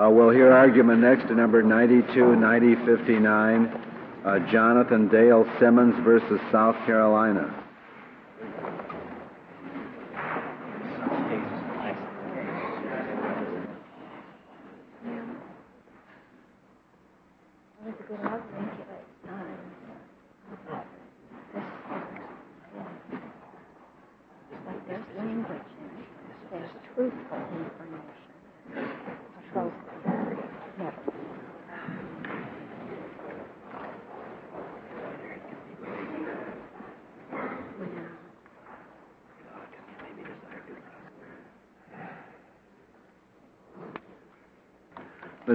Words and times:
Uh, 0.00 0.08
we'll 0.08 0.30
hear 0.30 0.50
argument 0.50 1.00
next 1.00 1.28
to 1.28 1.34
number 1.34 1.62
92, 1.62 2.34
9059, 2.36 3.66
uh, 4.24 4.38
Jonathan 4.50 5.06
Dale 5.08 5.44
Simmons 5.60 5.94
versus 6.02 6.40
South 6.50 6.76
Carolina. 6.86 7.54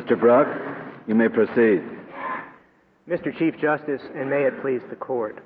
Mr. 0.08 0.18
Bruck, 0.18 0.48
you 1.06 1.16
may 1.16 1.28
proceed. 1.28 1.84
Mr. 3.10 3.38
Chief 3.38 3.58
Justice, 3.60 4.02
and 4.16 4.30
may 4.30 4.46
it 4.46 4.62
please 4.62 4.80
the 4.90 4.96
Court. 4.96 5.44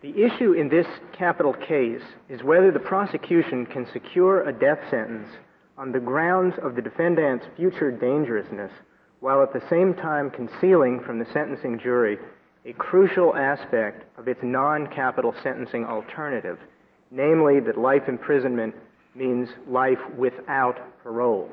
The 0.00 0.24
issue 0.24 0.52
in 0.52 0.70
this 0.70 0.86
capital 1.12 1.52
case 1.52 2.00
is 2.30 2.42
whether 2.42 2.72
the 2.72 2.78
prosecution 2.78 3.66
can 3.66 3.86
secure 3.92 4.48
a 4.48 4.52
death 4.52 4.78
sentence 4.88 5.28
on 5.76 5.92
the 5.92 6.00
grounds 6.00 6.54
of 6.62 6.74
the 6.74 6.80
defendant's 6.80 7.44
future 7.54 7.90
dangerousness 7.90 8.72
while 9.20 9.42
at 9.42 9.52
the 9.52 9.68
same 9.68 9.92
time 9.92 10.30
concealing 10.30 11.00
from 11.00 11.18
the 11.18 11.26
sentencing 11.30 11.78
jury 11.78 12.16
a 12.64 12.72
crucial 12.72 13.36
aspect 13.36 14.04
of 14.18 14.26
its 14.26 14.40
non-capital 14.42 15.34
sentencing 15.42 15.84
alternative, 15.84 16.58
namely 17.10 17.60
that 17.60 17.76
life 17.76 18.08
imprisonment 18.08 18.74
means 19.14 19.50
life 19.68 20.00
without 20.16 20.78
parole. 21.02 21.50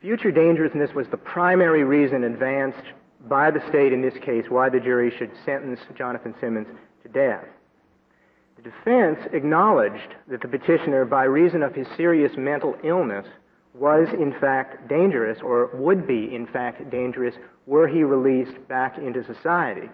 Future 0.00 0.30
dangerousness 0.30 0.94
was 0.94 1.06
the 1.08 1.16
primary 1.16 1.82
reason 1.82 2.24
advanced 2.24 2.84
by 3.28 3.50
the 3.50 3.66
state 3.68 3.92
in 3.92 4.02
this 4.02 4.16
case 4.22 4.44
why 4.48 4.68
the 4.68 4.78
jury 4.78 5.10
should 5.16 5.30
sentence 5.44 5.80
Jonathan 5.96 6.34
Simmons 6.40 6.68
to 7.02 7.08
death. 7.08 7.44
The 8.56 8.70
defense 8.70 9.18
acknowledged 9.32 10.14
that 10.28 10.42
the 10.42 10.48
petitioner, 10.48 11.04
by 11.04 11.24
reason 11.24 11.62
of 11.62 11.74
his 11.74 11.86
serious 11.96 12.36
mental 12.36 12.76
illness, 12.84 13.26
was 13.74 14.08
in 14.12 14.34
fact 14.40 14.88
dangerous 14.88 15.38
or 15.42 15.70
would 15.74 16.06
be 16.06 16.34
in 16.34 16.46
fact 16.46 16.90
dangerous 16.90 17.34
were 17.66 17.88
he 17.88 18.02
released 18.02 18.56
back 18.68 18.98
into 18.98 19.24
society. 19.24 19.88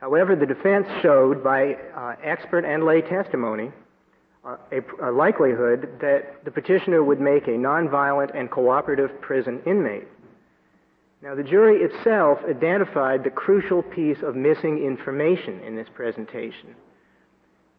However, 0.00 0.36
the 0.36 0.46
defense 0.46 0.86
showed 1.02 1.42
by 1.42 1.74
uh, 1.94 2.16
expert 2.22 2.64
and 2.64 2.84
lay 2.84 3.00
testimony 3.00 3.70
a, 4.46 5.10
a, 5.10 5.10
likelihood 5.10 5.88
that 6.00 6.44
the 6.44 6.50
petitioner 6.50 7.02
would 7.02 7.20
make 7.20 7.48
a 7.48 7.52
nonviolent 7.52 8.30
and 8.38 8.50
cooperative 8.50 9.20
prison 9.20 9.60
inmate. 9.66 10.06
Now, 11.22 11.34
the 11.34 11.42
jury 11.42 11.82
itself 11.82 12.38
identified 12.48 13.24
the 13.24 13.30
crucial 13.30 13.82
piece 13.82 14.22
of 14.22 14.36
missing 14.36 14.78
information 14.84 15.60
in 15.60 15.74
this 15.74 15.88
presentation. 15.94 16.76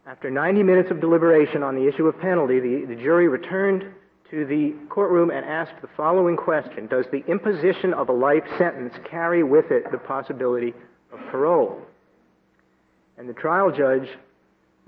After 0.06 0.30
90 0.30 0.62
minutes 0.62 0.90
of 0.90 1.00
deliberation 1.00 1.62
on 1.62 1.74
the 1.74 1.86
issue 1.88 2.06
of 2.06 2.20
penalty, 2.20 2.60
the, 2.60 2.86
the 2.86 3.00
jury 3.00 3.28
returned 3.28 3.84
to 4.30 4.44
the 4.44 4.74
courtroom 4.90 5.30
and 5.30 5.44
asked 5.44 5.80
the 5.80 5.88
following 5.96 6.36
question 6.36 6.86
Does 6.86 7.06
the 7.10 7.24
imposition 7.26 7.94
of 7.94 8.08
a 8.08 8.12
life 8.12 8.44
sentence 8.58 8.94
carry 9.08 9.42
with 9.42 9.70
it 9.70 9.90
the 9.90 9.98
possibility 9.98 10.74
of 11.12 11.20
parole? 11.30 11.80
And 13.16 13.28
the 13.28 13.34
trial 13.34 13.70
judge 13.70 14.08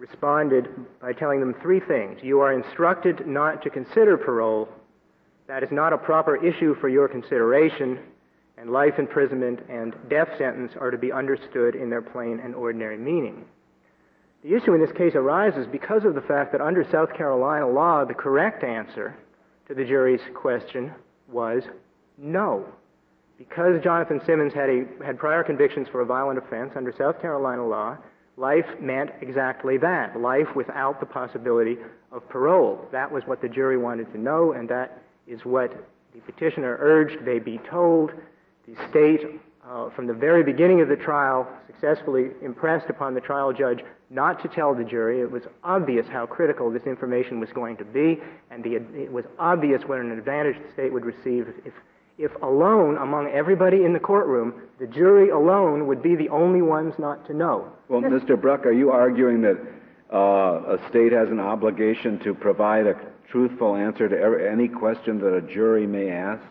responded 0.00 0.66
by 1.00 1.12
telling 1.12 1.40
them 1.40 1.54
three 1.60 1.78
things. 1.78 2.18
You 2.22 2.40
are 2.40 2.54
instructed 2.54 3.26
not 3.26 3.62
to 3.62 3.70
consider 3.70 4.16
parole. 4.16 4.66
That 5.46 5.62
is 5.62 5.70
not 5.70 5.92
a 5.92 5.98
proper 5.98 6.42
issue 6.42 6.74
for 6.80 6.88
your 6.88 7.06
consideration, 7.06 7.98
and 8.56 8.70
life 8.70 8.94
imprisonment 8.98 9.60
and 9.68 9.94
death 10.08 10.28
sentence 10.38 10.72
are 10.80 10.90
to 10.90 10.96
be 10.96 11.12
understood 11.12 11.74
in 11.74 11.90
their 11.90 12.00
plain 12.00 12.40
and 12.42 12.54
ordinary 12.54 12.96
meaning. 12.96 13.44
The 14.42 14.54
issue 14.54 14.72
in 14.72 14.80
this 14.80 14.92
case 14.92 15.14
arises 15.14 15.66
because 15.70 16.04
of 16.06 16.14
the 16.14 16.22
fact 16.22 16.52
that 16.52 16.62
under 16.62 16.82
South 16.90 17.12
Carolina 17.12 17.68
law, 17.68 18.06
the 18.06 18.14
correct 18.14 18.64
answer 18.64 19.14
to 19.68 19.74
the 19.74 19.84
jury's 19.84 20.22
question 20.34 20.94
was 21.28 21.62
no. 22.16 22.64
Because 23.36 23.82
Jonathan 23.82 24.22
Simmons 24.24 24.54
had, 24.54 24.70
a, 24.70 24.86
had 25.04 25.18
prior 25.18 25.44
convictions 25.44 25.88
for 25.92 26.00
a 26.00 26.06
violent 26.06 26.38
offense 26.38 26.72
under 26.74 26.92
South 26.96 27.20
Carolina 27.20 27.66
law, 27.66 27.98
life 28.36 28.66
meant 28.80 29.10
exactly 29.20 29.76
that 29.78 30.18
life 30.18 30.48
without 30.54 31.00
the 31.00 31.06
possibility 31.06 31.76
of 32.12 32.28
parole. 32.28 32.88
That 32.92 33.10
was 33.10 33.22
what 33.26 33.40
the 33.42 33.48
jury 33.48 33.78
wanted 33.78 34.10
to 34.12 34.18
know, 34.18 34.52
and 34.52 34.68
that 34.68 35.02
is 35.26 35.44
what 35.44 35.72
the 36.14 36.20
petitioner 36.20 36.76
urged 36.80 37.24
they 37.24 37.38
be 37.38 37.58
told. 37.70 38.12
The 38.66 38.74
state, 38.88 39.40
uh, 39.68 39.90
from 39.90 40.06
the 40.06 40.14
very 40.14 40.42
beginning 40.42 40.80
of 40.80 40.88
the 40.88 40.96
trial, 40.96 41.48
successfully 41.66 42.30
impressed 42.42 42.90
upon 42.90 43.14
the 43.14 43.20
trial 43.20 43.52
judge 43.52 43.80
not 44.10 44.42
to 44.42 44.48
tell 44.48 44.74
the 44.74 44.84
jury. 44.84 45.20
It 45.20 45.30
was 45.30 45.44
obvious 45.62 46.06
how 46.08 46.26
critical 46.26 46.70
this 46.70 46.82
information 46.84 47.38
was 47.38 47.50
going 47.52 47.76
to 47.76 47.84
be, 47.84 48.18
and 48.50 48.62
the, 48.64 48.74
it 48.74 49.12
was 49.12 49.24
obvious 49.38 49.82
what 49.86 50.00
an 50.00 50.10
advantage 50.10 50.56
the 50.66 50.72
state 50.72 50.92
would 50.92 51.04
receive 51.04 51.48
if, 51.64 51.72
if 52.20 52.30
alone 52.42 52.98
among 52.98 53.28
everybody 53.28 53.84
in 53.84 53.94
the 53.94 53.98
courtroom, 53.98 54.52
the 54.78 54.86
jury 54.86 55.30
alone 55.30 55.86
would 55.86 56.02
be 56.02 56.14
the 56.14 56.28
only 56.28 56.60
ones 56.60 56.92
not 56.98 57.26
to 57.26 57.32
know. 57.32 57.72
Well, 57.88 58.02
Mr. 58.02 58.38
Bruck, 58.38 58.66
are 58.66 58.72
you 58.72 58.90
arguing 58.90 59.40
that 59.40 59.56
uh, 60.12 60.76
a 60.76 60.88
state 60.90 61.12
has 61.12 61.30
an 61.30 61.40
obligation 61.40 62.18
to 62.20 62.34
provide 62.34 62.86
a 62.86 62.94
truthful 63.30 63.74
answer 63.74 64.06
to 64.06 64.18
every, 64.18 64.46
any 64.46 64.68
question 64.68 65.18
that 65.20 65.34
a 65.34 65.40
jury 65.40 65.86
may 65.86 66.10
ask? 66.10 66.42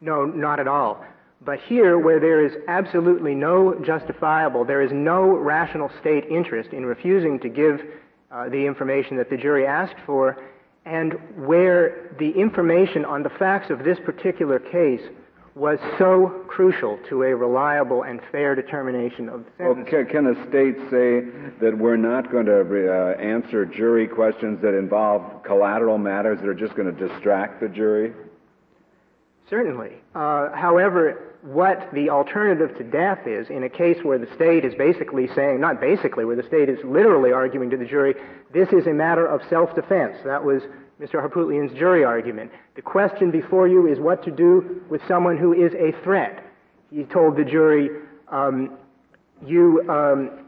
No, 0.00 0.24
not 0.24 0.60
at 0.60 0.68
all. 0.68 1.04
But 1.44 1.58
here, 1.60 1.98
where 1.98 2.20
there 2.20 2.46
is 2.46 2.52
absolutely 2.68 3.34
no 3.34 3.74
justifiable, 3.84 4.64
there 4.64 4.82
is 4.82 4.92
no 4.92 5.24
rational 5.24 5.90
state 6.00 6.26
interest 6.26 6.70
in 6.70 6.86
refusing 6.86 7.40
to 7.40 7.48
give 7.48 7.80
uh, 8.30 8.48
the 8.48 8.64
information 8.64 9.16
that 9.16 9.30
the 9.30 9.36
jury 9.36 9.66
asked 9.66 9.98
for, 10.06 10.38
and 10.84 11.14
where 11.36 12.14
the 12.18 12.30
information 12.30 13.04
on 13.04 13.22
the 13.22 13.30
facts 13.30 13.70
of 13.70 13.84
this 13.84 13.98
particular 14.04 14.58
case 14.58 15.02
was 15.54 15.78
so 15.98 16.44
crucial 16.48 16.98
to 17.10 17.24
a 17.24 17.36
reliable 17.36 18.04
and 18.04 18.20
fair 18.30 18.54
determination 18.54 19.28
of 19.28 19.44
the 19.44 19.50
sentence. 19.58 19.88
Well, 19.92 20.04
can, 20.06 20.26
a 20.26 20.48
state 20.48 20.76
say 20.90 21.20
that 21.60 21.76
we're 21.76 21.98
not 21.98 22.32
going 22.32 22.46
to 22.46 22.60
uh, 22.60 23.20
answer 23.20 23.66
jury 23.66 24.08
questions 24.08 24.62
that 24.62 24.76
involve 24.76 25.42
collateral 25.42 25.98
matters 25.98 26.40
that 26.40 26.48
are 26.48 26.54
just 26.54 26.74
going 26.74 26.94
to 26.94 27.08
distract 27.08 27.60
the 27.60 27.68
jury? 27.68 28.14
Certainly. 29.50 29.92
Uh, 30.14 30.50
however, 30.52 31.31
what 31.42 31.88
the 31.92 32.08
alternative 32.08 32.76
to 32.78 32.84
death 32.84 33.26
is 33.26 33.50
in 33.50 33.64
a 33.64 33.68
case 33.68 33.98
where 34.02 34.18
the 34.18 34.32
state 34.34 34.64
is 34.64 34.74
basically 34.76 35.28
saying, 35.34 35.60
not 35.60 35.80
basically, 35.80 36.24
where 36.24 36.36
the 36.36 36.42
state 36.44 36.68
is 36.68 36.78
literally 36.84 37.32
arguing 37.32 37.68
to 37.70 37.76
the 37.76 37.84
jury, 37.84 38.14
this 38.52 38.68
is 38.68 38.86
a 38.86 38.92
matter 38.92 39.26
of 39.26 39.40
self 39.50 39.74
defense. 39.74 40.16
That 40.24 40.44
was 40.44 40.62
Mr. 41.00 41.14
Harpootlian's 41.14 41.76
jury 41.76 42.04
argument. 42.04 42.52
The 42.76 42.82
question 42.82 43.32
before 43.32 43.66
you 43.66 43.88
is 43.88 43.98
what 43.98 44.22
to 44.24 44.30
do 44.30 44.82
with 44.88 45.00
someone 45.08 45.36
who 45.36 45.52
is 45.52 45.72
a 45.74 45.90
threat. 46.04 46.44
He 46.90 47.02
told 47.04 47.36
the 47.36 47.44
jury, 47.44 47.90
um, 48.28 48.78
you, 49.44 49.84
um, 49.90 50.46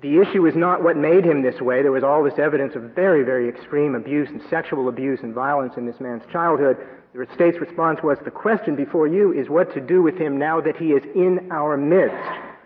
the 0.00 0.20
issue 0.20 0.46
is 0.46 0.54
not 0.54 0.82
what 0.82 0.96
made 0.96 1.24
him 1.24 1.42
this 1.42 1.60
way. 1.60 1.82
There 1.82 1.92
was 1.92 2.04
all 2.04 2.22
this 2.22 2.38
evidence 2.38 2.74
of 2.74 2.82
very, 2.94 3.24
very 3.24 3.48
extreme 3.48 3.94
abuse 3.94 4.28
and 4.28 4.40
sexual 4.48 4.88
abuse 4.88 5.20
and 5.22 5.34
violence 5.34 5.74
in 5.76 5.86
this 5.86 6.00
man's 6.00 6.22
childhood. 6.30 6.76
The 7.14 7.26
state's 7.34 7.58
response 7.58 8.00
was 8.02 8.18
the 8.24 8.30
question 8.30 8.76
before 8.76 9.06
you 9.06 9.32
is 9.32 9.48
what 9.48 9.72
to 9.74 9.80
do 9.80 10.02
with 10.02 10.16
him 10.16 10.38
now 10.38 10.60
that 10.60 10.76
he 10.76 10.92
is 10.92 11.02
in 11.14 11.48
our 11.50 11.76
midst. 11.76 12.14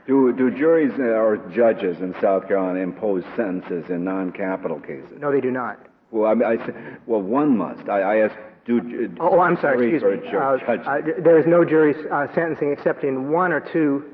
Do, 0.06 0.32
do 0.32 0.50
juries 0.50 0.92
or 0.98 1.36
judges 1.54 2.00
in 2.00 2.14
South 2.20 2.48
Carolina 2.48 2.80
impose 2.80 3.22
sentences 3.36 3.88
in 3.88 4.04
non 4.04 4.32
capital 4.32 4.80
cases? 4.80 5.18
No, 5.18 5.30
they 5.30 5.40
do 5.40 5.52
not. 5.52 5.78
Well, 6.10 6.30
I, 6.30 6.34
mean, 6.34 6.60
I 6.60 6.98
well, 7.06 7.22
one 7.22 7.56
must. 7.56 7.88
I, 7.88 8.00
I 8.00 8.16
asked, 8.24 8.36
do. 8.66 9.08
Uh, 9.18 9.22
oh, 9.22 9.40
I'm 9.40 9.56
sorry, 9.60 9.94
excuse 9.94 10.22
me. 10.22 10.28
Uh, 10.28 10.58
uh, 10.68 11.00
there 11.22 11.38
is 11.38 11.46
no 11.46 11.64
jury 11.64 11.94
uh, 12.10 12.26
sentencing 12.34 12.72
except 12.72 13.04
in 13.04 13.30
one 13.30 13.52
or 13.52 13.60
two. 13.60 14.04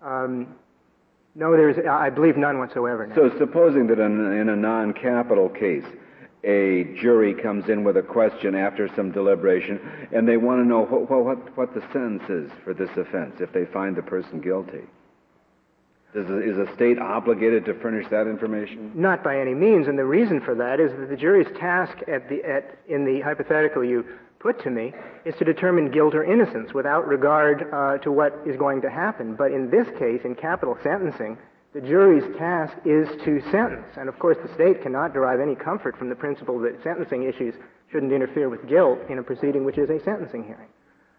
Um, 0.00 0.54
no, 1.36 1.52
there's, 1.52 1.76
I 1.86 2.08
believe, 2.08 2.38
none 2.38 2.58
whatsoever. 2.58 3.12
So, 3.14 3.30
supposing 3.38 3.86
that 3.88 3.98
in, 3.98 4.32
in 4.32 4.48
a 4.48 4.56
non 4.56 4.94
capital 4.94 5.50
case, 5.50 5.84
a 6.44 6.84
jury 7.00 7.34
comes 7.34 7.68
in 7.68 7.84
with 7.84 7.98
a 7.98 8.02
question 8.02 8.54
after 8.54 8.88
some 8.96 9.12
deliberation, 9.12 9.78
and 10.12 10.26
they 10.26 10.38
want 10.38 10.62
to 10.62 10.66
know 10.66 10.84
what, 10.84 11.10
what, 11.10 11.56
what 11.56 11.74
the 11.74 11.82
sentence 11.92 12.22
is 12.30 12.50
for 12.64 12.72
this 12.72 12.88
offense 12.96 13.34
if 13.40 13.52
they 13.52 13.66
find 13.66 13.94
the 13.94 14.02
person 14.02 14.40
guilty. 14.40 14.82
Is 16.14 16.30
a, 16.30 16.40
is 16.40 16.56
a 16.56 16.72
state 16.74 16.98
obligated 16.98 17.66
to 17.66 17.74
furnish 17.74 18.06
that 18.10 18.26
information? 18.26 18.92
Not 18.94 19.22
by 19.22 19.38
any 19.38 19.52
means, 19.52 19.88
and 19.88 19.98
the 19.98 20.04
reason 20.06 20.40
for 20.40 20.54
that 20.54 20.80
is 20.80 20.90
that 20.92 21.10
the 21.10 21.16
jury's 21.16 21.48
task 21.58 21.98
at 22.08 22.30
the, 22.30 22.42
at, 22.42 22.78
in 22.88 23.04
the 23.04 23.20
hypothetical 23.20 23.84
you 23.84 24.06
put 24.46 24.62
to 24.62 24.70
me 24.70 24.92
is 25.24 25.34
to 25.38 25.44
determine 25.44 25.90
guilt 25.90 26.14
or 26.14 26.22
innocence 26.22 26.72
without 26.72 27.08
regard 27.08 27.66
uh, 27.72 27.98
to 27.98 28.12
what 28.12 28.32
is 28.46 28.56
going 28.56 28.80
to 28.80 28.88
happen. 28.88 29.34
But 29.34 29.50
in 29.50 29.70
this 29.70 29.88
case, 29.98 30.20
in 30.24 30.36
capital 30.36 30.78
sentencing, 30.84 31.36
the 31.74 31.80
jury's 31.80 32.24
task 32.38 32.72
is 32.84 33.08
to 33.24 33.40
sentence. 33.50 33.88
And 33.96 34.08
of 34.08 34.16
course, 34.20 34.36
the 34.40 34.54
state 34.54 34.82
cannot 34.82 35.12
derive 35.12 35.40
any 35.40 35.56
comfort 35.56 35.98
from 35.98 36.08
the 36.10 36.14
principle 36.14 36.60
that 36.60 36.80
sentencing 36.84 37.24
issues 37.24 37.54
shouldn't 37.90 38.12
interfere 38.12 38.48
with 38.48 38.68
guilt 38.68 39.00
in 39.10 39.18
a 39.18 39.22
proceeding 39.22 39.64
which 39.64 39.78
is 39.78 39.90
a 39.90 39.98
sentencing 40.04 40.44
hearing. 40.44 40.68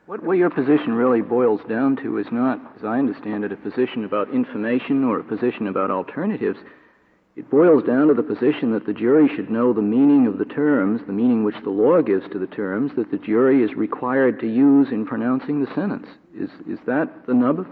What, 0.06 0.24
what 0.24 0.38
your 0.38 0.50
position 0.50 0.94
really 0.94 1.22
boils 1.22 1.60
down 1.68 1.98
to 1.98 2.20
is 2.20 2.28
not, 2.32 2.62
as 2.78 2.86
I 2.86 2.98
understand 2.98 3.44
it, 3.44 3.52
a 3.52 3.58
position 3.58 4.06
about 4.06 4.34
information 4.34 5.04
or 5.04 5.20
a 5.20 5.24
position 5.24 5.68
about 5.68 5.92
alternatives. 5.92 6.60
It 7.38 7.52
boils 7.52 7.84
down 7.84 8.08
to 8.08 8.16
the 8.16 8.24
position 8.24 8.72
that 8.72 8.88
the 8.88 8.96
jury 8.96 9.30
should 9.36 9.52
know 9.52 9.72
the 9.72 9.80
meaning 9.80 10.26
of 10.26 10.40
the 10.40 10.46
terms, 10.46 11.02
the 11.06 11.14
meaning 11.14 11.44
which 11.44 11.62
the 11.64 11.70
law 11.70 12.02
gives 12.02 12.28
to 12.32 12.40
the 12.40 12.48
terms, 12.48 12.94
that 12.96 13.12
the 13.12 13.20
jury 13.20 13.62
is 13.62 13.76
required 13.76 14.40
to 14.40 14.48
use 14.48 14.88
in 14.92 15.06
pronouncing 15.06 15.64
the 15.64 15.72
sentence. 15.76 16.08
Is, 16.34 16.50
is 16.68 16.80
that 16.88 17.28
the 17.28 17.36
nub? 17.36 17.68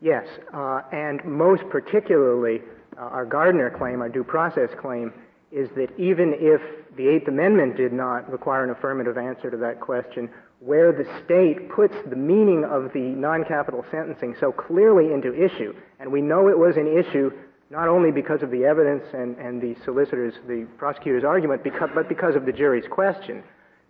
Yes, 0.00 0.28
uh, 0.54 0.82
and 0.92 1.24
most 1.24 1.64
particularly, 1.70 2.60
uh, 2.96 3.00
our 3.00 3.26
Gardner 3.26 3.68
claim, 3.76 4.00
our 4.00 4.08
due 4.08 4.22
process 4.22 4.70
claim, 4.80 5.12
is 5.50 5.68
that 5.70 5.88
even 5.98 6.32
if 6.38 6.60
the 6.96 7.08
Eighth 7.08 7.26
Amendment 7.26 7.76
did 7.76 7.92
not 7.92 8.30
require 8.30 8.62
an 8.62 8.70
affirmative 8.70 9.18
answer 9.18 9.50
to 9.50 9.56
that 9.56 9.80
question, 9.80 10.30
where 10.60 10.92
the 10.92 11.06
state 11.24 11.68
puts 11.68 11.96
the 12.08 12.16
meaning 12.16 12.64
of 12.64 12.92
the 12.92 13.00
non 13.00 13.44
capital 13.44 13.84
sentencing 13.90 14.36
so 14.38 14.52
clearly 14.52 15.12
into 15.12 15.34
issue, 15.34 15.74
and 15.98 16.12
we 16.12 16.22
know 16.22 16.46
it 16.46 16.56
was 16.56 16.76
an 16.76 16.86
issue 16.86 17.32
not 17.70 17.88
only 17.88 18.10
because 18.10 18.42
of 18.42 18.50
the 18.50 18.64
evidence 18.64 19.04
and, 19.14 19.36
and 19.38 19.62
the 19.62 19.76
solicitor's, 19.84 20.34
the 20.48 20.66
prosecutor's 20.76 21.24
argument, 21.24 21.62
because, 21.62 21.88
but 21.94 22.08
because 22.08 22.34
of 22.34 22.44
the 22.44 22.52
jury's 22.52 22.88
question. 22.90 23.42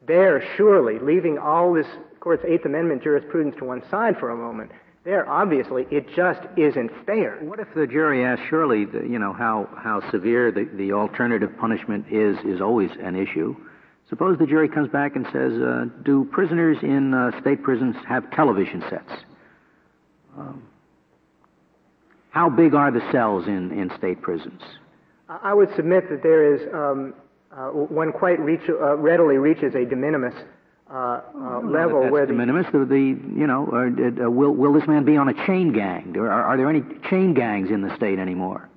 There, 0.06 0.44
surely, 0.56 0.98
leaving 0.98 1.38
all 1.38 1.72
this 1.72 1.86
court's 2.20 2.44
Eighth 2.46 2.66
Amendment 2.66 3.02
jurisprudence 3.02 3.56
to 3.58 3.64
one 3.64 3.82
side 3.90 4.18
for 4.18 4.30
a 4.30 4.36
moment, 4.36 4.70
there, 5.02 5.26
obviously, 5.28 5.86
it 5.90 6.06
just 6.14 6.40
isn't 6.58 6.90
fair. 7.06 7.38
What 7.40 7.58
if 7.58 7.68
the 7.74 7.86
jury 7.86 8.22
asks, 8.22 8.44
surely, 8.50 8.84
the, 8.84 9.00
you 9.00 9.18
know, 9.18 9.32
how, 9.32 9.66
how 9.76 10.08
severe 10.10 10.52
the, 10.52 10.68
the 10.74 10.92
alternative 10.92 11.50
punishment 11.58 12.06
is, 12.10 12.36
is 12.44 12.60
always 12.60 12.90
an 13.02 13.16
issue. 13.16 13.56
Suppose 14.10 14.38
the 14.38 14.46
jury 14.46 14.68
comes 14.68 14.90
back 14.90 15.16
and 15.16 15.24
says, 15.32 15.52
uh, 15.54 15.86
do 16.02 16.28
prisoners 16.30 16.76
in 16.82 17.14
uh, 17.14 17.40
state 17.40 17.62
prisons 17.62 17.96
have 18.06 18.30
television 18.32 18.82
sets? 18.90 19.12
Um, 20.36 20.64
how 22.30 22.48
big 22.48 22.74
are 22.74 22.90
the 22.90 23.02
cells 23.12 23.46
in, 23.46 23.72
in 23.72 23.90
state 23.96 24.22
prisons? 24.22 24.62
I 25.28 25.54
would 25.54 25.74
submit 25.76 26.08
that 26.10 26.22
there 26.22 26.54
is 26.54 26.74
um, 26.74 27.14
uh, 27.52 27.68
one 27.68 28.12
quite 28.12 28.40
reach, 28.40 28.68
uh, 28.68 28.96
readily 28.96 29.36
reaches 29.36 29.74
a 29.74 29.84
de 29.84 29.96
minimis 29.96 30.34
uh, 30.90 31.20
uh 31.34 31.60
level 31.60 32.10
where 32.10 32.26
de 32.26 32.32
minimis. 32.32 32.66
The, 32.72 32.84
the 32.84 32.98
you 32.98 33.46
know, 33.46 33.68
uh, 33.72 34.24
uh, 34.24 34.30
will 34.30 34.50
will 34.52 34.72
this 34.72 34.88
man 34.88 35.04
be 35.04 35.16
on 35.16 35.28
a 35.28 35.46
chain 35.46 35.72
gang? 35.72 36.16
Are, 36.16 36.28
are 36.28 36.56
there 36.56 36.68
any 36.68 36.82
chain 37.08 37.32
gangs 37.32 37.70
in 37.70 37.82
the 37.82 37.94
state 37.96 38.18
anymore? 38.18 38.68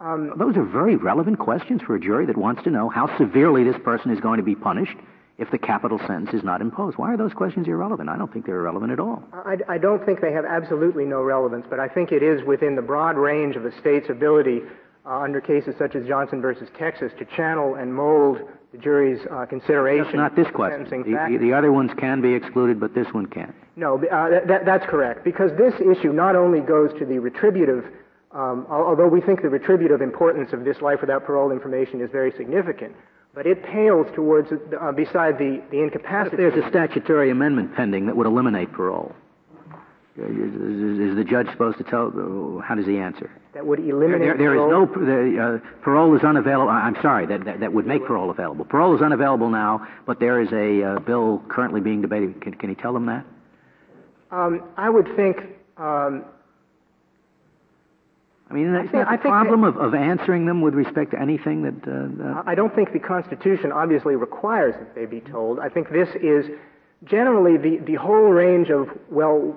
Um, 0.00 0.32
Those 0.36 0.56
are 0.56 0.64
very 0.64 0.96
relevant 0.96 1.38
questions 1.38 1.82
for 1.82 1.94
a 1.94 2.00
jury 2.00 2.24
that 2.26 2.36
wants 2.36 2.62
to 2.64 2.70
know 2.70 2.88
how 2.88 3.16
severely 3.18 3.64
this 3.64 3.76
person 3.84 4.10
is 4.10 4.18
going 4.18 4.38
to 4.38 4.42
be 4.42 4.54
punished 4.54 4.96
if 5.40 5.50
the 5.50 5.58
capital 5.58 5.98
sentence 5.98 6.34
is 6.34 6.44
not 6.44 6.60
imposed. 6.60 6.98
Why 6.98 7.14
are 7.14 7.16
those 7.16 7.32
questions 7.32 7.66
irrelevant? 7.66 8.10
I 8.10 8.18
don't 8.18 8.30
think 8.30 8.44
they're 8.44 8.58
irrelevant 8.58 8.92
at 8.92 9.00
all. 9.00 9.24
I, 9.32 9.56
I 9.68 9.78
don't 9.78 10.04
think 10.04 10.20
they 10.20 10.32
have 10.32 10.44
absolutely 10.44 11.06
no 11.06 11.22
relevance, 11.22 11.64
but 11.68 11.80
I 11.80 11.88
think 11.88 12.12
it 12.12 12.22
is 12.22 12.44
within 12.44 12.76
the 12.76 12.82
broad 12.82 13.16
range 13.16 13.56
of 13.56 13.62
the 13.62 13.72
state's 13.80 14.10
ability 14.10 14.60
uh, 15.06 15.20
under 15.20 15.40
cases 15.40 15.74
such 15.78 15.94
as 15.94 16.06
Johnson 16.06 16.42
versus 16.42 16.68
Texas 16.78 17.10
to 17.18 17.24
channel 17.24 17.76
and 17.76 17.92
mold 17.92 18.38
the 18.72 18.78
jury's 18.78 19.18
uh, 19.30 19.46
consideration. 19.46 20.04
That's 20.04 20.16
not 20.16 20.36
this 20.36 20.46
question. 20.54 20.84
The, 20.90 21.38
the, 21.40 21.52
other 21.54 21.72
ones 21.72 21.90
can 21.98 22.20
be 22.20 22.34
excluded, 22.34 22.78
but 22.78 22.94
this 22.94 23.08
one 23.12 23.26
can't. 23.26 23.54
No, 23.76 23.96
uh, 23.96 24.46
that, 24.46 24.66
that's 24.66 24.84
correct, 24.86 25.24
because 25.24 25.50
this 25.56 25.74
issue 25.80 26.12
not 26.12 26.36
only 26.36 26.60
goes 26.60 26.90
to 26.98 27.06
the 27.06 27.18
retributive, 27.18 27.86
um, 28.32 28.66
although 28.70 29.08
we 29.08 29.22
think 29.22 29.40
the 29.40 29.48
retributive 29.48 30.02
importance 30.02 30.52
of 30.52 30.64
this 30.64 30.80
life 30.82 31.00
without 31.00 31.24
parole 31.24 31.50
information 31.50 32.02
is 32.02 32.10
very 32.10 32.30
significant, 32.36 32.94
but 33.34 33.46
it 33.46 33.62
pales 33.64 34.06
towards, 34.14 34.50
uh, 34.52 34.92
beside 34.92 35.38
the, 35.38 35.62
the 35.70 35.80
incapacity. 35.80 36.36
there's 36.36 36.62
a 36.62 36.68
statutory 36.68 37.30
amendment 37.30 37.74
pending 37.74 38.06
that 38.06 38.16
would 38.16 38.26
eliminate 38.26 38.72
parole. 38.72 39.14
Is, 40.16 41.16
the 41.16 41.24
judge 41.24 41.48
supposed 41.50 41.78
to 41.78 41.84
tell? 41.84 42.10
How 42.62 42.74
does 42.74 42.84
he 42.84 42.98
answer? 42.98 43.30
That 43.54 43.64
would 43.64 43.78
eliminate. 43.78 44.20
There, 44.20 44.36
there 44.36 44.54
is 44.54 44.70
no 44.70 44.84
the, 44.84 45.60
uh, 45.64 45.82
parole 45.82 46.14
is 46.16 46.22
unavailable. 46.22 46.68
I'm 46.68 46.96
sorry. 47.00 47.26
That, 47.26 47.44
that, 47.44 47.60
that 47.60 47.72
would 47.72 47.86
make 47.86 48.04
parole 48.04 48.30
available. 48.30 48.64
Parole 48.64 48.94
is 48.96 49.02
unavailable 49.02 49.48
now, 49.48 49.86
but 50.06 50.20
there 50.20 50.40
is 50.40 50.52
a 50.52 50.82
uh, 50.82 50.98
bill 50.98 51.42
currently 51.48 51.80
being 51.80 52.02
debated. 52.02 52.42
Can, 52.42 52.54
can 52.54 52.68
he 52.68 52.74
tell 52.74 52.92
them 52.92 53.06
that? 53.06 53.24
Um, 54.30 54.62
I 54.76 54.90
would 54.90 55.08
think 55.16 55.38
um, 55.76 56.24
I 58.50 58.54
mean, 58.54 58.74
is 58.74 58.90
that 58.90 59.08
the 59.10 59.18
problem 59.18 59.62
of, 59.62 59.76
of 59.76 59.94
answering 59.94 60.44
them 60.44 60.60
with 60.60 60.74
respect 60.74 61.12
to 61.12 61.20
anything 61.20 61.62
that, 61.62 61.88
uh, 61.88 62.08
that... 62.18 62.42
I 62.46 62.56
don't 62.56 62.74
think 62.74 62.92
the 62.92 62.98
Constitution 62.98 63.70
obviously 63.70 64.16
requires 64.16 64.74
that 64.74 64.94
they 64.96 65.06
be 65.06 65.20
told. 65.20 65.60
I 65.60 65.68
think 65.68 65.90
this 65.90 66.08
is 66.20 66.46
generally 67.04 67.56
the, 67.56 67.78
the 67.84 67.94
whole 67.94 68.28
range 68.30 68.70
of, 68.70 68.88
well, 69.08 69.56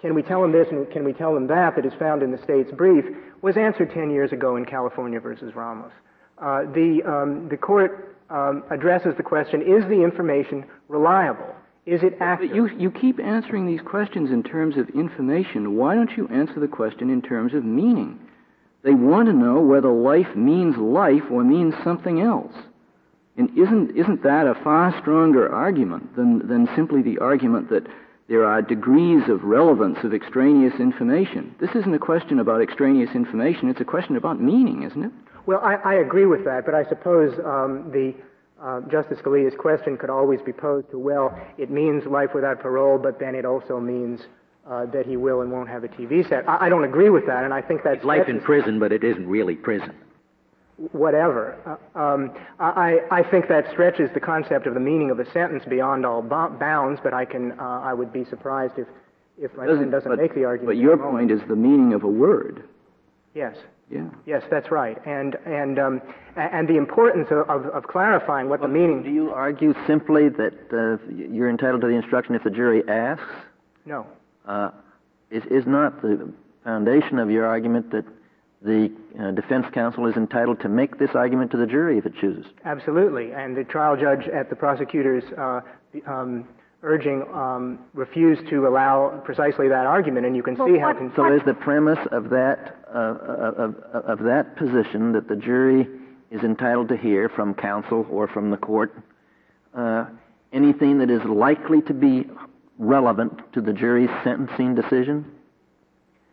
can 0.00 0.14
we 0.14 0.22
tell 0.22 0.40
them 0.40 0.52
this 0.52 0.68
and 0.70 0.90
can 0.90 1.04
we 1.04 1.12
tell 1.12 1.34
them 1.34 1.46
that 1.48 1.76
that 1.76 1.84
is 1.84 1.92
found 1.98 2.22
in 2.22 2.30
the 2.30 2.38
state's 2.38 2.72
brief 2.72 3.04
was 3.42 3.58
answered 3.58 3.92
10 3.92 4.10
years 4.10 4.32
ago 4.32 4.56
in 4.56 4.64
California 4.64 5.20
versus 5.20 5.54
Ramos. 5.54 5.92
Uh, 6.38 6.62
the, 6.72 7.02
um, 7.04 7.48
the 7.48 7.56
court 7.56 8.16
um, 8.30 8.64
addresses 8.70 9.14
the 9.16 9.22
question, 9.22 9.60
is 9.60 9.84
the 9.84 10.02
information 10.02 10.64
reliable? 10.88 11.54
Is 11.88 12.02
it 12.02 12.18
accurate? 12.20 12.50
But 12.50 12.54
you, 12.54 12.68
you 12.78 12.90
keep 12.90 13.18
answering 13.18 13.66
these 13.66 13.80
questions 13.80 14.30
in 14.30 14.42
terms 14.42 14.76
of 14.76 14.90
information. 14.90 15.74
Why 15.74 15.94
don't 15.94 16.14
you 16.18 16.28
answer 16.28 16.60
the 16.60 16.68
question 16.68 17.08
in 17.08 17.22
terms 17.22 17.54
of 17.54 17.64
meaning? 17.64 18.20
They 18.82 18.92
want 18.92 19.26
to 19.26 19.32
know 19.32 19.60
whether 19.60 19.88
life 19.88 20.36
means 20.36 20.76
life 20.76 21.22
or 21.30 21.42
means 21.44 21.72
something 21.82 22.20
else. 22.20 22.52
And 23.38 23.56
isn't, 23.56 23.96
isn't 23.96 24.22
that 24.22 24.46
a 24.46 24.54
far 24.62 24.94
stronger 25.00 25.50
argument 25.50 26.14
than, 26.14 26.46
than 26.46 26.68
simply 26.76 27.00
the 27.00 27.20
argument 27.20 27.70
that 27.70 27.86
there 28.28 28.44
are 28.44 28.60
degrees 28.60 29.26
of 29.30 29.42
relevance 29.44 29.96
of 30.04 30.12
extraneous 30.12 30.74
information? 30.78 31.54
This 31.58 31.70
isn't 31.74 31.94
a 31.94 31.98
question 31.98 32.38
about 32.38 32.60
extraneous 32.60 33.14
information, 33.14 33.70
it's 33.70 33.80
a 33.80 33.86
question 33.86 34.16
about 34.16 34.42
meaning, 34.42 34.82
isn't 34.82 35.04
it? 35.04 35.12
Well, 35.46 35.60
I, 35.62 35.76
I 35.76 35.94
agree 35.94 36.26
with 36.26 36.44
that, 36.44 36.66
but 36.66 36.74
I 36.74 36.84
suppose 36.84 37.32
um, 37.46 37.90
the 37.92 38.14
uh, 38.62 38.80
Justice 38.90 39.18
Scalia's 39.18 39.54
question 39.58 39.96
could 39.96 40.10
always 40.10 40.40
be 40.42 40.52
posed 40.52 40.90
to, 40.90 40.98
well, 40.98 41.38
it 41.58 41.70
means 41.70 42.04
life 42.06 42.30
without 42.34 42.60
parole, 42.60 42.98
but 42.98 43.20
then 43.20 43.34
it 43.34 43.44
also 43.44 43.78
means 43.78 44.20
uh, 44.68 44.86
that 44.86 45.06
he 45.06 45.16
will 45.16 45.40
and 45.40 45.50
won't 45.50 45.68
have 45.68 45.84
a 45.84 45.88
TV 45.88 46.28
set. 46.28 46.48
I, 46.48 46.66
I 46.66 46.68
don't 46.68 46.84
agree 46.84 47.08
with 47.08 47.26
that, 47.26 47.44
and 47.44 47.54
I 47.54 47.62
think 47.62 47.82
that's 47.84 48.04
life 48.04 48.28
in 48.28 48.40
prison, 48.40 48.78
but 48.78 48.92
it 48.92 49.04
isn't 49.04 49.26
really 49.26 49.54
prison. 49.54 49.94
Whatever. 50.92 51.56
Uh, 51.94 51.98
um, 51.98 52.32
I, 52.60 53.00
I 53.10 53.22
think 53.22 53.48
that 53.48 53.68
stretches 53.72 54.10
the 54.14 54.20
concept 54.20 54.66
of 54.66 54.74
the 54.74 54.80
meaning 54.80 55.10
of 55.10 55.18
a 55.18 55.30
sentence 55.32 55.64
beyond 55.68 56.06
all 56.06 56.22
bounds, 56.22 57.00
but 57.02 57.12
I 57.12 57.24
can 57.24 57.58
uh, 57.58 57.80
I 57.82 57.92
would 57.94 58.12
be 58.12 58.24
surprised 58.24 58.74
if 58.78 58.86
if 59.40 59.56
my 59.56 59.66
doesn't, 59.66 59.78
friend 59.78 59.92
doesn't 59.92 60.10
but, 60.10 60.20
make 60.20 60.34
the 60.34 60.44
argument. 60.44 60.76
But 60.76 60.80
your 60.80 60.96
point 60.96 61.30
is 61.30 61.40
the 61.48 61.56
meaning 61.56 61.94
of 61.94 62.04
a 62.04 62.08
word. 62.08 62.62
Yes. 63.34 63.56
Yeah. 63.90 64.08
Yes, 64.26 64.42
that's 64.50 64.70
right. 64.70 64.98
And 65.06 65.36
and 65.46 65.78
um, 65.78 66.02
and 66.36 66.68
the 66.68 66.76
importance 66.76 67.28
of, 67.30 67.48
of, 67.48 67.66
of 67.66 67.86
clarifying 67.88 68.48
what 68.48 68.60
well, 68.60 68.68
the 68.68 68.74
meaning. 68.74 69.02
Do 69.02 69.10
you 69.10 69.30
argue 69.30 69.74
simply 69.86 70.28
that 70.28 70.54
uh, 70.72 71.12
you're 71.12 71.48
entitled 71.48 71.80
to 71.82 71.86
the 71.86 71.94
instruction 71.94 72.34
if 72.34 72.44
the 72.44 72.50
jury 72.50 72.82
asks? 72.86 73.24
No. 73.86 74.06
Uh, 74.46 74.70
is 75.30 75.44
is 75.46 75.66
not 75.66 76.02
the 76.02 76.30
foundation 76.64 77.18
of 77.18 77.30
your 77.30 77.46
argument 77.46 77.90
that 77.92 78.04
the 78.60 78.92
uh, 79.18 79.30
defense 79.30 79.66
counsel 79.72 80.06
is 80.06 80.16
entitled 80.16 80.60
to 80.60 80.68
make 80.68 80.98
this 80.98 81.10
argument 81.14 81.50
to 81.52 81.56
the 81.56 81.66
jury 81.66 81.96
if 81.96 82.04
it 82.04 82.12
chooses? 82.20 82.44
Absolutely. 82.64 83.32
And 83.32 83.56
the 83.56 83.64
trial 83.64 83.96
judge 83.96 84.26
at 84.28 84.50
the 84.50 84.56
prosecutor's 84.56 85.24
uh, 85.38 85.60
um, 86.06 86.46
urging 86.82 87.22
um, 87.32 87.78
refused 87.94 88.48
to 88.48 88.66
allow 88.66 89.20
precisely 89.24 89.68
that 89.68 89.86
argument, 89.86 90.26
and 90.26 90.36
you 90.36 90.42
can 90.42 90.56
well, 90.56 90.68
see 90.68 90.78
how. 90.78 90.92
Con- 90.92 91.12
so 91.16 91.34
is 91.34 91.42
the 91.44 91.54
premise 91.54 91.98
of 92.12 92.30
that 92.30 92.76
uh, 92.94 92.98
of, 93.56 93.74
of 93.92 94.18
that 94.20 94.56
position 94.56 95.12
that 95.12 95.28
the 95.28 95.36
jury 95.36 95.86
is 96.30 96.42
entitled 96.42 96.88
to 96.88 96.96
hear 96.96 97.28
from 97.28 97.54
counsel 97.54 98.06
or 98.10 98.28
from 98.28 98.50
the 98.50 98.56
court 98.56 98.94
uh, 99.74 100.06
anything 100.52 100.98
that 100.98 101.10
is 101.10 101.22
likely 101.24 101.82
to 101.82 101.94
be 101.94 102.26
relevant 102.78 103.52
to 103.52 103.60
the 103.60 103.72
jury's 103.72 104.10
sentencing 104.24 104.74
decision? 104.74 105.30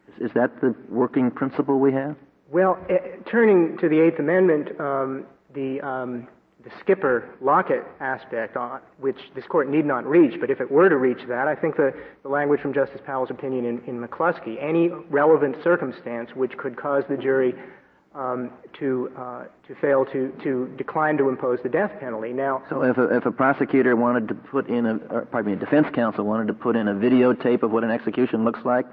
Is, 0.08 0.30
is 0.30 0.32
that 0.36 0.62
the 0.62 0.76
working 0.90 1.32
principle 1.32 1.80
we 1.80 1.94
have? 1.94 2.16
Well, 2.52 2.78
uh, 2.90 2.96
turning 3.30 3.78
to 3.80 3.90
the 3.90 4.00
Eighth 4.00 4.20
Amendment, 4.20 4.80
um, 4.80 5.26
the 5.54 5.82
um, 5.82 6.28
the 6.66 6.72
Skipper 6.80 7.30
Lockett 7.42 7.84
aspect, 8.00 8.58
on, 8.58 8.82
which 9.00 9.18
this 9.36 9.46
court 9.46 9.70
need 9.70 9.86
not 9.86 10.04
reach, 10.06 10.40
but 10.40 10.50
if 10.50 10.60
it 10.60 10.70
were 10.70 10.90
to 10.90 10.98
reach 10.98 11.20
that, 11.28 11.48
I 11.48 11.56
think 11.56 11.78
the, 11.78 11.94
the 12.24 12.30
language 12.30 12.60
from 12.60 12.74
Justice 12.74 13.02
Powell's 13.06 13.30
opinion 13.30 13.66
in, 13.66 13.82
in 13.86 14.02
McCleskey, 14.02 14.58
any 14.60 14.90
relevant 14.90 15.58
circumstance 15.64 16.32
which 16.36 16.58
could 16.58 16.76
cause 16.76 17.04
the 17.08 17.18
jury 17.18 17.54
um, 18.16 18.50
to 18.80 19.12
uh, 19.18 19.44
to 19.68 19.76
fail 19.76 20.06
to 20.06 20.34
to 20.42 20.74
decline 20.78 21.18
to 21.18 21.30
impose 21.30 21.60
the 21.62 21.70
death 21.70 21.92
penalty. 22.00 22.32
Now, 22.32 22.64
So 22.70 22.82
if 22.82 22.98
a, 22.98 23.16
if 23.16 23.26
a 23.26 23.32
prosecutor 23.32 23.96
wanted 23.96 24.30
to 24.30 24.34
put 24.36 24.68
in 24.68 24.86
a, 24.86 24.96
or 25.10 25.26
pardon 25.26 25.52
me, 25.52 25.58
a 25.58 25.60
defense 25.60 25.88
counsel 25.94 26.26
wanted 26.26 26.48
to 26.48 26.54
put 26.54 26.76
in 26.76 26.88
a 26.88 26.94
videotape 26.94 27.62
of 27.62 27.72
what 27.72 27.84
an 27.84 27.92
execution 27.92 28.46
looks 28.46 28.64
like, 28.64 28.86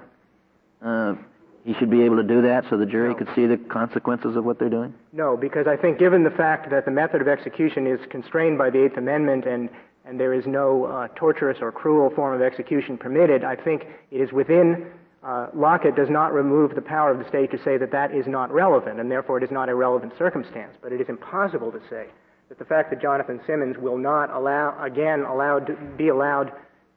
uh, 0.83 1.15
he 1.63 1.73
should 1.75 1.89
be 1.89 2.03
able 2.03 2.17
to 2.17 2.23
do 2.23 2.41
that 2.41 2.65
so 2.69 2.77
the 2.77 2.85
jury 2.85 3.09
No. 3.09 3.15
could 3.15 3.29
see 3.35 3.45
the 3.45 3.57
consequences 3.57 4.35
of 4.35 4.43
what 4.45 4.59
they're 4.59 4.69
doing? 4.69 4.93
no, 5.11 5.37
because 5.37 5.65
I 5.67 5.75
think 5.77 5.97
given 5.99 6.23
the 6.23 6.31
fact 6.31 6.69
that 6.69 6.85
the 6.85 6.91
method 6.91 7.21
of 7.21 7.27
execution 7.27 7.87
is 7.87 7.99
constrained 8.09 8.57
by 8.57 8.69
the 8.69 8.83
Eighth 8.83 8.97
Amendment 8.97 9.45
and 9.45 9.69
and 10.05 10.19
there 10.19 10.33
is 10.33 10.45
no 10.45 10.83
uh, 10.83 11.07
torturous 11.15 11.59
or 11.61 11.71
cruel 11.71 12.09
form 12.09 12.33
of 12.35 12.41
execution 12.41 12.97
permitted, 12.97 13.45
I 13.45 13.55
think 13.55 13.85
it 14.11 14.19
is 14.19 14.33
within. 14.33 14.87
Uh, 15.23 15.47
Lockett 15.53 15.95
does 15.95 16.09
not 16.09 16.33
remove 16.33 16.75
the 16.75 16.81
power 16.81 17.09
of 17.09 17.19
the 17.19 17.27
state 17.29 17.49
to 17.51 17.57
say 17.63 17.77
that 17.77 17.91
that 17.93 18.13
is 18.13 18.27
not 18.27 18.51
relevant, 18.51 18.99
and 18.99 19.09
therefore 19.09 19.37
it 19.37 19.45
is 19.45 19.51
not 19.51 19.69
a 19.69 19.75
relevant 19.75 20.11
circumstance. 20.17 20.75
But 20.81 20.91
it 20.91 20.99
is 20.99 21.07
impossible 21.07 21.71
to 21.71 21.79
say 21.89 22.07
that 22.49 22.59
the 22.59 22.65
fact 22.65 22.89
that 22.89 23.01
Jonathan 23.01 23.39
Simmons 23.47 23.77
will 23.77 23.97
not 23.97 24.29
allow, 24.29 24.75
again, 24.83 25.21
allowed 25.21 25.95
be 25.97 26.09
allowed 26.09 26.51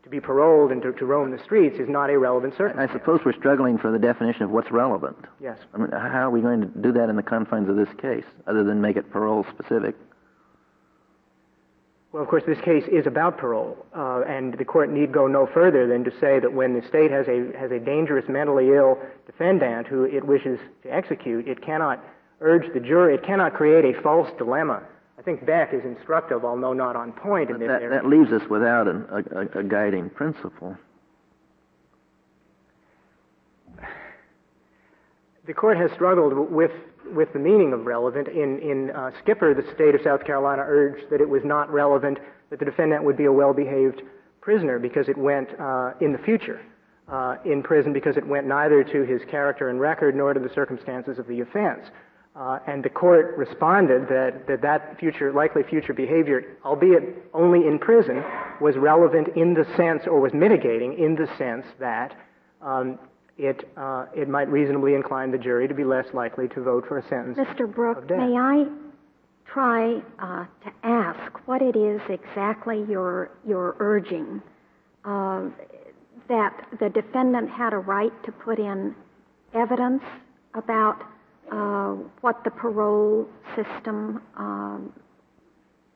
to 0.06 0.10
be 0.10 0.20
paroled 0.20 0.70
and 0.70 0.80
to, 0.82 0.92
to 0.92 1.04
roam 1.04 1.32
the 1.32 1.42
streets 1.42 1.80
is 1.80 1.88
not 1.88 2.10
a 2.10 2.16
relevant 2.16 2.54
I 2.78 2.86
suppose 2.92 3.22
we're 3.24 3.32
struggling 3.32 3.76
for 3.76 3.90
the 3.90 3.98
definition 3.98 4.44
of 4.44 4.50
what's 4.50 4.70
relevant. 4.70 5.16
Yes. 5.42 5.58
I 5.74 5.78
mean, 5.78 5.90
how 5.90 6.28
are 6.28 6.30
we 6.30 6.40
going 6.40 6.60
to 6.60 6.66
do 6.66 6.92
that 6.92 7.08
in 7.08 7.16
the 7.16 7.24
confines 7.24 7.68
of 7.68 7.74
this 7.74 7.88
case, 8.00 8.22
other 8.46 8.62
than 8.62 8.80
make 8.80 8.96
it 8.96 9.10
parole 9.10 9.44
specific? 9.52 9.96
Well, 12.12 12.22
of 12.22 12.28
course, 12.28 12.44
this 12.46 12.60
case 12.60 12.84
is 12.86 13.08
about 13.08 13.36
parole, 13.36 13.84
uh, 13.96 14.22
and 14.28 14.56
the 14.56 14.64
court 14.64 14.92
need 14.92 15.12
go 15.12 15.26
no 15.26 15.44
further 15.52 15.88
than 15.88 16.04
to 16.04 16.12
say 16.20 16.38
that 16.38 16.52
when 16.52 16.72
the 16.72 16.86
state 16.86 17.10
has 17.10 17.26
a 17.26 17.50
has 17.58 17.72
a 17.72 17.80
dangerous 17.80 18.26
mentally 18.28 18.68
ill 18.68 19.00
defendant 19.26 19.88
who 19.88 20.04
it 20.04 20.24
wishes 20.24 20.60
to 20.84 20.94
execute, 20.94 21.48
it 21.48 21.60
cannot 21.60 22.02
urge 22.40 22.72
the 22.72 22.80
jury. 22.80 23.16
It 23.16 23.24
cannot 23.24 23.54
create 23.54 23.84
a 23.84 24.00
false 24.02 24.30
dilemma. 24.38 24.84
I 25.18 25.22
think 25.22 25.46
Beck 25.46 25.72
is 25.72 25.84
instructive, 25.84 26.44
although 26.44 26.72
not 26.72 26.94
on 26.94 27.12
point 27.12 27.50
in 27.50 27.58
this 27.58 27.68
that, 27.68 27.82
area. 27.82 28.00
that 28.00 28.06
leaves 28.06 28.32
us 28.32 28.42
without 28.50 28.86
an, 28.86 29.06
a, 29.10 29.60
a, 29.60 29.62
guiding 29.62 30.10
principle. 30.10 30.76
the 35.46 35.54
court 35.54 35.76
has 35.76 35.90
struggled 35.92 36.50
with 36.50 36.72
with 37.14 37.32
the 37.32 37.38
meaning 37.38 37.72
of 37.72 37.86
relevant. 37.86 38.28
In 38.28 38.58
in 38.58 38.90
uh, 38.90 39.10
Skipper, 39.22 39.54
the 39.54 39.62
state 39.74 39.94
of 39.94 40.02
South 40.02 40.24
Carolina 40.24 40.62
urged 40.66 41.08
that 41.10 41.20
it 41.20 41.28
was 41.28 41.42
not 41.44 41.72
relevant 41.72 42.18
that 42.50 42.58
the 42.58 42.64
defendant 42.64 43.04
would 43.04 43.16
be 43.16 43.24
a 43.24 43.32
well-behaved 43.32 44.02
prisoner 44.40 44.78
because 44.78 45.08
it 45.08 45.16
went 45.16 45.48
uh, 45.58 45.92
in 46.00 46.12
the 46.12 46.18
future 46.18 46.60
uh, 47.08 47.36
in 47.44 47.62
prison 47.62 47.92
because 47.92 48.16
it 48.16 48.26
went 48.26 48.46
neither 48.46 48.84
to 48.84 49.02
his 49.02 49.22
character 49.30 49.68
and 49.68 49.80
record 49.80 50.14
nor 50.14 50.34
to 50.34 50.40
the 50.40 50.52
circumstances 50.54 51.18
of 51.18 51.26
the 51.26 51.40
offense. 51.40 51.84
Uh, 52.38 52.58
and 52.66 52.84
the 52.84 52.90
court 52.90 53.34
responded 53.38 54.06
that, 54.08 54.46
that 54.46 54.60
that 54.60 54.98
future, 55.00 55.32
likely 55.32 55.62
future 55.62 55.94
behavior, 55.94 56.58
albeit 56.66 57.02
only 57.32 57.66
in 57.66 57.78
prison, 57.78 58.22
was 58.60 58.76
relevant 58.76 59.28
in 59.36 59.54
the 59.54 59.64
sense, 59.74 60.02
or 60.06 60.20
was 60.20 60.34
mitigating 60.34 60.98
in 60.98 61.14
the 61.14 61.26
sense 61.38 61.64
that 61.80 62.14
um, 62.60 62.98
it, 63.38 63.66
uh, 63.78 64.04
it 64.14 64.28
might 64.28 64.50
reasonably 64.50 64.94
incline 64.94 65.30
the 65.30 65.38
jury 65.38 65.66
to 65.66 65.72
be 65.72 65.84
less 65.84 66.04
likely 66.12 66.46
to 66.48 66.62
vote 66.62 66.84
for 66.86 66.98
a 66.98 67.08
sentence. 67.08 67.38
Mr. 67.38 68.06
death. 68.06 68.18
may 68.18 68.36
I 68.36 68.66
try 69.46 70.02
uh, 70.18 70.44
to 70.62 70.72
ask 70.82 71.48
what 71.48 71.62
it 71.62 71.74
is 71.74 72.02
exactly 72.10 72.84
you're, 72.86 73.30
you're 73.46 73.76
urging? 73.78 74.42
Uh, 75.06 75.48
that 76.28 76.66
the 76.80 76.90
defendant 76.90 77.48
had 77.48 77.72
a 77.72 77.78
right 77.78 78.12
to 78.24 78.32
put 78.32 78.58
in 78.58 78.94
evidence 79.54 80.02
about 80.54 81.00
uh, 81.50 81.94
what 82.20 82.42
the 82.44 82.50
parole 82.50 83.26
system 83.54 84.22
um, 84.36 84.92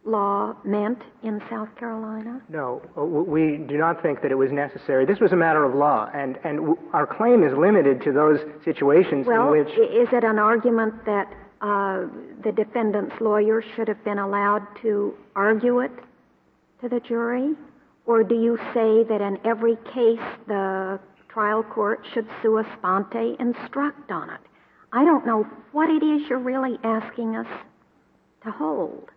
law 0.05 0.55
meant 0.65 0.99
in 1.23 1.41
South 1.51 1.69
Carolina? 1.77 2.41
No, 2.49 2.83
uh, 2.97 3.05
we 3.05 3.59
do 3.59 3.77
not 3.77 4.03
think 4.03 4.23
that 4.23 4.31
it 4.31 4.37
was 4.37 4.51
necessary. 4.51 5.05
This 5.05 5.21
was 5.21 5.33
a 5.33 5.37
matter 5.37 5.65
of 5.65 5.75
law, 5.75 6.09
and, 6.15 6.39
and 6.45 6.77
our 6.93 7.07
claim 7.07 7.43
is 7.43 7.57
limited 7.57 8.03
to 8.03 8.13
those 8.13 8.41
situations 8.65 9.27
Well, 9.27 9.53
in 9.53 9.65
which. 9.65 9.69
is 9.69 10.09
it 10.13 10.25
an 10.25 10.39
argument 10.39 11.05
that 11.05 11.33
uh, 11.61 12.07
the 12.43 12.53
defendant's 12.53 13.21
lawyer 13.21 13.63
should 13.77 13.89
have 13.89 14.03
been 14.05 14.19
allowed 14.19 14.67
to 14.83 15.15
argue 15.37 15.81
it 15.81 15.93
to 16.81 16.89
the 16.89 17.01
jury? 17.01 17.55
Or 18.07 18.25
do 18.25 18.35
you 18.35 18.57
say 18.73 19.05
that 19.05 19.21
in 19.21 19.39
every 19.45 19.77
case 19.93 20.27
the 20.49 20.99
trial 21.29 21.63
court 21.63 22.05
should 22.13 22.27
sua 22.43 22.65
sponte 22.79 23.37
instruct 23.39 24.11
on 24.11 24.31
it? 24.31 24.41
I 24.93 25.05
don't 25.05 25.25
know 25.27 25.47
what 25.73 25.89
it 25.89 26.03
is 26.03 26.29
you're 26.29 26.39
really 26.39 26.79
asking 26.83 27.37
us 27.37 27.47
to 28.45 28.51
hold. 28.51 29.09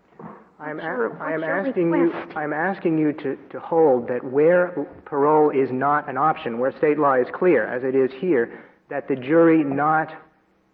I'm, 0.60 0.78
What's 0.78 0.84
your- 0.86 1.22
I 1.22 1.34
am 1.34 1.42
what's 1.42 1.48
your 1.48 1.68
asking 1.68 1.94
you. 1.94 2.14
I'm 2.36 2.54
asking 2.54 2.98
you 2.98 3.14
to, 3.14 3.38
to 3.50 3.60
hold 3.60 4.08
that 4.08 4.24
where 4.24 4.70
parole 5.06 5.50
is 5.50 5.72
not 5.72 6.08
an 6.10 6.18
option, 6.18 6.60
where 6.60 6.72
state 6.78 6.98
law 7.00 7.14
is 7.16 7.28
clear, 7.34 7.66
as 7.66 7.84
it 7.84 7.96
is 7.96 8.12
here, 8.14 8.64
that 8.90 9.08
the 9.08 9.16
jury 9.16 9.64
not 9.64 10.14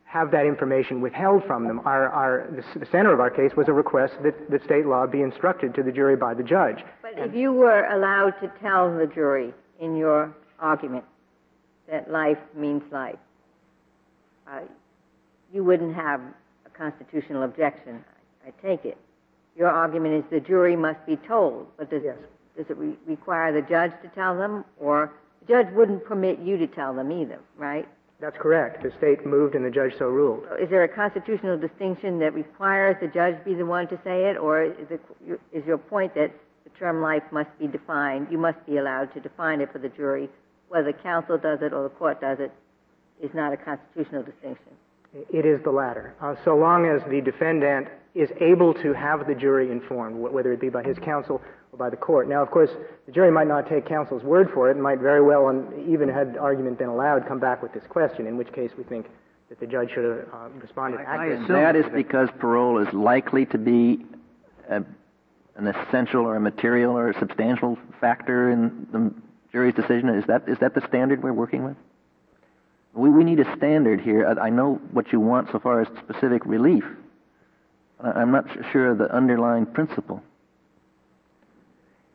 have 0.03 0.32
that 0.32 0.46
information 0.46 1.01
withheld 1.01 1.44
from 1.46 1.68
them. 1.68 1.79
Our, 1.86 2.10
our, 2.10 2.48
the, 2.51 2.79
the 2.79 2.86
center 2.88 3.13
of 3.13 3.20
our 3.20 3.29
case 3.29 3.51
was 3.56 3.68
a 3.68 3.74
request 3.74 4.15
that, 4.24 4.50
that 4.50 4.63
state 4.65 4.86
law 4.88 5.06
be 5.06 5.22
instructed 5.22 5.74
to 5.75 5.84
the 5.84 5.91
jury 5.91 6.15
by 6.15 6.34
the 6.34 6.44
judge. 6.44 6.84
But 7.01 7.13
if 7.15 7.34
you 7.36 7.53
were 7.53 7.86
allowed 7.86 8.32
to 8.41 8.51
tell 8.60 8.96
the 8.96 9.06
jury 9.06 9.53
in 9.79 9.96
your 9.96 10.36
argument 10.60 11.06
that 11.89 12.12
life 12.12 12.39
means 12.56 12.82
life, 12.91 13.20
uh, 14.51 14.62
you 15.53 15.63
wouldn't 15.63 15.96
have 15.96 16.22
a 16.65 16.70
constitutional 16.70 17.44
objection, 17.44 18.03
I 18.46 18.51
take 18.65 18.86
it. 18.86 18.98
Your 19.56 19.70
argument 19.70 20.13
is 20.15 20.24
the 20.29 20.39
jury 20.39 20.75
must 20.75 21.06
be 21.06 21.15
told, 21.18 21.68
but 21.77 21.89
does, 21.89 22.03
Yes. 22.03 22.18
does 22.58 22.70
it 22.70 22.77
re- 22.77 22.98
require 23.08 23.51
the 23.51 23.62
judge 23.62 23.91
to 24.03 24.08
tell 24.10 24.38
them, 24.38 24.63
or 24.79 25.12
the 25.41 25.46
judge 25.53 25.74
wouldn't 25.74 26.06
permit 26.06 26.39
you 26.39 26.58
to 26.58 26.68
tell 26.68 26.94
them 26.94 27.12
either, 27.12 27.39
right? 27.58 27.88
That's 28.20 28.38
correct. 28.38 28.84
The 28.84 28.91
state 28.91 29.25
moved 29.25 29.56
and 29.56 29.63
the 29.65 29.70
judge 29.72 29.98
so 29.98 30.08
ruled. 30.10 30.46
Is 30.60 30.70
there 30.70 30.84
a 30.84 30.88
constitutional 30.89 31.58
distinction 31.58 32.20
that 32.20 32.34
requires 32.34 32.98
the 33.00 33.08
judge 33.08 33.44
be 33.46 33.53
the 33.53 33.65
one 33.65 33.88
to 33.88 33.98
say 34.03 34.25
it, 34.29 34.38
or 34.38 34.62
is, 34.63 34.91
it, 34.91 35.01
is 35.53 35.65
your 35.65 35.77
point 35.77 36.13
that 36.15 36.32
the 36.65 36.70
term 36.72 37.01
life 37.01 37.24
must 37.32 37.50
be 37.60 37.68
defined? 37.68 38.27
You 38.29 38.38
must 38.38 38.63
be 38.65 38.77
allowed 38.77 39.13
to 39.13 39.22
define 39.22 39.62
it 39.62 39.72
for 39.72 39.79
the 39.79 39.88
jury. 39.89 40.29
Whether 40.68 40.91
counsel 40.94 41.38
does 41.38 41.62
it 41.62 41.72
or 41.74 41.84
the 41.84 41.89
court 41.89 42.20
does 42.22 42.39
it 42.39 42.51
is 43.22 43.34
not 43.34 43.53
a 43.53 43.58
constitutional 43.58 44.24
distinction. 44.24 44.74
It 45.13 45.46
is 45.46 45.62
the 45.63 45.72
latter. 45.72 46.13
Uh, 46.22 46.36
so 46.46 46.56
long 46.56 46.86
as 46.86 47.01
the 47.10 47.22
defendant 47.22 47.88
is 48.16 48.30
able 48.42 48.74
to 48.75 48.94
have 48.94 49.28
the 49.28 49.36
jury 49.36 49.72
informed, 49.72 50.16
whether 50.18 50.51
it 50.54 50.60
be 50.60 50.70
by 50.70 50.84
his 50.84 50.98
counsel 51.00 51.42
or 51.72 51.78
by 51.78 51.89
the 51.89 51.96
court. 51.98 52.28
Now, 52.28 52.42
of 52.42 52.51
course, 52.51 52.70
the 53.06 53.12
jury 53.12 53.32
might 53.32 53.48
not 53.48 53.68
take 53.68 53.86
counsel's 53.88 54.24
word 54.24 54.50
for 54.54 54.70
it 54.70 54.74
and 54.74 54.84
might 54.84 55.00
very 55.00 55.22
well, 55.22 55.48
and 55.50 55.89
even 55.89 56.10
had 56.10 56.38
argument 56.38 56.78
been 56.78 56.89
allowed, 56.89 57.28
come 57.28 57.39
back 57.39 57.62
with 57.63 57.74
this 57.74 57.84
question, 57.88 58.28
in 58.28 58.38
which 58.38 58.51
case 58.54 58.72
we 58.78 58.84
think 58.84 59.08
that 59.50 59.60
the 59.60 59.66
judge 59.68 59.89
should 59.94 60.04
have 60.04 60.28
uh, 60.34 60.50
responded 60.62 61.01
I- 61.01 61.04
I 61.04 61.25
assume- 61.28 61.48
that 61.48 61.75
is 61.75 61.86
because 61.94 62.30
parole 62.38 62.78
is 62.80 62.92
likely 62.94 63.46
to 63.48 63.58
be 63.58 64.06
a, 64.70 64.84
an 65.56 65.68
essential 65.68 66.25
or 66.25 66.36
a 66.36 66.39
material 66.39 66.96
or 66.98 67.10
a 67.10 67.20
substantial 67.20 67.78
factor 68.00 68.51
in 68.51 68.88
the 68.92 69.12
jury's 69.51 69.74
decision. 69.74 70.10
Is 70.10 70.25
that 70.28 70.48
is 70.48 70.60
that 70.60 70.75
the 70.75 70.86
standard 70.88 71.24
we're 71.24 71.34
working 71.34 71.63
with? 71.63 71.75
We, 72.93 73.10
we 73.10 73.24
need 73.24 73.39
a 73.39 73.55
standard 73.55 74.01
here. 74.01 74.27
I, 74.27 74.48
I 74.48 74.50
know 74.50 74.81
what 74.91 75.12
you 75.12 75.19
want 75.19 75.50
so 75.51 75.60
far 75.60 75.81
as 75.81 75.88
specific 76.00 76.46
relief. 76.46 76.84
I, 78.00 78.12
I'm 78.12 78.31
not 78.31 78.46
sure 78.72 78.91
of 78.91 78.98
the 78.98 79.13
underlying 79.13 79.65
principle. 79.65 80.24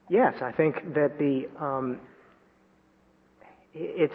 Yes, 0.08 0.34
I 0.42 0.52
think 0.52 0.94
that 0.94 1.18
the 1.18 1.48
um, 1.58 1.98
it's 3.72 4.14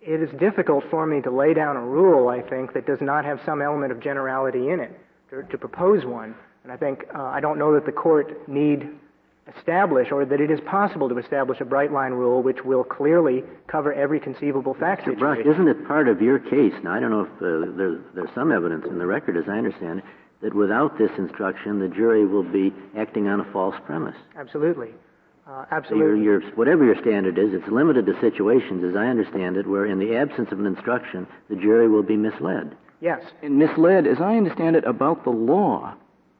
it 0.00 0.22
is 0.22 0.30
difficult 0.38 0.84
for 0.90 1.06
me 1.06 1.20
to 1.22 1.30
lay 1.30 1.52
down 1.52 1.76
a 1.76 1.82
rule. 1.82 2.28
I 2.28 2.40
think 2.40 2.72
that 2.72 2.86
does 2.86 3.00
not 3.00 3.24
have 3.24 3.40
some 3.44 3.60
element 3.60 3.92
of 3.92 4.00
generality 4.00 4.70
in 4.70 4.80
it 4.80 4.98
to, 5.30 5.42
to 5.42 5.58
propose 5.58 6.04
one, 6.06 6.34
and 6.62 6.72
I 6.72 6.76
think 6.76 7.04
uh, 7.14 7.22
I 7.24 7.40
don't 7.40 7.58
know 7.58 7.74
that 7.74 7.84
the 7.84 7.92
court 7.92 8.48
need 8.48 8.88
establish 9.56 10.10
or 10.12 10.24
that 10.24 10.40
it 10.40 10.50
is 10.50 10.60
possible 10.60 11.08
to 11.08 11.18
establish 11.18 11.60
a 11.60 11.64
bright 11.64 11.92
line 11.92 12.12
rule 12.12 12.42
which 12.42 12.64
will 12.64 12.84
clearly 12.84 13.42
cover 13.66 13.92
every 13.92 14.20
conceivable 14.20 14.74
fact 14.74 15.06
Mr. 15.06 15.18
Bruck, 15.18 15.38
situation. 15.38 15.52
isn't 15.52 15.68
it 15.68 15.86
part 15.86 16.08
of 16.08 16.20
your 16.20 16.38
case? 16.38 16.74
Now, 16.82 16.92
I 16.92 17.00
don't 17.00 17.10
know 17.10 17.22
if 17.22 17.32
uh, 17.36 17.76
there's, 17.76 18.00
there's 18.14 18.30
some 18.34 18.52
evidence 18.52 18.84
in 18.86 18.98
the 18.98 19.06
record, 19.06 19.36
as 19.36 19.44
I 19.48 19.58
understand 19.58 20.00
it, 20.00 20.04
that 20.42 20.54
without 20.54 20.98
this 20.98 21.10
instruction, 21.18 21.78
the 21.80 21.88
jury 21.88 22.24
will 22.26 22.44
be 22.44 22.72
acting 22.96 23.26
on 23.28 23.40
a 23.40 23.52
false 23.52 23.74
premise. 23.86 24.14
Absolutely, 24.38 24.90
uh, 25.46 25.50
So 25.50 25.54
your, 25.54 25.66
absolutely. 25.70 26.24
your, 26.24 26.40
whatever 26.52 26.84
your 26.84 27.00
standard 27.00 27.38
is, 27.38 27.52
it's 27.52 27.66
limited 27.68 28.06
to 28.06 28.20
situations, 28.20 28.84
as 28.84 28.94
I 28.96 29.06
understand 29.06 29.56
it, 29.56 29.66
where 29.66 29.86
in 29.86 29.98
the 29.98 30.14
absence 30.16 30.52
of 30.52 30.60
an 30.60 30.66
instruction, 30.66 31.26
the 31.48 31.56
jury 31.56 31.88
will 31.88 32.02
be 32.04 32.16
misled. 32.16 32.76
Yes, 33.00 33.22
And 33.42 33.58
misled, 33.58 34.06
as 34.06 34.20
I 34.20 34.36
understand 34.36 34.76
it, 34.76 34.84
about 34.84 35.24
the 35.24 35.30
law. 35.30 35.94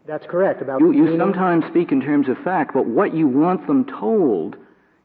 That's 0.08 0.26
correct. 0.26 0.62
About 0.62 0.80
You, 0.80 0.92
you 0.92 1.18
sometimes 1.18 1.64
speak 1.68 1.92
in 1.92 2.00
terms 2.00 2.28
of 2.28 2.36
fact, 2.38 2.72
but 2.74 2.86
what 2.86 3.14
you 3.14 3.28
want 3.28 3.66
them 3.66 3.84
told 3.84 4.56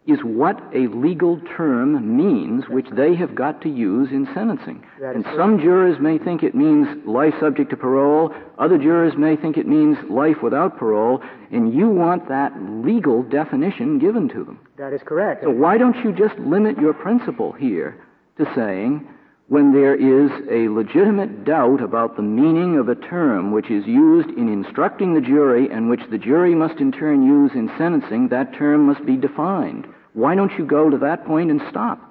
is 0.06 0.20
what 0.24 0.62
a 0.74 0.88
legal 0.88 1.40
term 1.56 2.18
means, 2.18 2.68
which 2.68 2.88
they 2.90 3.16
have 3.16 3.34
got 3.36 3.62
to 3.62 3.70
use 3.70 4.10
in 4.12 4.28
sentencing. 4.34 4.84
And 5.02 5.24
some 5.38 5.60
jurors 5.60 5.98
may 6.00 6.18
think 6.18 6.44
it 6.44 6.54
means 6.56 6.88
life 7.06 7.34
subject 7.40 7.70
to 7.70 7.78
parole, 7.78 8.34
other 8.58 8.78
jurors 8.78 9.14
may 9.18 9.38
think 9.38 9.58
it 9.58 9.68
means 9.68 9.98
life 10.10 10.42
without 10.44 10.78
parole, 10.78 11.22
and 11.52 11.74
you 11.74 11.88
want 11.88 12.28
that 12.28 12.52
legal 12.62 13.24
definition 13.24 13.98
given 13.98 14.28
to 14.30 14.44
them. 14.44 14.60
That 14.78 14.92
is 14.92 15.02
correct. 15.06 15.44
So 15.44 15.52
why 15.52 15.78
don't 15.78 15.96
you 16.04 16.12
just 16.12 16.38
limit 16.38 16.78
your 16.78 16.94
principle 16.94 17.54
here 17.54 18.06
to 18.38 18.46
saying 18.56 19.08
when 19.54 19.72
there 19.72 19.94
is 19.94 20.32
a 20.50 20.68
legitimate 20.74 21.46
doubt 21.46 21.80
about 21.80 22.16
the 22.16 22.24
meaning 22.24 22.80
of 22.80 22.90
a 22.90 22.96
term 22.96 23.52
which 23.52 23.70
is 23.70 23.86
used 23.86 24.30
in 24.30 24.52
instructing 24.52 25.14
the 25.14 25.22
jury 25.22 25.70
and 25.70 25.92
which 25.92 26.02
the 26.10 26.18
jury 26.18 26.56
must 26.56 26.80
in 26.80 26.92
turn 26.92 27.24
use 27.24 27.52
in 27.54 27.70
sentencing, 27.78 28.30
that 28.30 28.52
term 28.56 28.88
must 28.88 29.06
be 29.06 29.16
defined. 29.16 29.86
Why 30.14 30.34
don't 30.34 30.52
you 30.58 30.66
go 30.66 30.90
to 30.90 30.98
that 30.98 31.28
point 31.28 31.52
and 31.52 31.62
stop? 31.70 32.02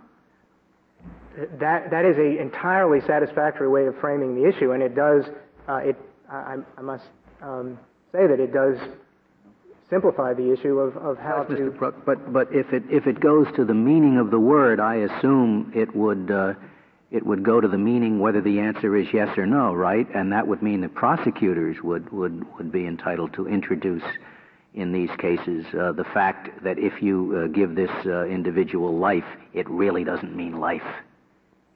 That, 1.59 1.91
that 1.91 2.05
is 2.05 2.17
an 2.17 2.39
entirely 2.39 3.01
satisfactory 3.09 3.69
way 3.69 3.87
of 3.87 3.99
framing 3.99 4.41
the 4.41 4.49
issue, 4.49 4.71
and 4.71 4.81
it 4.81 4.95
does, 4.95 5.25
uh, 5.69 5.79
it, 5.79 5.97
I, 6.31 6.59
I 6.79 6.83
must 6.83 7.07
um, 7.41 7.77
say 8.13 8.25
that 8.25 8.39
it 8.39 8.53
does 8.53 8.79
simplify 9.91 10.33
the 10.33 10.53
issue 10.53 10.79
of, 10.79 10.97
of 10.97 11.19
how 11.19 11.45
yes, 11.49 11.59
to. 11.59 11.65
Mr. 11.65 11.77
Bruck, 11.77 11.95
but, 12.07 12.33
but 12.33 12.47
if, 12.53 12.73
it, 12.73 12.85
if 12.89 13.09
it 13.09 13.19
goes 13.19 13.49
to 13.57 13.65
the 13.65 13.75
meaning 13.75 14.17
of 14.19 14.31
the 14.31 14.39
word, 14.39 14.79
I 14.79 14.95
assume 14.95 15.73
it 15.75 15.93
would. 15.97 16.31
Uh, 16.31 16.55
it 17.13 17.25
would 17.27 17.43
go 17.45 17.61
to 17.61 17.69
the 17.69 17.77
meaning 17.79 18.19
whether 18.19 18.41
the 18.41 18.59
answer 18.59 18.97
is 18.97 19.07
yes 19.13 19.37
or 19.37 19.47
no, 19.47 19.75
right? 19.75 20.07
And 20.15 20.33
that 20.33 20.47
would 20.49 20.63
mean 20.63 20.81
that 20.81 20.95
prosecutors 20.95 21.77
would, 21.83 22.11
would, 22.11 22.45
would 22.57 22.73
be 22.73 22.87
entitled 22.87 23.35
to 23.35 23.47
introduce 23.47 24.03
in 24.75 24.93
these 24.93 25.11
cases 25.19 25.67
uh, 25.79 25.93
the 25.93 26.05
fact 26.15 26.65
that 26.65 26.79
if 26.79 27.03
you 27.03 27.45
uh, 27.45 27.47
give 27.49 27.75
this 27.75 27.91
uh, 28.07 28.25
individual 28.25 28.97
life, 28.97 29.27
it 29.53 29.69
really 29.69 30.05
doesn't 30.05 30.35
mean 30.35 30.59
life. 30.59 30.83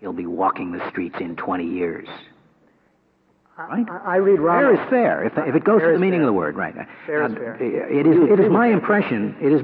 He'll 0.01 0.15
be 0.15 0.27
walking 0.27 0.73
the 0.73 0.89
streets 0.89 1.17
in 1.21 1.37
20 1.37 1.67
years. 1.67 2.09
Right? 3.59 3.87
I, 3.91 4.15
I 4.15 4.17
read 4.17 4.39
Fair 4.39 4.73
is 4.73 4.91
fair. 4.91 5.25
If, 5.25 5.33
if 5.37 5.55
it 5.55 5.65
goes 5.65 5.81
to 5.83 5.93
the 5.93 5.99
meaning 5.99 6.21
fair. 6.21 6.23
of 6.23 6.27
the 6.27 6.33
word, 6.33 6.57
right? 6.57 6.75
Fair 7.07 7.27
is 7.27 7.33
Uh, 7.33 7.35
fair. 7.35 7.55
It 7.91 8.07
is, 8.07 8.17
it 8.31 8.41
is 8.41 8.51
my 8.51 8.69
impression, 8.69 9.37
it 9.41 9.53
is, 9.53 9.63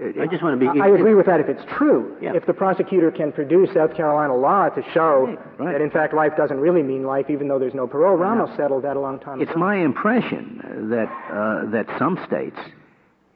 I 0.00 0.26
just 0.26 0.42
want 0.42 0.58
to 0.60 0.72
be. 0.72 0.80
I 0.80 0.88
agree 0.88 1.14
with 1.14 1.26
that 1.26 1.38
if 1.40 1.48
it's 1.48 1.62
true. 1.76 2.16
Yeah. 2.20 2.34
If 2.34 2.46
the 2.46 2.52
prosecutor 2.52 3.10
can 3.12 3.30
produce 3.30 3.72
South 3.72 3.94
Carolina 3.94 4.34
law 4.34 4.68
to 4.68 4.82
show 4.92 5.36
Right. 5.58 5.72
that 5.74 5.80
in 5.80 5.90
fact 5.90 6.12
life 6.14 6.32
doesn't 6.36 6.58
really 6.58 6.82
mean 6.82 7.04
life, 7.04 7.26
even 7.30 7.46
though 7.46 7.58
there's 7.60 7.74
no 7.74 7.86
parole, 7.86 8.16
Ramos 8.16 8.50
settled 8.56 8.82
that 8.82 8.96
a 8.96 9.00
long 9.00 9.20
time 9.20 9.40
It's 9.40 9.50
ago. 9.50 9.52
It's 9.52 9.60
my 9.60 9.76
impression 9.76 10.88
that 10.90 11.08
uh, 11.30 11.70
that 11.70 11.86
some 11.98 12.18
states 12.26 12.58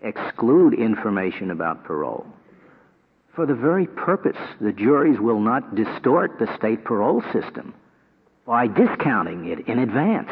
exclude 0.02 0.74
information 0.74 1.50
about 1.50 1.84
parole 1.84 2.26
for 3.34 3.46
the 3.46 3.54
very 3.54 3.86
purpose 3.86 4.36
the 4.60 4.72
juries 4.72 5.20
will 5.20 5.40
not 5.40 5.76
distort 5.76 6.38
the 6.40 6.52
state 6.56 6.84
parole 6.84 7.22
system 7.32 7.72
by 8.46 8.66
discounting 8.66 9.46
it 9.46 9.68
in 9.68 9.78
advance. 9.78 10.30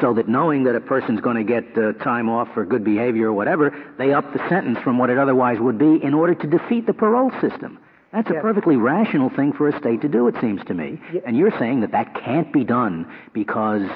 So 0.00 0.14
that 0.14 0.28
knowing 0.28 0.64
that 0.64 0.74
a 0.76 0.80
person's 0.80 1.20
going 1.20 1.36
to 1.36 1.44
get 1.44 1.76
uh, 1.76 1.92
time 2.04 2.28
off 2.28 2.48
for 2.54 2.64
good 2.64 2.84
behavior 2.84 3.28
or 3.28 3.32
whatever, 3.32 3.74
they 3.98 4.12
up 4.12 4.32
the 4.32 4.48
sentence 4.48 4.78
from 4.84 4.98
what 4.98 5.10
it 5.10 5.18
otherwise 5.18 5.58
would 5.58 5.78
be 5.78 6.02
in 6.02 6.14
order 6.14 6.34
to 6.34 6.46
defeat 6.46 6.86
the 6.86 6.92
parole 6.94 7.30
system. 7.40 7.78
That's 8.12 8.30
a 8.30 8.34
perfectly 8.34 8.76
rational 8.76 9.28
thing 9.28 9.52
for 9.52 9.68
a 9.68 9.78
state 9.78 10.00
to 10.02 10.08
do, 10.08 10.28
it 10.28 10.34
seems 10.40 10.64
to 10.66 10.74
me. 10.74 10.98
Ye- 11.12 11.20
And 11.26 11.36
you're 11.36 11.56
saying 11.58 11.80
that 11.80 11.92
that 11.92 12.14
can't 12.14 12.50
be 12.52 12.64
done 12.64 13.06
because 13.34 13.86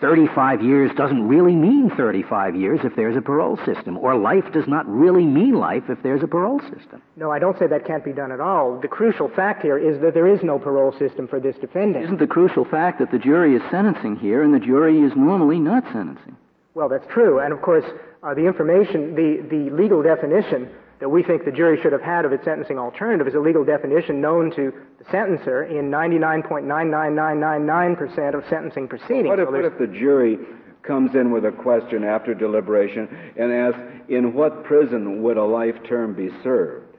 35 0.00 0.62
years 0.62 0.90
doesn't 0.96 1.28
really 1.28 1.54
mean 1.54 1.90
35 1.90 2.56
years 2.56 2.80
if 2.84 2.96
there's 2.96 3.16
a 3.16 3.20
parole 3.20 3.58
system, 3.66 3.98
or 3.98 4.16
life 4.16 4.50
does 4.52 4.66
not 4.66 4.88
really 4.88 5.24
mean 5.24 5.54
life 5.54 5.84
if 5.88 6.02
there's 6.02 6.22
a 6.22 6.26
parole 6.26 6.60
system. 6.60 7.02
No, 7.16 7.30
I 7.30 7.38
don't 7.38 7.58
say 7.58 7.66
that 7.66 7.86
can't 7.86 8.04
be 8.04 8.12
done 8.12 8.32
at 8.32 8.40
all. 8.40 8.80
The 8.80 8.88
crucial 8.88 9.28
fact 9.28 9.62
here 9.62 9.78
is 9.78 10.00
that 10.00 10.14
there 10.14 10.26
is 10.26 10.42
no 10.42 10.58
parole 10.58 10.92
system 10.98 11.28
for 11.28 11.38
this 11.38 11.56
defendant. 11.56 12.04
Isn't 12.04 12.18
the 12.18 12.26
crucial 12.26 12.64
fact 12.64 12.98
that 13.00 13.10
the 13.10 13.18
jury 13.18 13.54
is 13.54 13.62
sentencing 13.70 14.16
here 14.16 14.42
and 14.42 14.54
the 14.54 14.58
jury 14.58 15.00
is 15.00 15.12
normally 15.16 15.58
not 15.58 15.84
sentencing? 15.92 16.36
Well, 16.74 16.88
that's 16.88 17.06
true. 17.12 17.40
And 17.40 17.52
of 17.52 17.60
course, 17.60 17.84
uh, 18.22 18.34
the 18.34 18.46
information, 18.46 19.14
the, 19.14 19.46
the 19.50 19.74
legal 19.74 20.02
definition 20.02 20.70
that 21.00 21.08
we 21.08 21.22
think 21.22 21.44
the 21.44 21.50
jury 21.50 21.80
should 21.82 21.92
have 21.92 22.02
had 22.02 22.26
of 22.26 22.32
its 22.32 22.44
sentencing 22.44 22.78
alternative 22.78 23.26
is 23.26 23.34
a 23.34 23.40
legal 23.40 23.64
definition 23.64 24.20
known 24.20 24.50
to 24.52 24.72
the 24.98 25.04
sentencer 25.04 25.66
in 25.68 25.90
99.99999% 25.90 28.34
of 28.34 28.44
sentencing 28.48 28.86
proceedings. 28.86 29.26
What 29.26 29.40
if, 29.40 29.48
what 29.48 29.64
if 29.64 29.78
the 29.78 29.86
jury 29.86 30.38
comes 30.82 31.14
in 31.14 31.30
with 31.30 31.46
a 31.46 31.52
question 31.52 32.04
after 32.04 32.34
deliberation 32.34 33.08
and 33.36 33.52
asks, 33.52 33.80
in 34.08 34.34
what 34.34 34.64
prison 34.64 35.22
would 35.22 35.38
a 35.38 35.44
life 35.44 35.76
term 35.88 36.12
be 36.14 36.30
served? 36.42 36.89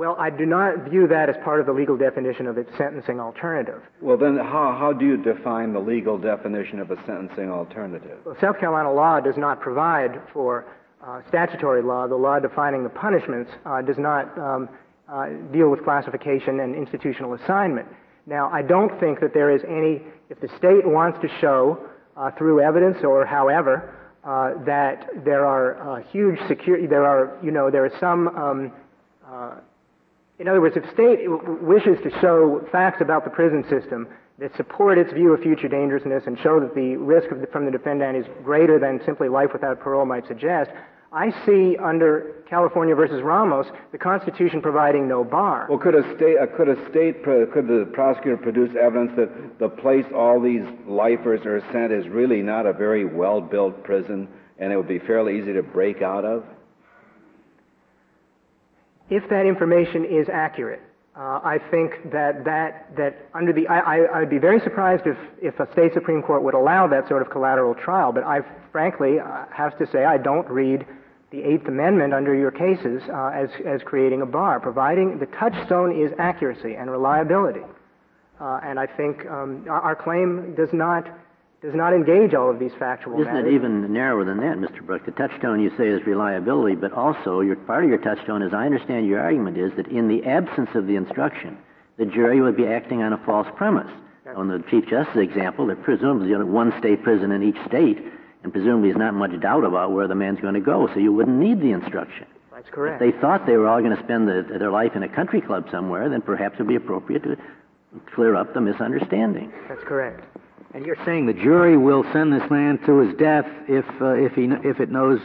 Well, 0.00 0.16
I 0.18 0.30
do 0.30 0.46
not 0.46 0.88
view 0.88 1.06
that 1.08 1.28
as 1.28 1.36
part 1.44 1.60
of 1.60 1.66
the 1.66 1.74
legal 1.74 1.94
definition 1.94 2.46
of 2.46 2.56
its 2.56 2.70
sentencing 2.78 3.20
alternative. 3.20 3.82
Well, 4.00 4.16
then 4.16 4.38
how, 4.38 4.74
how 4.80 4.94
do 4.94 5.04
you 5.04 5.18
define 5.18 5.74
the 5.74 5.78
legal 5.78 6.16
definition 6.16 6.80
of 6.80 6.90
a 6.90 6.96
sentencing 7.04 7.50
alternative? 7.50 8.16
Well, 8.24 8.34
South 8.40 8.58
Carolina 8.58 8.90
law 8.90 9.20
does 9.20 9.36
not 9.36 9.60
provide 9.60 10.18
for 10.32 10.64
uh, 11.06 11.20
statutory 11.28 11.82
law. 11.82 12.08
The 12.08 12.16
law 12.16 12.38
defining 12.38 12.82
the 12.82 12.88
punishments 12.88 13.50
uh, 13.66 13.82
does 13.82 13.98
not 13.98 14.38
um, 14.38 14.70
uh, 15.06 15.26
deal 15.52 15.68
with 15.68 15.84
classification 15.84 16.60
and 16.60 16.74
institutional 16.74 17.34
assignment. 17.34 17.86
Now, 18.24 18.48
I 18.50 18.62
don't 18.62 18.98
think 19.00 19.20
that 19.20 19.34
there 19.34 19.54
is 19.54 19.60
any, 19.68 20.00
if 20.30 20.40
the 20.40 20.48
state 20.56 20.86
wants 20.86 21.18
to 21.20 21.28
show 21.42 21.78
uh, 22.16 22.30
through 22.38 22.62
evidence 22.62 23.04
or 23.04 23.26
however 23.26 23.94
uh, 24.24 24.64
that 24.64 25.10
there 25.26 25.44
are 25.44 25.98
uh, 25.98 26.02
huge 26.04 26.38
security, 26.48 26.86
there 26.86 27.04
are, 27.04 27.36
you 27.42 27.50
know, 27.50 27.70
there 27.70 27.84
is 27.84 27.92
some 28.00 28.28
um, 28.28 28.72
uh, 29.30 29.56
in 30.40 30.48
other 30.48 30.60
words, 30.60 30.74
if 30.74 30.90
state 30.94 31.20
wishes 31.28 31.98
to 32.02 32.10
show 32.20 32.66
facts 32.72 33.02
about 33.02 33.24
the 33.24 33.30
prison 33.30 33.62
system 33.68 34.08
that 34.38 34.56
support 34.56 34.96
its 34.96 35.12
view 35.12 35.34
of 35.34 35.40
future 35.42 35.68
dangerousness 35.68 36.22
and 36.26 36.38
show 36.38 36.58
that 36.58 36.74
the 36.74 36.96
risk 36.96 37.28
the, 37.28 37.46
from 37.48 37.66
the 37.66 37.70
defendant 37.70 38.16
is 38.16 38.24
greater 38.42 38.78
than 38.78 39.00
simply 39.04 39.28
life 39.28 39.50
without 39.52 39.78
parole 39.80 40.06
might 40.06 40.26
suggest, 40.26 40.70
I 41.12 41.30
see 41.44 41.76
under 41.76 42.36
California 42.48 42.94
versus 42.94 43.20
Ramos 43.20 43.66
the 43.92 43.98
Constitution 43.98 44.62
providing 44.62 45.06
no 45.06 45.24
bar. 45.24 45.66
Well, 45.68 45.78
could 45.78 45.94
a 45.94 46.16
state, 46.16 46.38
uh, 46.38 46.46
could 46.56 46.70
a 46.70 46.88
state, 46.88 47.22
could 47.22 47.66
the 47.68 47.90
prosecutor 47.92 48.38
produce 48.38 48.74
evidence 48.80 49.12
that 49.16 49.58
the 49.58 49.68
place 49.68 50.06
all 50.14 50.40
these 50.40 50.64
lifers 50.86 51.44
are 51.44 51.60
sent 51.70 51.92
is 51.92 52.08
really 52.08 52.40
not 52.40 52.64
a 52.64 52.72
very 52.72 53.04
well-built 53.04 53.84
prison, 53.84 54.26
and 54.58 54.72
it 54.72 54.76
would 54.76 54.88
be 54.88 55.00
fairly 55.00 55.38
easy 55.38 55.52
to 55.52 55.62
break 55.62 56.00
out 56.00 56.24
of? 56.24 56.44
If 59.10 59.28
that 59.28 59.44
information 59.44 60.04
is 60.04 60.28
accurate, 60.32 60.80
uh, 61.16 61.40
I 61.42 61.58
think 61.70 62.10
that 62.12 62.44
that 62.44 62.96
that 62.96 63.28
under 63.34 63.52
the 63.52 63.66
I, 63.66 63.78
I, 63.78 64.20
I'd 64.20 64.30
be 64.30 64.38
very 64.38 64.60
surprised 64.60 65.06
if 65.06 65.18
if 65.42 65.58
a 65.58 65.70
state 65.72 65.92
supreme 65.92 66.22
court 66.22 66.42
would 66.44 66.54
allow 66.54 66.86
that 66.86 67.08
sort 67.08 67.20
of 67.20 67.30
collateral 67.30 67.74
trial. 67.74 68.12
But 68.12 68.22
I 68.24 68.40
frankly 68.70 69.18
uh, 69.18 69.44
have 69.52 69.76
to 69.78 69.86
say 69.90 70.04
I 70.04 70.18
don't 70.18 70.48
read 70.48 70.86
the 71.32 71.42
Eighth 71.42 71.66
Amendment 71.66 72.14
under 72.14 72.34
your 72.34 72.52
cases 72.52 73.02
uh, 73.12 73.30
as 73.34 73.50
as 73.66 73.82
creating 73.84 74.22
a 74.22 74.26
bar, 74.26 74.60
providing 74.60 75.18
the 75.18 75.26
touchstone 75.26 76.00
is 76.00 76.12
accuracy 76.18 76.74
and 76.76 76.90
reliability. 76.90 77.66
Uh, 78.40 78.60
and 78.62 78.78
I 78.78 78.86
think 78.86 79.26
um, 79.26 79.66
our, 79.68 79.80
our 79.80 79.96
claim 79.96 80.54
does 80.54 80.70
not 80.72 81.06
does 81.62 81.74
not 81.74 81.92
engage 81.92 82.32
all 82.32 82.50
of 82.50 82.58
these 82.58 82.72
factual 82.78 83.20
Isn't 83.20 83.32
matters. 83.32 83.52
it 83.52 83.54
even 83.54 83.92
narrower 83.92 84.24
than 84.24 84.38
that, 84.38 84.56
Mr. 84.56 84.84
Bruck? 84.84 85.04
The 85.04 85.12
touchstone 85.12 85.60
you 85.60 85.70
say 85.76 85.88
is 85.88 86.04
reliability, 86.06 86.76
but 86.76 86.92
also 86.92 87.40
your 87.40 87.56
part 87.56 87.84
of 87.84 87.90
your 87.90 87.98
touchstone, 87.98 88.42
as 88.42 88.54
I 88.54 88.64
understand 88.64 89.06
your 89.06 89.20
argument, 89.20 89.58
is 89.58 89.72
that 89.76 89.88
in 89.88 90.08
the 90.08 90.24
absence 90.24 90.70
of 90.74 90.86
the 90.86 90.96
instruction, 90.96 91.58
the 91.98 92.06
jury 92.06 92.40
would 92.40 92.56
be 92.56 92.66
acting 92.66 93.02
on 93.02 93.12
a 93.12 93.18
false 93.18 93.48
premise. 93.56 93.90
On 94.36 94.46
the 94.48 94.62
Chief 94.70 94.86
Justice 94.86 95.16
example, 95.16 95.66
there 95.66 95.76
presumably 95.76 96.32
only 96.32 96.48
one 96.48 96.72
state 96.78 97.02
prison 97.02 97.32
in 97.32 97.42
each 97.42 97.58
state, 97.66 97.98
and 98.44 98.52
presumably 98.52 98.90
there's 98.90 98.98
not 98.98 99.12
much 99.12 99.38
doubt 99.40 99.64
about 99.64 99.90
where 99.90 100.06
the 100.06 100.14
man's 100.14 100.40
going 100.40 100.54
to 100.54 100.60
go, 100.60 100.86
so 100.86 101.00
you 101.00 101.12
wouldn't 101.12 101.36
need 101.36 101.60
the 101.60 101.72
instruction. 101.72 102.26
That's 102.52 102.68
correct. 102.70 103.02
If 103.02 103.12
they 103.12 103.20
thought 103.20 103.44
they 103.44 103.56
were 103.56 103.66
all 103.66 103.80
going 103.82 103.96
to 103.96 104.02
spend 104.04 104.28
the, 104.28 104.46
their 104.58 104.70
life 104.70 104.92
in 104.94 105.02
a 105.02 105.08
country 105.08 105.40
club 105.40 105.66
somewhere, 105.70 106.08
then 106.08 106.22
perhaps 106.22 106.54
it 106.54 106.58
would 106.60 106.68
be 106.68 106.76
appropriate 106.76 107.24
to 107.24 107.36
clear 108.14 108.36
up 108.36 108.54
the 108.54 108.60
misunderstanding. 108.60 109.52
That's 109.68 109.82
correct. 109.82 110.24
And 110.72 110.86
you're 110.86 110.96
saying 111.04 111.26
the 111.26 111.32
jury 111.32 111.76
will 111.76 112.04
send 112.12 112.32
this 112.32 112.48
man 112.50 112.78
to 112.86 112.98
his 112.98 113.16
death 113.16 113.46
if 113.68 113.84
uh, 114.00 114.14
if 114.14 114.32
he 114.34 114.44
if 114.68 114.78
it 114.80 114.90
knows 114.90 115.20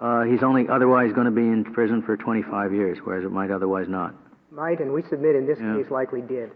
uh, 0.00 0.22
he's 0.22 0.42
only 0.44 0.68
otherwise 0.68 1.12
going 1.12 1.24
to 1.24 1.32
be 1.32 1.42
in 1.42 1.64
prison 1.64 2.00
for 2.02 2.16
25 2.16 2.72
years, 2.72 2.98
whereas 3.02 3.24
it 3.24 3.32
might 3.32 3.50
otherwise 3.50 3.86
not. 3.88 4.14
Might 4.52 4.78
and 4.80 4.92
we 4.92 5.02
submit 5.10 5.34
in 5.34 5.46
this 5.46 5.58
Yeah. 5.60 5.76
case 5.76 5.90
likely 5.90 6.20
did. 6.22 6.52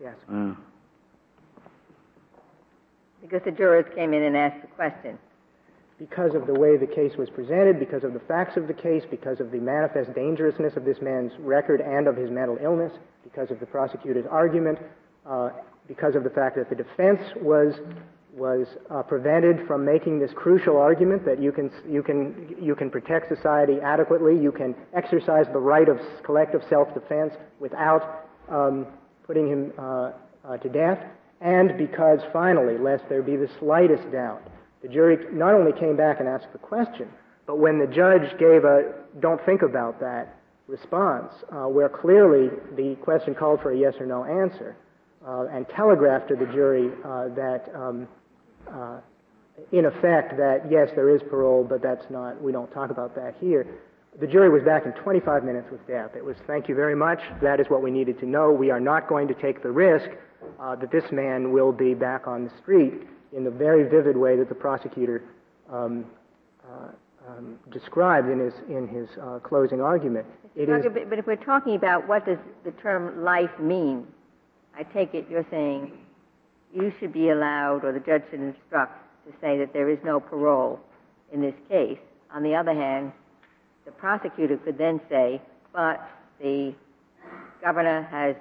Yes. 0.00 0.14
Uh, 0.32 0.54
Because 3.20 3.42
the 3.44 3.50
jurors 3.50 3.86
came 3.94 4.12
in 4.14 4.22
and 4.22 4.36
asked 4.36 4.60
the 4.62 4.68
question. 4.68 5.18
because 5.98 6.34
of 6.34 6.46
the 6.48 6.52
way 6.54 6.76
the 6.76 6.86
case 6.86 7.16
was 7.16 7.30
presented, 7.30 7.78
because 7.78 8.02
of 8.04 8.12
the 8.12 8.20
facts 8.20 8.56
of 8.56 8.66
the 8.66 8.74
case, 8.74 9.04
because 9.10 9.38
of 9.40 9.50
the 9.52 9.58
manifest 9.60 10.12
dangerousness 10.14 10.76
of 10.76 10.84
this 10.84 11.00
man's 11.00 11.32
record 11.38 11.80
and 11.80 12.06
of 12.08 12.16
his 12.16 12.30
mental 12.30 12.58
illness, 12.60 12.92
because 13.22 13.50
of 13.52 13.60
the 13.60 13.66
prosecutor's 13.66 14.26
argument, 14.26 14.76
uh, 15.24 15.50
because 15.86 16.14
of 16.14 16.24
the 16.24 16.30
fact 16.30 16.56
that 16.56 16.68
the 16.68 16.76
defense 16.76 17.20
was 17.36 17.74
was 18.36 18.66
uh, 18.90 19.02
prevented 19.02 19.64
from 19.66 19.84
making 19.84 20.18
this 20.18 20.32
crucial 20.34 20.76
argument 20.76 21.24
that 21.24 21.40
you 21.40 21.52
can, 21.52 21.70
you, 21.88 22.02
can, 22.02 22.56
you 22.60 22.74
can 22.74 22.90
protect 22.90 23.28
society 23.28 23.78
adequately, 23.80 24.36
you 24.36 24.50
can 24.50 24.74
exercise 24.92 25.46
the 25.52 25.58
right 25.58 25.88
of 25.88 26.00
collective 26.24 26.60
self-defense 26.68 27.32
without 27.60 28.26
um, 28.50 28.86
putting 29.26 29.48
him 29.48 29.72
uh, 29.78 30.10
uh, 30.44 30.56
to 30.58 30.68
death, 30.68 30.98
and 31.40 31.78
because 31.78 32.20
finally, 32.32 32.76
lest 32.76 33.08
there 33.08 33.22
be 33.22 33.36
the 33.36 33.48
slightest 33.60 34.10
doubt, 34.10 34.42
the 34.82 34.88
jury 34.88 35.16
not 35.32 35.54
only 35.54 35.72
came 35.72 35.96
back 35.96 36.18
and 36.20 36.28
asked 36.28 36.52
the 36.52 36.58
question, 36.58 37.08
but 37.46 37.58
when 37.58 37.78
the 37.78 37.86
judge 37.86 38.36
gave 38.38 38.64
a 38.64 38.94
don't 39.20 39.40
think 39.46 39.62
about 39.62 40.00
that 40.00 40.40
response, 40.66 41.32
uh, 41.52 41.66
where 41.66 41.88
clearly 41.88 42.50
the 42.76 42.96
question 43.02 43.34
called 43.34 43.60
for 43.60 43.72
a 43.72 43.78
yes 43.78 43.94
or 44.00 44.06
no 44.06 44.24
answer, 44.24 44.76
and 45.26 45.66
telegraphed 45.68 46.28
to 46.28 46.36
the 46.36 46.46
jury 46.46 46.90
uh, 47.04 47.28
that, 47.34 47.70
um, 47.74 48.08
uh, 48.70 48.98
in 49.72 49.86
effect, 49.86 50.36
that 50.36 50.66
yes, 50.70 50.90
there 50.94 51.14
is 51.14 51.22
parole, 51.30 51.64
but 51.64 51.82
that's 51.82 52.04
not, 52.10 52.40
we 52.42 52.52
don't 52.52 52.72
talk 52.72 52.90
about 52.90 53.14
that 53.14 53.34
here. 53.40 53.66
The 54.20 54.26
jury 54.26 54.48
was 54.48 54.62
back 54.62 54.86
in 54.86 54.92
25 54.92 55.44
minutes 55.44 55.68
with 55.72 55.84
death. 55.88 56.10
It 56.16 56.24
was, 56.24 56.36
thank 56.46 56.68
you 56.68 56.74
very 56.74 56.94
much. 56.94 57.20
That 57.42 57.58
is 57.58 57.66
what 57.68 57.82
we 57.82 57.90
needed 57.90 58.18
to 58.20 58.26
know. 58.26 58.52
We 58.52 58.70
are 58.70 58.80
not 58.80 59.08
going 59.08 59.26
to 59.28 59.34
take 59.34 59.62
the 59.62 59.70
risk 59.70 60.08
uh, 60.60 60.76
that 60.76 60.92
this 60.92 61.10
man 61.10 61.52
will 61.52 61.72
be 61.72 61.94
back 61.94 62.26
on 62.26 62.44
the 62.44 62.50
street 62.62 62.94
in 63.32 63.44
the 63.44 63.50
very 63.50 63.88
vivid 63.88 64.16
way 64.16 64.36
that 64.36 64.48
the 64.48 64.54
prosecutor 64.54 65.24
um, 65.70 66.04
uh, 66.64 66.88
um, 67.28 67.58
described 67.72 68.28
in 68.28 68.38
his 68.38 68.54
in 68.68 68.86
his 68.86 69.08
uh, 69.20 69.38
closing 69.40 69.80
argument. 69.80 70.26
It 70.54 70.68
is, 70.68 70.84
but 71.08 71.18
if 71.18 71.26
we're 71.26 71.36
talking 71.36 71.74
about 71.74 72.06
what 72.06 72.26
does 72.26 72.38
the 72.64 72.70
term 72.72 73.24
life 73.24 73.50
mean, 73.58 74.06
I 74.76 74.82
take 74.82 75.14
it 75.14 75.26
you're 75.30 75.46
saying 75.50 75.92
you 76.74 76.92
should 76.98 77.12
be 77.12 77.30
allowed, 77.30 77.84
or 77.84 77.92
the 77.92 78.00
judge 78.00 78.22
should 78.30 78.40
instruct 78.40 78.98
to 79.26 79.32
say 79.40 79.58
that 79.58 79.72
there 79.72 79.88
is 79.88 79.98
no 80.04 80.20
parole 80.20 80.80
in 81.32 81.40
this 81.40 81.54
case. 81.68 81.98
On 82.32 82.42
the 82.42 82.54
other 82.54 82.74
hand, 82.74 83.12
the 83.84 83.92
prosecutor 83.92 84.56
could 84.56 84.76
then 84.76 85.00
say, 85.08 85.40
but 85.72 86.00
the 86.40 86.74
governor 87.62 88.02
has 88.10 88.34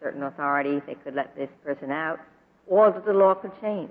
certain 0.00 0.22
authority; 0.22 0.80
they 0.86 0.94
could 0.94 1.14
let 1.14 1.36
this 1.36 1.50
person 1.64 1.90
out, 1.90 2.18
or 2.66 2.90
that 2.90 3.04
the 3.04 3.12
law 3.12 3.34
could 3.34 3.52
change. 3.60 3.90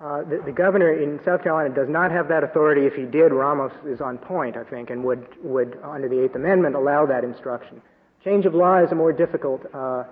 Uh, 0.00 0.22
the, 0.24 0.42
the, 0.44 0.50
governor 0.52 0.92
in 0.92 1.20
South 1.24 1.44
Carolina 1.44 1.72
does 1.72 1.88
not 1.88 2.10
have 2.10 2.26
that 2.26 2.42
authority. 2.42 2.86
If 2.86 2.94
he 2.94 3.04
did, 3.04 3.30
Ramos 3.30 3.70
is 3.86 4.00
on 4.00 4.18
point, 4.18 4.56
I 4.56 4.64
think, 4.64 4.90
and 4.90 5.04
would, 5.04 5.24
would 5.44 5.78
under 5.84 6.08
the 6.08 6.24
Eighth 6.24 6.34
Amendment, 6.34 6.74
allow 6.74 7.06
that 7.06 7.22
instruction. 7.22 7.80
Change 8.24 8.46
of 8.46 8.54
law 8.54 8.78
is 8.82 8.92
a 8.92 8.94
more 8.94 9.12
difficult 9.12 9.62
uh, 9.74 10.04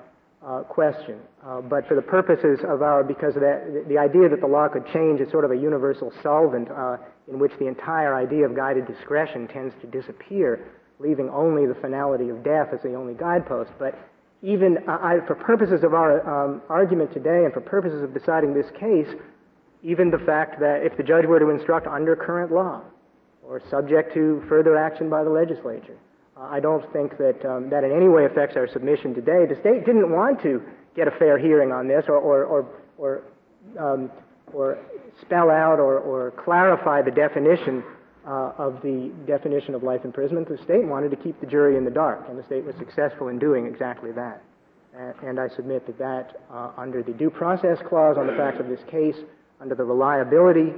uh, 0.44 0.62
question, 0.64 1.20
uh, 1.46 1.60
but 1.60 1.86
for 1.86 1.94
the 1.94 2.02
purposes 2.02 2.58
of 2.66 2.82
our, 2.82 3.04
because 3.04 3.36
of 3.36 3.42
that, 3.42 3.84
the, 3.88 3.98
idea 3.98 4.28
that 4.28 4.40
the 4.40 4.46
law 4.46 4.66
could 4.68 4.84
change 4.92 5.20
is 5.20 5.30
sort 5.30 5.44
of 5.44 5.52
a 5.52 5.56
universal 5.56 6.12
solvent 6.22 6.68
uh, 6.70 6.96
in 7.28 7.38
which 7.38 7.52
the 7.60 7.66
entire 7.66 8.16
idea 8.16 8.44
of 8.44 8.56
guided 8.56 8.86
discretion 8.86 9.46
tends 9.46 9.74
to 9.80 9.86
disappear, 9.86 10.66
leaving 10.98 11.28
only 11.28 11.66
the 11.66 11.74
finality 11.74 12.30
of 12.30 12.42
death 12.42 12.68
as 12.72 12.82
the 12.82 12.94
only 12.94 13.14
guidepost. 13.14 13.70
But 13.78 13.96
even 14.42 14.78
uh, 14.88 14.98
I, 15.00 15.18
for 15.26 15.36
purposes 15.36 15.84
of 15.84 15.94
our 15.94 16.18
um, 16.26 16.62
argument 16.68 17.12
today 17.12 17.44
and 17.44 17.52
for 17.52 17.60
purposes 17.60 18.02
of 18.02 18.12
deciding 18.12 18.54
this 18.54 18.70
case, 18.80 19.08
even 19.84 20.10
the 20.10 20.18
fact 20.18 20.58
that 20.58 20.82
if 20.82 20.96
the 20.96 21.04
judge 21.04 21.26
were 21.26 21.38
to 21.38 21.50
instruct 21.50 21.86
under 21.86 22.16
current 22.16 22.50
law 22.50 22.82
or 23.44 23.62
subject 23.70 24.12
to 24.14 24.42
further 24.48 24.76
action 24.76 25.08
by 25.08 25.22
the 25.22 25.30
legislature, 25.30 25.96
I 26.40 26.60
don't 26.60 26.90
think 26.92 27.18
that 27.18 27.44
um, 27.44 27.68
that 27.70 27.84
in 27.84 27.92
any 27.92 28.08
way 28.08 28.24
affects 28.24 28.56
our 28.56 28.68
submission 28.68 29.14
today. 29.14 29.46
The 29.46 29.60
state 29.60 29.84
didn't 29.84 30.10
want 30.10 30.40
to 30.42 30.62
get 30.96 31.06
a 31.06 31.10
fair 31.12 31.38
hearing 31.38 31.70
on 31.72 31.86
this 31.86 32.04
or, 32.08 32.16
or, 32.16 32.44
or, 32.44 32.66
or, 32.98 33.22
um, 33.78 34.10
or 34.52 34.78
spell 35.20 35.50
out 35.50 35.78
or, 35.78 35.98
or 35.98 36.32
clarify 36.32 37.02
the 37.02 37.10
definition 37.10 37.84
uh, 38.26 38.52
of 38.58 38.80
the 38.82 39.12
definition 39.26 39.74
of 39.74 39.82
life 39.82 40.04
imprisonment. 40.04 40.48
The 40.48 40.58
state 40.64 40.84
wanted 40.84 41.10
to 41.10 41.16
keep 41.16 41.40
the 41.40 41.46
jury 41.46 41.76
in 41.76 41.84
the 41.84 41.90
dark, 41.90 42.26
and 42.28 42.38
the 42.38 42.44
state 42.44 42.64
was 42.64 42.74
successful 42.76 43.28
in 43.28 43.38
doing 43.38 43.66
exactly 43.66 44.12
that. 44.12 44.42
And, 45.22 45.38
I 45.38 45.48
submit 45.48 45.86
that 45.86 45.98
that, 45.98 46.40
uh, 46.52 46.72
under 46.76 47.02
the 47.02 47.12
due 47.12 47.30
process 47.30 47.78
clause 47.88 48.16
on 48.18 48.26
the 48.26 48.32
facts 48.34 48.58
of 48.58 48.68
this 48.68 48.80
case, 48.90 49.14
under 49.60 49.76
the 49.76 49.84
reliability 49.84 50.72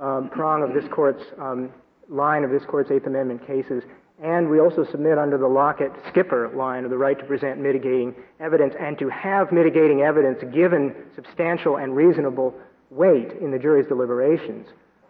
um, 0.00 0.28
prong 0.30 0.62
of 0.62 0.74
this 0.74 0.84
court's 0.92 1.24
um, 1.40 1.70
line 2.08 2.44
of 2.44 2.50
this 2.50 2.62
court's 2.66 2.90
Eighth 2.90 3.06
Amendment 3.06 3.46
cases, 3.46 3.82
and 4.22 4.48
we 4.48 4.60
also 4.60 4.84
submit 4.84 5.18
under 5.18 5.36
the 5.36 5.46
Lockett 5.46 5.90
Skipper 6.08 6.48
line 6.54 6.84
of 6.84 6.90
the 6.90 6.96
right 6.96 7.18
to 7.18 7.24
present 7.24 7.60
mitigating 7.60 8.14
evidence 8.38 8.74
and 8.78 8.96
to 8.98 9.08
have 9.08 9.50
mitigating 9.50 10.02
evidence 10.02 10.38
given 10.52 10.94
substantial 11.14 11.76
and 11.76 11.96
reasonable 11.96 12.54
weight 12.90 13.32
in 13.40 13.50
the 13.50 13.58
jury's 13.58 13.86
deliberations. 13.86 14.68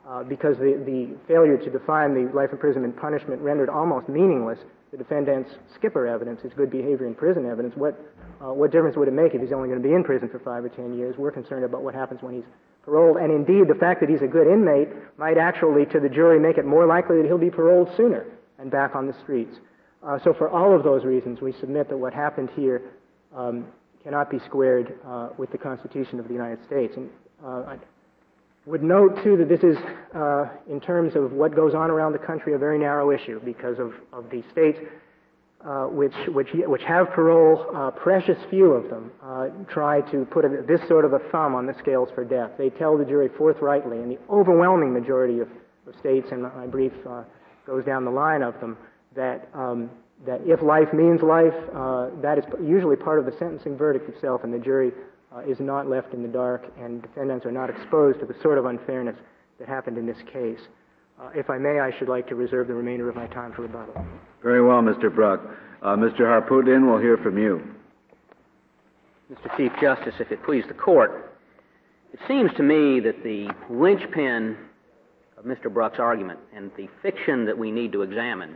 Uh, 0.08 0.22
because 0.22 0.58
the, 0.58 0.82
the 0.84 1.16
failure 1.26 1.56
to 1.56 1.70
define 1.70 2.12
the 2.12 2.30
life 2.34 2.50
imprisonment 2.52 2.94
punishment 2.94 3.40
rendered 3.40 3.70
almost 3.70 4.06
meaningless 4.06 4.58
the 4.90 4.98
defendant's 4.98 5.50
skipper 5.74 6.06
evidence, 6.06 6.42
his 6.42 6.52
good 6.52 6.70
behavior 6.70 7.06
in 7.06 7.14
prison 7.14 7.46
evidence. 7.46 7.74
What, 7.74 7.98
uh, 8.40 8.52
what 8.52 8.70
difference 8.70 8.96
would 8.96 9.08
it 9.08 9.14
make 9.14 9.34
if 9.34 9.40
he's 9.40 9.52
only 9.52 9.68
going 9.68 9.82
to 9.82 9.86
be 9.86 9.94
in 9.94 10.04
prison 10.04 10.28
for 10.28 10.38
five 10.38 10.62
or 10.62 10.68
ten 10.68 10.96
years? 10.96 11.16
We're 11.16 11.32
concerned 11.32 11.64
about 11.64 11.82
what 11.82 11.94
happens 11.94 12.22
when 12.22 12.34
he's 12.34 12.44
paroled. 12.84 13.16
And 13.16 13.32
indeed, 13.32 13.66
the 13.66 13.74
fact 13.74 14.00
that 14.00 14.10
he's 14.10 14.20
a 14.20 14.26
good 14.26 14.46
inmate 14.46 14.88
might 15.18 15.38
actually, 15.38 15.86
to 15.86 16.00
the 16.00 16.10
jury, 16.10 16.38
make 16.38 16.58
it 16.58 16.66
more 16.66 16.86
likely 16.86 17.16
that 17.16 17.26
he'll 17.26 17.38
be 17.38 17.50
paroled 17.50 17.88
sooner 17.96 18.26
and 18.58 18.70
back 18.70 18.94
on 18.94 19.06
the 19.06 19.14
streets. 19.22 19.56
Uh, 20.02 20.18
so, 20.22 20.34
for 20.34 20.48
all 20.48 20.74
of 20.76 20.82
those 20.82 21.04
reasons, 21.04 21.40
we 21.40 21.52
submit 21.52 21.88
that 21.88 21.96
what 21.96 22.12
happened 22.12 22.50
here 22.54 22.82
um, 23.34 23.66
cannot 24.02 24.30
be 24.30 24.38
squared 24.40 24.98
uh, 25.06 25.30
with 25.38 25.50
the 25.50 25.58
Constitution 25.58 26.20
of 26.20 26.28
the 26.28 26.34
United 26.34 26.64
States. 26.66 26.94
And 26.96 27.08
uh, 27.44 27.62
I 27.62 27.78
would 28.66 28.82
note, 28.82 29.22
too, 29.22 29.36
that 29.38 29.48
this 29.48 29.62
is, 29.62 29.78
uh, 30.14 30.48
in 30.68 30.80
terms 30.80 31.16
of 31.16 31.32
what 31.32 31.54
goes 31.56 31.74
on 31.74 31.90
around 31.90 32.12
the 32.12 32.18
country, 32.18 32.54
a 32.54 32.58
very 32.58 32.78
narrow 32.78 33.10
issue 33.10 33.40
because 33.44 33.78
of, 33.78 33.94
of 34.12 34.30
the 34.30 34.42
states 34.52 34.78
uh, 35.64 35.86
which, 35.86 36.12
which, 36.28 36.48
which 36.52 36.82
have 36.82 37.08
parole, 37.12 37.66
uh, 37.74 37.90
precious 37.90 38.36
few 38.50 38.72
of 38.72 38.90
them 38.90 39.10
uh, 39.22 39.48
try 39.66 40.02
to 40.10 40.26
put 40.26 40.44
a, 40.44 40.62
this 40.68 40.86
sort 40.88 41.06
of 41.06 41.14
a 41.14 41.18
thumb 41.30 41.54
on 41.54 41.66
the 41.66 41.74
scales 41.78 42.10
for 42.14 42.22
death. 42.22 42.50
They 42.58 42.68
tell 42.68 42.98
the 42.98 43.04
jury 43.04 43.30
forthrightly, 43.38 43.96
and 43.96 44.10
the 44.10 44.18
overwhelming 44.28 44.92
majority 44.92 45.40
of, 45.40 45.48
of 45.86 45.98
states, 45.98 46.28
and 46.32 46.42
my 46.42 46.66
brief 46.66 46.92
uh, 47.08 47.22
goes 47.66 47.84
down 47.84 48.04
the 48.04 48.10
line 48.10 48.42
of 48.42 48.58
them, 48.60 48.76
that, 49.14 49.48
um, 49.54 49.90
that 50.26 50.40
if 50.44 50.62
life 50.62 50.92
means 50.92 51.22
life, 51.22 51.54
uh, 51.74 52.10
that 52.20 52.38
is 52.38 52.44
usually 52.62 52.96
part 52.96 53.18
of 53.18 53.26
the 53.26 53.32
sentencing 53.38 53.76
verdict 53.76 54.08
itself, 54.08 54.42
and 54.44 54.52
the 54.52 54.58
jury 54.58 54.92
is 55.48 55.58
not 55.58 55.88
left 55.88 56.14
in 56.14 56.22
the 56.22 56.28
dark, 56.28 56.64
and 56.78 57.02
defendants 57.02 57.44
are 57.44 57.50
not 57.50 57.68
exposed 57.68 58.20
to 58.20 58.26
the 58.26 58.34
sort 58.40 58.56
of 58.56 58.66
unfairness 58.66 59.16
that 59.58 59.68
happened 59.68 59.98
in 59.98 60.06
this 60.06 60.18
case. 60.32 60.60
Uh, 61.20 61.30
if 61.34 61.48
I 61.50 61.58
may, 61.58 61.80
I 61.80 61.96
should 61.98 62.08
like 62.08 62.26
to 62.28 62.34
reserve 62.34 62.68
the 62.68 62.74
remainder 62.74 63.08
of 63.08 63.16
my 63.16 63.26
time 63.28 63.52
for 63.52 63.62
rebuttal. 63.62 63.94
Very 64.42 64.62
well, 64.62 64.80
Mr. 64.80 65.14
Bruck. 65.14 65.40
Uh, 65.82 65.96
Mr. 65.96 66.20
Harpootlian, 66.20 66.86
we'll 66.88 67.00
hear 67.00 67.16
from 67.16 67.38
you. 67.38 67.62
Mr. 69.32 69.56
Chief 69.56 69.72
Justice, 69.80 70.14
if 70.18 70.32
it 70.32 70.42
please 70.44 70.64
the 70.68 70.74
court, 70.74 71.32
it 72.12 72.20
seems 72.28 72.52
to 72.56 72.62
me 72.62 73.00
that 73.00 73.22
the 73.22 73.48
linchpin 73.70 74.50
of 74.50 74.56
Mr. 75.44 75.72
Bruck's 75.72 75.98
argument 75.98 76.38
and 76.54 76.70
the 76.76 76.88
fiction 77.02 77.44
that 77.44 77.56
we 77.56 77.70
need 77.70 77.92
to 77.92 78.02
examine 78.02 78.54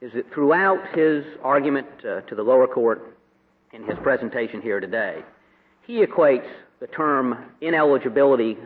is 0.00 0.12
that 0.12 0.32
throughout 0.32 0.94
his 0.94 1.24
argument 1.42 1.86
uh, 2.04 2.20
to 2.22 2.34
the 2.34 2.42
lower 2.42 2.66
court 2.66 3.16
in 3.72 3.84
his 3.84 3.96
presentation 4.02 4.60
here 4.60 4.80
today, 4.80 5.22
he 5.86 6.04
equates 6.04 6.48
the 6.80 6.86
term 6.86 7.36
ineligibility 7.60 8.56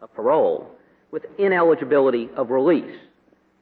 of 0.00 0.12
parole 0.14 0.70
with 1.10 1.24
ineligibility 1.38 2.28
of 2.36 2.50
release. 2.50 2.96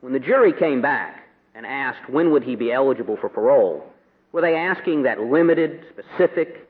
When 0.01 0.13
the 0.13 0.21
jury 0.21 0.53
came 0.53 0.81
back 0.81 1.23
and 1.55 1.67
asked 1.67 2.09
when 2.09 2.31
would 2.33 2.45
he 2.45 2.55
be 2.57 2.73
eligible 2.73 3.17
for 3.17 3.29
parole, 3.29 3.85
were 4.33 4.41
they 4.41 4.55
asking 4.55 5.05
that 5.05 5.21
limited, 5.21 5.85
specific, 5.91 6.69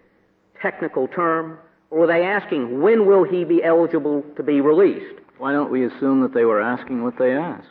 technical 0.63 1.09
term, 1.09 1.59
or 1.91 2.01
were 2.01 2.07
they 2.07 2.25
asking 2.25 2.81
when 2.81 3.07
will 3.07 3.25
he 3.25 3.45
be 3.45 3.63
eligible 3.63 4.25
to 4.37 4.43
be 4.43 4.61
released? 4.61 5.21
Why 5.39 5.53
don't 5.53 5.71
we 5.71 5.85
assume 5.85 6.23
that 6.23 6.35
they 6.35 6.45
were 6.45 6.61
asking 6.61 7.03
what 7.03 7.17
they 7.19 7.33
asked? 7.33 7.69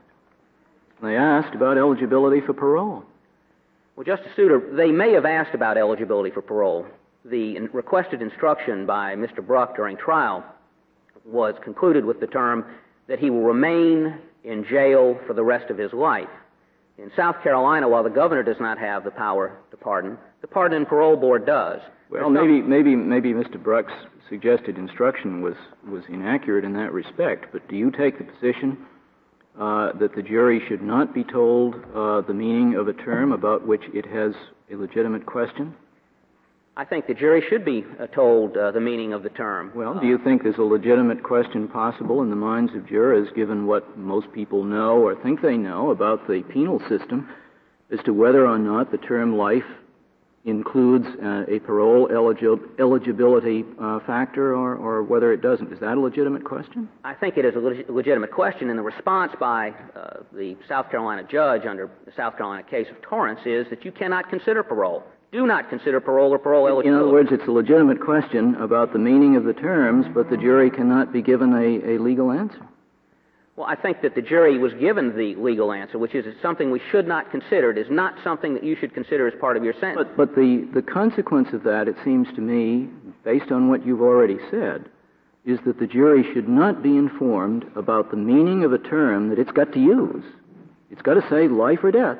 They 1.03 1.15
asked 1.15 1.53
about 1.53 1.77
eligibility 1.77 2.41
for 2.41 2.53
parole. 2.53 3.03
Well, 3.95 4.05
Justice 4.05 4.31
Souter, 4.35 4.61
they 4.73 4.91
may 4.91 5.11
have 5.13 5.25
asked 5.25 5.53
about 5.53 5.77
eligibility 5.77 6.31
for 6.31 6.41
parole. 6.41 6.85
The 7.25 7.59
requested 7.73 8.21
instruction 8.21 8.85
by 8.85 9.15
Mr. 9.15 9.45
Bruck 9.45 9.75
during 9.75 9.97
trial 9.97 10.45
was 11.25 11.55
concluded 11.63 12.05
with 12.05 12.19
the 12.19 12.27
term 12.27 12.65
that 13.07 13.19
he 13.19 13.29
will 13.29 13.43
remain 13.43 14.17
in 14.43 14.65
jail 14.65 15.19
for 15.27 15.33
the 15.33 15.43
rest 15.43 15.69
of 15.69 15.77
his 15.77 15.91
life. 15.91 16.29
In 16.97 17.11
South 17.15 17.43
Carolina, 17.43 17.87
while 17.89 18.03
the 18.03 18.09
governor 18.09 18.43
does 18.43 18.59
not 18.59 18.77
have 18.79 19.03
the 19.03 19.11
power 19.11 19.57
to 19.71 19.77
pardon, 19.77 20.17
the 20.41 20.47
Pardon 20.47 20.77
and 20.77 20.87
Parole 20.87 21.17
Board 21.17 21.45
does. 21.45 21.79
Well, 22.09 22.29
maybe, 22.29 22.61
maybe, 22.61 22.95
maybe 22.95 23.33
Mr. 23.33 23.61
Bruck's 23.61 23.93
suggested 24.29 24.77
instruction 24.77 25.41
was, 25.41 25.55
was 25.87 26.03
inaccurate 26.09 26.63
in 26.63 26.73
that 26.73 26.93
respect, 26.93 27.47
but 27.51 27.67
do 27.67 27.75
you 27.75 27.91
take 27.91 28.17
the 28.17 28.23
position 28.23 28.77
uh, 29.59 29.91
that 29.99 30.15
the 30.15 30.21
jury 30.21 30.61
should 30.67 30.81
not 30.81 31.13
be 31.13 31.23
told 31.23 31.75
uh, 31.95 32.21
the 32.21 32.33
meaning 32.33 32.75
of 32.75 32.87
a 32.87 32.93
term 32.93 33.31
about 33.31 33.67
which 33.67 33.83
it 33.93 34.05
has 34.05 34.33
a 34.71 34.75
legitimate 34.75 35.25
question? 35.25 35.75
I 36.77 36.85
think 36.85 37.07
the 37.07 37.15
jury 37.15 37.43
should 37.49 37.65
be 37.65 37.83
uh, 37.99 38.05
told 38.07 38.55
uh, 38.55 38.71
the 38.71 38.79
meaning 38.79 39.11
of 39.11 39.23
the 39.23 39.29
term. 39.29 39.71
Well, 39.73 39.99
do 39.99 40.05
you 40.05 40.19
think 40.23 40.43
there's 40.43 40.59
a 40.59 40.61
legitimate 40.61 41.23
question 41.23 41.67
possible 41.67 42.21
in 42.21 42.29
the 42.29 42.35
minds 42.35 42.73
of 42.75 42.87
jurors, 42.87 43.29
given 43.35 43.65
what 43.65 43.97
most 43.97 44.31
people 44.31 44.63
know 44.63 44.97
or 44.97 45.15
think 45.15 45.41
they 45.41 45.57
know 45.57 45.89
about 45.89 46.27
the 46.27 46.43
penal 46.53 46.79
system, 46.87 47.27
as 47.91 47.99
to 48.05 48.13
whether 48.13 48.45
or 48.45 48.59
not 48.59 48.91
the 48.91 48.99
term 48.99 49.35
life 49.37 49.63
includes 50.47 51.05
uh, 51.21 51.43
a 51.47 51.59
parole 51.59 52.07
eligi- 52.07 52.79
eligibility 52.79 53.65
uh, 53.79 53.99
factor 53.99 54.55
or, 54.55 54.75
or, 54.75 55.03
whether 55.03 55.33
it 55.33 55.41
doesn't? 55.41 55.71
Is 55.71 55.79
that 55.81 55.97
a 55.97 55.99
legitimate 55.99 56.45
question? 56.45 56.89
I 57.03 57.13
think 57.13 57.37
it 57.37 57.45
is 57.45 57.55
a 57.55 57.59
leg- 57.59 57.89
legitimate 57.89 58.31
question, 58.31 58.69
and 58.69 58.79
the 58.79 58.83
response 58.83 59.33
by 59.39 59.71
uh, 59.95 60.21
the 60.31 60.55
South 60.67 60.89
Carolina 60.89 61.23
judge 61.29 61.65
under 61.65 61.91
the 62.05 62.13
South 62.15 62.37
Carolina 62.37 62.63
case 62.63 62.87
of 62.89 63.01
Torrence 63.01 63.41
is 63.45 63.67
that 63.69 63.85
you 63.85 63.91
cannot 63.91 64.29
consider 64.29 64.63
parole 64.63 65.03
do 65.31 65.45
not 65.45 65.69
consider 65.69 65.99
parole 65.99 66.31
or 66.31 66.39
parole 66.39 66.67
eligibility. 66.67 66.87
In 66.87 66.95
other 66.95 67.11
words, 67.11 67.29
it's 67.31 67.47
a 67.47 67.51
legitimate 67.51 67.99
question 67.99 68.55
about 68.55 68.93
the 68.93 68.99
meaning 68.99 69.35
of 69.35 69.43
the 69.43 69.53
terms, 69.53 70.05
but 70.13 70.29
the 70.29 70.37
jury 70.37 70.69
cannot 70.69 71.11
be 71.11 71.21
given 71.21 71.53
a, 71.53 71.95
a 71.95 71.99
legal 71.99 72.31
answer. 72.31 72.65
Well, 73.57 73.65
I 73.65 73.75
think 73.75 74.03
that 74.03 74.13
the 74.13 74.21
jury 74.21 74.59
was 74.59 74.71
given 74.75 75.17
the 75.17 75.33
legal 75.35 75.71
answer, 75.71 75.97
which 75.97 76.13
is 76.13 76.27
it's 76.27 76.39
something 76.43 76.69
we 76.69 76.81
should 76.91 77.07
not 77.07 77.31
consider. 77.31 77.71
It 77.71 77.79
is 77.79 77.87
not 77.89 78.13
something 78.23 78.53
that 78.53 78.63
you 78.63 78.75
should 78.79 78.93
consider 78.93 79.27
as 79.27 79.33
part 79.41 79.57
of 79.57 79.63
your 79.63 79.73
sentence. 79.73 80.07
But, 80.15 80.15
but 80.15 80.35
the, 80.35 80.69
the 80.75 80.83
consequence 80.83 81.47
of 81.53 81.63
that, 81.63 81.87
it 81.87 81.95
seems 82.05 82.27
to 82.35 82.41
me, 82.41 82.87
based 83.25 83.51
on 83.51 83.67
what 83.67 83.83
you've 83.83 84.01
already 84.01 84.37
said, 84.51 84.85
is 85.43 85.57
that 85.65 85.79
the 85.79 85.87
jury 85.87 86.23
should 86.35 86.47
not 86.47 86.83
be 86.83 86.97
informed 86.97 87.65
about 87.75 88.11
the 88.11 88.17
meaning 88.17 88.63
of 88.63 88.73
a 88.73 88.77
term 88.77 89.29
that 89.29 89.39
it's 89.39 89.51
got 89.51 89.73
to 89.73 89.79
use. 89.79 90.23
It's 90.91 91.01
got 91.01 91.15
to 91.15 91.27
say 91.27 91.47
life 91.47 91.83
or 91.83 91.91
death. 91.91 92.19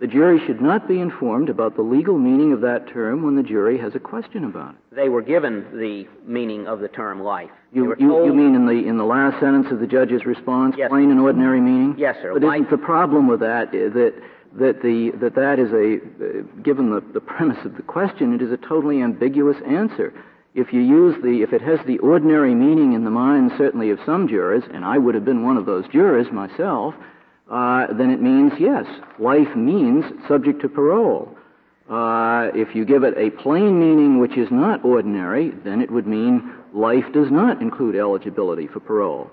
The 0.00 0.06
jury 0.06 0.38
should 0.46 0.60
not 0.60 0.86
be 0.86 1.00
informed 1.00 1.48
about 1.48 1.74
the 1.74 1.82
legal 1.82 2.18
meaning 2.18 2.52
of 2.52 2.60
that 2.60 2.88
term 2.88 3.24
when 3.24 3.34
the 3.34 3.42
jury 3.42 3.78
has 3.78 3.96
a 3.96 3.98
question 3.98 4.44
about 4.44 4.74
it. 4.74 4.94
They 4.94 5.08
were 5.08 5.22
given 5.22 5.66
the 5.72 6.06
meaning 6.24 6.68
of 6.68 6.78
the 6.78 6.86
term 6.86 7.20
life. 7.20 7.50
You, 7.72 7.96
you, 7.98 8.26
you, 8.26 8.32
mean 8.32 8.54
in 8.54 8.64
the 8.64 8.86
in 8.86 8.96
the 8.96 9.04
last 9.04 9.40
sentence 9.40 9.66
of 9.72 9.80
the 9.80 9.88
judge's 9.88 10.24
response, 10.24 10.76
yes, 10.78 10.88
plain 10.88 11.10
and 11.10 11.18
ordinary 11.18 11.60
meaning? 11.60 11.96
Yes, 11.98 12.16
sir. 12.22 12.32
But 12.32 12.44
isn't 12.44 12.70
the 12.70 12.78
problem 12.78 13.26
with 13.26 13.40
that 13.40 13.72
that 13.72 14.14
that 14.54 14.82
the 14.82 15.10
that 15.20 15.34
that 15.34 15.58
is 15.58 15.72
a 15.72 15.96
uh, 15.96 16.42
given 16.62 16.90
the, 16.90 17.00
the 17.12 17.20
premise 17.20 17.64
of 17.64 17.76
the 17.76 17.82
question, 17.82 18.32
it 18.32 18.40
is 18.40 18.52
a 18.52 18.56
totally 18.56 19.02
ambiguous 19.02 19.56
answer. 19.66 20.14
If 20.54 20.72
you 20.72 20.80
use 20.80 21.16
the 21.24 21.42
if 21.42 21.52
it 21.52 21.60
has 21.62 21.80
the 21.86 21.98
ordinary 21.98 22.54
meaning 22.54 22.92
in 22.92 23.02
the 23.02 23.10
mind, 23.10 23.50
certainly 23.58 23.90
of 23.90 23.98
some 24.06 24.28
jurors, 24.28 24.62
and 24.72 24.84
I 24.84 24.96
would 24.96 25.16
have 25.16 25.24
been 25.24 25.42
one 25.42 25.56
of 25.56 25.66
those 25.66 25.88
jurors 25.88 26.30
myself 26.30 26.94
uh, 27.50 27.86
then 27.92 28.10
it 28.10 28.20
means 28.20 28.52
yes, 28.58 28.84
life 29.18 29.54
means 29.56 30.04
subject 30.26 30.60
to 30.62 30.68
parole. 30.68 31.34
Uh, 31.88 32.50
if 32.54 32.74
you 32.74 32.84
give 32.84 33.02
it 33.02 33.14
a 33.16 33.30
plain 33.42 33.80
meaning 33.80 34.18
which 34.18 34.36
is 34.36 34.50
not 34.50 34.84
ordinary, 34.84 35.50
then 35.64 35.80
it 35.80 35.90
would 35.90 36.06
mean 36.06 36.52
life 36.74 37.04
does 37.14 37.30
not 37.30 37.62
include 37.62 37.96
eligibility 37.96 38.66
for 38.66 38.80
parole. 38.80 39.30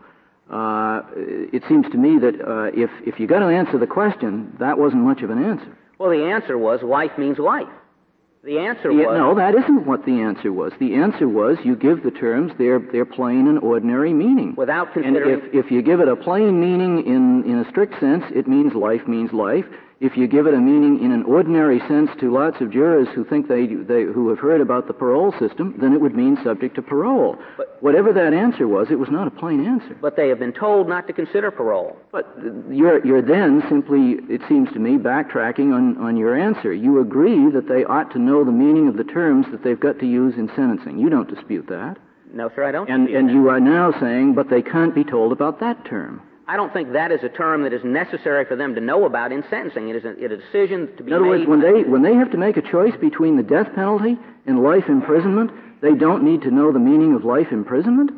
Uh, 0.50 1.02
it 1.16 1.64
seems 1.68 1.86
to 1.92 1.98
me 1.98 2.18
that 2.20 2.40
uh, 2.40 2.72
if, 2.74 2.90
if 3.06 3.20
you 3.20 3.28
got 3.28 3.40
to 3.40 3.48
answer 3.48 3.78
the 3.78 3.88
question, 3.88 4.56
that 4.60 4.78
wasn't 4.78 5.02
much 5.02 5.22
of 5.22 5.30
an 5.30 5.44
answer. 5.44 5.78
Well, 5.98 6.12
the 6.12 6.26
answer 6.26 6.58
was 6.58 6.82
life 6.84 7.18
means 7.18 7.38
life. 7.40 7.68
The 8.46 8.60
answer 8.60 8.92
yeah, 8.92 9.18
no. 9.18 9.34
That 9.34 9.56
isn't 9.56 9.88
what 9.88 10.06
the 10.06 10.22
answer 10.22 10.54
was. 10.54 10.72
The 10.80 10.94
answer 10.94 11.28
was 11.28 11.58
you 11.64 11.76
give 11.76 12.04
the 12.04 12.12
terms 12.12 12.52
their 12.60 12.78
their 12.78 13.04
plain 13.04 13.48
and 13.48 13.58
ordinary 13.58 14.14
meaning. 14.14 14.54
Without 14.56 14.94
considering. 14.94 15.34
And 15.34 15.54
if 15.54 15.66
if 15.66 15.72
you 15.72 15.82
give 15.82 16.00
it 16.00 16.08
a 16.08 16.16
plain 16.16 16.60
meaning 16.60 17.08
in 17.08 17.44
in 17.44 17.58
a 17.66 17.70
strict 17.72 18.00
sense, 18.00 18.24
it 18.36 18.48
means 18.48 18.76
life 18.76 19.08
means 19.08 19.34
life. 19.34 19.66
If 20.02 20.18
you 20.18 20.28
give 20.28 20.46
it 20.46 20.54
a 20.54 20.60
meaning 20.60 21.02
in 21.02 21.14
an 21.14 21.24
ordinary 21.24 21.80
sense 21.88 22.10
to 22.20 22.32
lots 22.32 22.60
of 22.60 22.70
jurors 22.70 23.08
who 23.16 23.24
think 23.24 23.48
they, 23.48 23.66
they 23.66 24.04
who 24.04 24.28
have 24.28 24.40
heard 24.40 24.60
about 24.60 24.88
the 24.88 24.94
parole 24.94 25.34
system, 25.40 25.74
then 25.80 25.94
it 25.94 26.02
would 26.02 26.14
mean 26.14 26.38
subject 26.44 26.76
to 26.76 26.82
parole. 26.82 27.38
But 27.56 27.82
whatever 27.82 28.12
that 28.12 28.34
answer 28.34 28.68
was, 28.68 28.88
it 28.92 29.00
was 29.00 29.10
not 29.10 29.26
a 29.26 29.32
plain 29.32 29.66
answer. 29.66 29.98
But 30.02 30.18
they 30.18 30.28
have 30.28 30.40
been 30.40 30.52
told 30.52 30.90
not 30.90 31.08
to 31.08 31.14
consider 31.14 31.50
parole. 31.50 31.98
But 32.12 32.28
you're 32.70 33.06
you're 33.06 33.22
then 33.22 33.64
simply, 33.70 34.18
it 34.28 34.42
seems 34.50 34.70
to 34.74 34.80
me, 34.80 34.98
backtracking 34.98 35.74
on 35.74 35.98
on 35.98 36.18
your 36.18 36.38
answer. 36.38 36.74
You 36.74 37.00
agree 37.00 37.50
that 37.52 37.70
they 37.70 37.86
ought 37.86 38.12
to 38.12 38.20
know 38.20 38.44
the 38.44 38.52
meaning 38.52 38.90
of 38.90 38.98
the 38.98 39.06
terms 39.06 39.46
that 39.52 39.64
they've 39.64 39.80
got 39.80 40.00
to 40.00 40.06
use 40.06 40.36
in 40.36 40.50
sentencing. 40.58 41.00
You 41.00 41.10
don't 41.10 41.34
dispute 41.34 41.68
that. 41.68 41.98
No, 42.34 42.50
sir, 42.54 42.66
I 42.66 42.74
don't. 42.74 42.90
And 42.90 43.08
and 43.08 43.30
that. 43.30 43.34
you 43.34 43.48
are 43.48 43.62
now 43.62 43.98
saying, 43.98 44.36
but 44.36 44.50
they 44.50 44.62
can't 44.62 44.94
be 44.94 45.06
told 45.06 45.32
about 45.32 45.62
that 45.62 45.86
term. 45.86 46.22
I 46.48 46.58
don't 46.58 46.72
think 46.72 46.94
that 46.94 47.12
is 47.12 47.24
a 47.24 47.30
term 47.30 47.64
that 47.64 47.74
is 47.74 47.84
necessary 47.84 48.46
for 48.46 48.56
them 48.56 48.76
to 48.76 48.82
know 48.82 49.06
about 49.06 49.32
in 49.32 49.44
sentencing. 49.50 49.90
It 49.90 49.96
is 49.96 50.06
a, 50.06 50.12
it 50.24 50.32
is 50.32 50.40
a 50.40 50.44
decision 50.44 50.96
to 50.98 51.04
be 51.04 51.12
made. 51.12 51.18
In 51.18 51.24
other 51.24 51.24
made. 51.24 51.30
words, 51.30 51.48
when 51.48 51.62
they, 51.62 51.84
when 51.84 52.02
they 52.04 52.14
have 52.14 52.32
to 52.32 52.38
make 52.38 52.58
a 52.58 52.62
choice 52.62 52.96
between 53.02 53.36
the 53.36 53.44
death 53.44 53.74
penalty 53.74 54.18
and 54.46 54.62
life 54.62 54.88
imprisonment, 54.88 55.52
they 55.82 55.96
don't 55.96 56.24
need 56.24 56.44
to 56.44 56.52
know 56.52 56.72
the 56.72 56.80
meaning 56.80 57.16
of 57.16 57.26
life 57.26 57.48
imprisonment? 57.52 58.12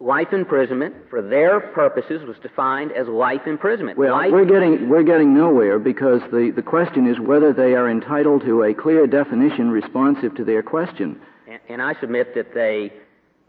Life 0.00 0.32
imprisonment, 0.32 0.96
for 1.10 1.22
their 1.22 1.60
purposes, 1.60 2.26
was 2.26 2.36
defined 2.42 2.90
as 2.92 3.06
life 3.06 3.46
imprisonment. 3.46 3.96
Well, 3.96 4.12
life 4.12 4.32
we're 4.32 4.44
getting, 4.44 4.88
we're 4.88 5.04
getting 5.04 5.32
nowhere 5.32 5.78
because 5.78 6.20
the, 6.32 6.50
the 6.50 6.62
question 6.62 7.06
is 7.06 7.20
whether 7.20 7.52
they 7.52 7.74
are 7.74 7.88
entitled 7.88 8.42
to 8.42 8.64
a 8.64 8.74
clear 8.74 9.06
definition 9.06 9.70
responsive 9.70 10.34
to 10.36 10.44
their 10.44 10.62
question. 10.62 11.20
And, 11.46 11.60
and 11.68 11.82
I 11.82 11.94
submit 12.00 12.34
that 12.34 12.52
they 12.52 12.92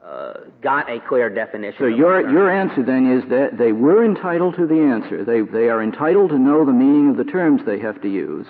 uh, 0.05 0.33
got 0.61 0.89
a 0.89 0.99
clear 0.99 1.29
definition. 1.29 1.77
So 1.79 1.85
your 1.85 2.29
your 2.29 2.51
answer 2.51 2.83
then 2.83 3.11
is 3.11 3.29
that 3.29 3.57
they 3.57 3.71
were 3.71 4.03
entitled 4.03 4.55
to 4.55 4.67
the 4.67 4.79
answer. 4.79 5.23
They 5.23 5.41
they 5.41 5.69
are 5.69 5.81
entitled 5.81 6.31
to 6.31 6.37
know 6.37 6.65
the 6.65 6.73
meaning 6.73 7.09
of 7.09 7.17
the 7.17 7.23
terms 7.23 7.61
they 7.65 7.79
have 7.79 8.01
to 8.01 8.09
use, 8.09 8.45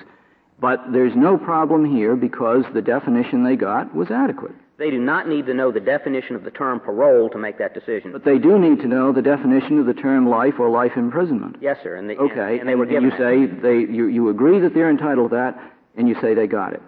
but 0.59 0.79
there's 0.91 1.15
no 1.15 1.37
problem 1.37 1.85
here 1.85 2.15
because 2.15 2.63
the 2.73 2.81
definition 2.81 3.43
they 3.43 3.55
got 3.55 3.93
was 3.93 4.09
adequate. 4.09 4.55
They 4.79 4.89
do 4.89 4.99
not 4.99 5.29
need 5.29 5.45
to 5.45 5.53
know 5.53 5.71
the 5.71 5.79
definition 5.79 6.35
of 6.35 6.43
the 6.43 6.49
term 6.49 6.79
parole 6.79 7.29
to 7.29 7.37
make 7.37 7.59
that 7.59 7.75
decision. 7.75 8.11
But 8.11 8.25
they 8.25 8.39
do 8.39 8.57
need 8.57 8.79
to 8.79 8.87
know 8.87 9.13
the 9.13 9.21
definition 9.21 9.77
of 9.77 9.85
the 9.85 9.93
term 9.93 10.27
life 10.27 10.55
or 10.59 10.69
life 10.69 10.93
imprisonment. 10.95 11.57
Yes, 11.61 11.77
sir. 11.83 11.95
And 11.95 12.09
okay, 12.09 12.53
and, 12.53 12.61
and 12.61 12.69
they 12.69 12.75
were 12.75 12.87
given. 12.87 13.11
You 13.11 13.17
say 13.17 13.45
they 13.45 13.93
you 13.93 14.07
you 14.07 14.29
agree 14.29 14.59
that 14.59 14.73
they're 14.73 14.89
entitled 14.89 15.29
to 15.29 15.35
that, 15.35 15.73
and 15.95 16.09
you 16.09 16.15
say 16.19 16.33
they 16.33 16.47
got 16.47 16.73
it. 16.73 16.81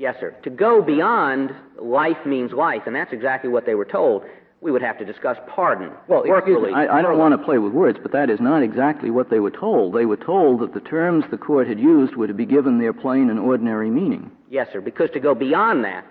Yes, 0.00 0.16
sir. 0.18 0.34
To 0.44 0.50
go 0.50 0.80
beyond 0.80 1.54
life 1.78 2.16
means 2.24 2.52
life, 2.52 2.84
and 2.86 2.96
that's 2.96 3.12
exactly 3.12 3.50
what 3.50 3.66
they 3.66 3.74
were 3.74 3.84
told. 3.84 4.22
We 4.62 4.72
would 4.72 4.80
have 4.80 4.98
to 4.98 5.04
discuss 5.04 5.36
pardon, 5.46 5.90
well, 6.08 6.26
work 6.26 6.46
release. 6.46 6.72
I, 6.74 6.86
I 6.88 7.02
don't 7.02 7.18
want 7.18 7.38
to 7.38 7.44
play 7.44 7.58
with 7.58 7.74
words, 7.74 7.98
but 8.02 8.10
that 8.12 8.30
is 8.30 8.40
not 8.40 8.62
exactly 8.62 9.10
what 9.10 9.28
they 9.28 9.40
were 9.40 9.50
told. 9.50 9.94
They 9.94 10.06
were 10.06 10.16
told 10.16 10.60
that 10.60 10.72
the 10.72 10.80
terms 10.80 11.26
the 11.30 11.36
court 11.36 11.68
had 11.68 11.78
used 11.78 12.16
were 12.16 12.26
to 12.26 12.32
be 12.32 12.46
given 12.46 12.78
their 12.78 12.94
plain 12.94 13.28
and 13.28 13.38
ordinary 13.38 13.90
meaning. 13.90 14.30
Yes, 14.48 14.68
sir. 14.72 14.80
Because 14.80 15.10
to 15.10 15.20
go 15.20 15.34
beyond 15.34 15.84
that 15.84 16.10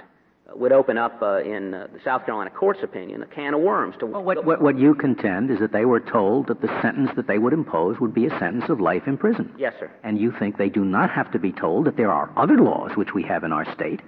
would 0.55 0.71
open 0.71 0.97
up, 0.97 1.21
uh, 1.21 1.41
in 1.43 1.73
uh, 1.73 1.87
the 1.91 1.99
South 2.03 2.25
Carolina 2.25 2.49
court's 2.49 2.81
opinion, 2.83 3.23
a 3.23 3.25
can 3.25 3.53
of 3.53 3.61
worms. 3.61 3.95
To 3.99 4.05
well, 4.05 4.23
what, 4.23 4.43
what, 4.45 4.61
what 4.61 4.79
you 4.79 4.95
contend 4.95 5.51
is 5.51 5.59
that 5.59 5.71
they 5.71 5.85
were 5.85 5.99
told 5.99 6.47
that 6.47 6.61
the 6.61 6.81
sentence 6.81 7.11
that 7.15 7.27
they 7.27 7.37
would 7.37 7.53
impose 7.53 7.99
would 7.99 8.13
be 8.13 8.25
a 8.25 8.39
sentence 8.39 8.65
of 8.69 8.79
life 8.79 9.03
in 9.07 9.17
prison. 9.17 9.53
Yes, 9.57 9.73
sir. 9.79 9.91
And 10.03 10.19
you 10.19 10.33
think 10.37 10.57
they 10.57 10.69
do 10.69 10.85
not 10.85 11.09
have 11.11 11.31
to 11.31 11.39
be 11.39 11.51
told 11.51 11.85
that 11.85 11.97
there 11.97 12.11
are 12.11 12.31
other 12.35 12.57
laws 12.57 12.91
which 12.95 13.13
we 13.13 13.23
have 13.23 13.43
in 13.43 13.51
our 13.51 13.71
state 13.73 14.01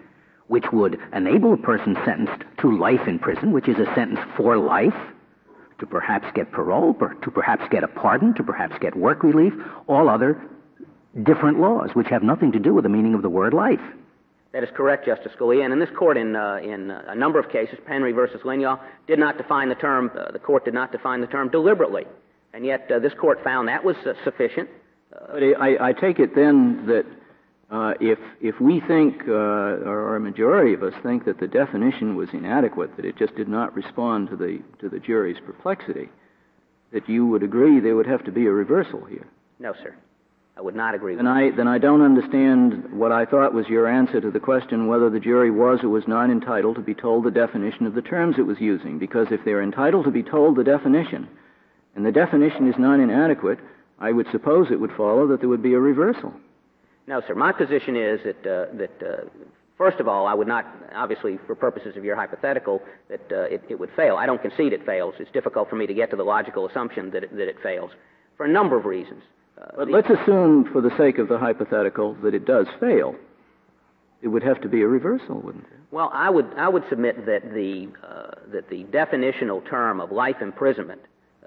which 0.52 0.66
would 0.74 1.00
enable 1.14 1.54
a 1.54 1.58
person 1.58 1.96
sentenced 2.04 2.44
to 2.60 2.78
life 2.78 3.08
in 3.08 3.18
prison, 3.18 3.54
which 3.54 3.70
is 3.70 3.78
a 3.78 3.86
sentence 3.96 4.20
for 4.36 4.58
life, 4.58 4.94
to 5.80 5.86
perhaps 5.86 6.28
get 6.36 6.52
parole, 6.52 6.94
to 6.94 7.32
perhaps 7.32 7.64
get 7.72 7.86
a 7.86 7.88
pardon, 7.88 8.34
to 8.34 8.44
perhaps 8.44 8.76
get 8.82 8.94
work 8.94 9.24
relief, 9.24 9.54
all 9.88 10.10
other 10.10 10.42
different 11.24 11.62
laws 11.62 11.92
which 11.94 12.08
have 12.08 12.22
nothing 12.22 12.52
to 12.52 12.60
do 12.60 12.74
with 12.74 12.84
the 12.84 12.90
meaning 12.90 13.14
of 13.14 13.22
the 13.22 13.30
word 13.30 13.54
life. 13.54 13.80
That 14.54 14.64
is 14.64 14.70
correct, 14.76 15.06
Justice 15.06 15.32
Scalia. 15.40 15.64
And 15.64 15.72
in 15.72 15.80
this 15.80 15.90
court, 15.98 16.18
in, 16.18 16.36
uh, 16.36 16.60
in 16.62 16.92
uh, 16.92 17.04
a 17.08 17.16
number 17.16 17.40
of 17.40 17.50
cases, 17.50 17.80
Penry 17.88 18.14
versus 18.14 18.42
Lynaugh, 18.42 18.80
did 19.08 19.18
not 19.18 19.38
define 19.38 19.70
the 19.70 19.76
term, 19.76 20.12
uh, 20.18 20.32
the 20.32 20.40
court 20.40 20.66
did 20.66 20.74
not 20.74 20.92
define 20.92 21.22
the 21.22 21.28
term 21.28 21.50
deliberately. 21.50 22.04
And 22.54 22.66
yet 22.66 22.92
uh, 22.92 23.00
this 23.00 23.14
court 23.14 23.42
found 23.44 23.70
that 23.70 23.84
was 23.84 23.96
uh, 24.06 24.14
sufficient. 24.26 24.70
Uh, 25.14 25.34
but 25.34 25.44
I, 25.44 25.90
I 25.90 25.94
take 25.94 26.20
it 26.20 26.36
then 26.36 26.86
that 26.88 27.06
uh, 27.72 27.94
if 28.02 28.20
if 28.42 28.60
we 28.60 28.82
think, 28.82 29.22
uh, 29.28 29.32
or 29.32 30.18
a 30.18 30.20
majority 30.20 30.74
of 30.74 30.84
us 30.84 30.94
think, 31.02 31.24
that 31.24 31.40
the 31.40 31.48
definition 31.48 32.18
was 32.18 32.28
inadequate, 32.34 32.98
that 32.98 33.06
it 33.06 33.18
just 33.18 33.34
did 33.36 33.48
not 33.48 33.74
respond 33.74 34.30
to 34.30 34.36
the 34.36 34.60
to 34.80 34.90
the 34.90 35.00
jury's 35.00 35.40
perplexity, 35.46 36.10
that 36.92 37.08
you 37.08 37.26
would 37.26 37.44
agree 37.44 37.80
there 37.80 37.96
would 37.96 38.08
have 38.08 38.26
to 38.26 38.32
be 38.32 38.46
a 38.46 38.52
reversal 38.52 39.06
here. 39.06 39.26
No, 39.60 39.74
sir. 39.82 39.96
I 40.58 40.62
would 40.62 40.76
not 40.76 40.94
agree. 40.94 41.16
Then 41.16 41.28
I 41.28 41.52
then 41.52 41.68
I 41.68 41.78
don't 41.78 42.02
understand 42.02 42.92
what 42.92 43.12
I 43.12 43.26
thought 43.26 43.54
was 43.54 43.68
your 43.68 43.88
answer 43.88 44.20
to 44.20 44.32
the 44.32 44.40
question 44.40 44.88
whether 44.88 45.10
the 45.10 45.20
jury 45.20 45.50
was 45.50 45.80
or 45.82 45.90
was 45.90 46.08
not 46.08 46.30
entitled 46.30 46.76
to 46.76 46.82
be 46.82 46.94
told 46.94 47.24
the 47.24 47.32
definition 47.32 47.86
of 47.86 47.96
the 47.96 48.02
terms 48.02 48.36
it 48.38 48.46
was 48.46 48.60
using. 48.60 49.00
Because 49.00 49.28
if 49.32 49.44
they're 49.46 49.64
entitled 49.64 50.06
to 50.06 50.12
be 50.12 50.24
told 50.24 50.58
the 50.58 50.64
definition, 50.64 51.28
and 51.96 52.06
the 52.06 52.12
definition 52.12 52.68
is 52.68 52.76
not 52.78 53.00
inadequate, 53.00 53.60
I 54.00 54.12
would 54.12 54.28
suppose 54.32 54.68
it 54.72 54.80
would 54.80 54.92
follow 54.98 55.28
that 55.28 55.40
there 55.40 55.50
would 55.50 55.64
be 55.64 55.74
a 55.74 55.80
reversal. 55.80 56.34
No, 57.08 57.22
sir. 57.26 57.34
My 57.34 57.52
position 57.52 57.96
is 57.96 58.20
that 58.24 58.46
uh, 58.46 58.66
that 58.76 59.04
uh, 59.04 59.30
first 59.78 60.00
of 60.00 60.08
all, 60.08 60.28
I 60.28 60.34
would 60.34 60.48
not, 60.48 60.66
obviously, 60.94 61.40
for 61.48 61.56
purposes 61.56 61.96
of 61.98 62.04
your 62.04 62.16
hypothetical, 62.16 62.82
that 63.10 63.32
uh, 63.32 63.42
it, 63.44 63.64
it, 63.70 63.80
would 63.80 63.90
fail. 63.96 64.18
I 64.18 64.26
don't 64.26 64.42
concede 64.42 64.74
it 64.74 64.86
fails. 64.86 65.16
It's 65.18 65.32
difficult 65.32 65.70
for 65.70 65.76
me 65.76 65.88
to 65.88 65.94
get 65.94 66.12
to 66.12 66.16
the 66.16 66.24
logical 66.24 66.68
assumption 66.68 67.10
that 67.12 67.24
it, 67.24 67.36
that 67.36 67.48
it 67.48 67.56
fails 67.64 67.92
for 68.38 68.46
a 68.46 68.50
number 68.50 68.78
of 68.78 68.86
reasons. 68.86 69.24
Uh, 69.62 69.66
but 69.78 69.90
let's 69.90 70.10
assume, 70.10 70.68
for 70.72 70.82
the 70.82 70.96
sake 70.98 71.18
of 71.20 71.28
the 71.28 71.38
hypothetical, 71.38 72.16
that 72.24 72.34
it 72.34 72.46
does 72.46 72.68
fail. 72.80 73.16
it 74.22 74.28
would 74.28 74.44
have 74.44 74.62
to 74.62 74.70
be 74.70 74.82
a 74.82 74.88
reversal, 74.88 75.40
wouldn't 75.42 75.66
it? 75.66 75.80
Well, 75.92 76.10
I 76.14 76.30
would 76.30 76.48
I 76.58 76.70
would 76.70 76.84
submit 76.90 77.26
that 77.26 77.54
the 77.54 77.90
uh, 78.08 78.32
that 78.52 78.70
the 78.70 78.84
definitional 78.86 79.68
term 79.68 80.00
of 80.00 80.12
life 80.12 80.38
imprisonment, 80.42 81.02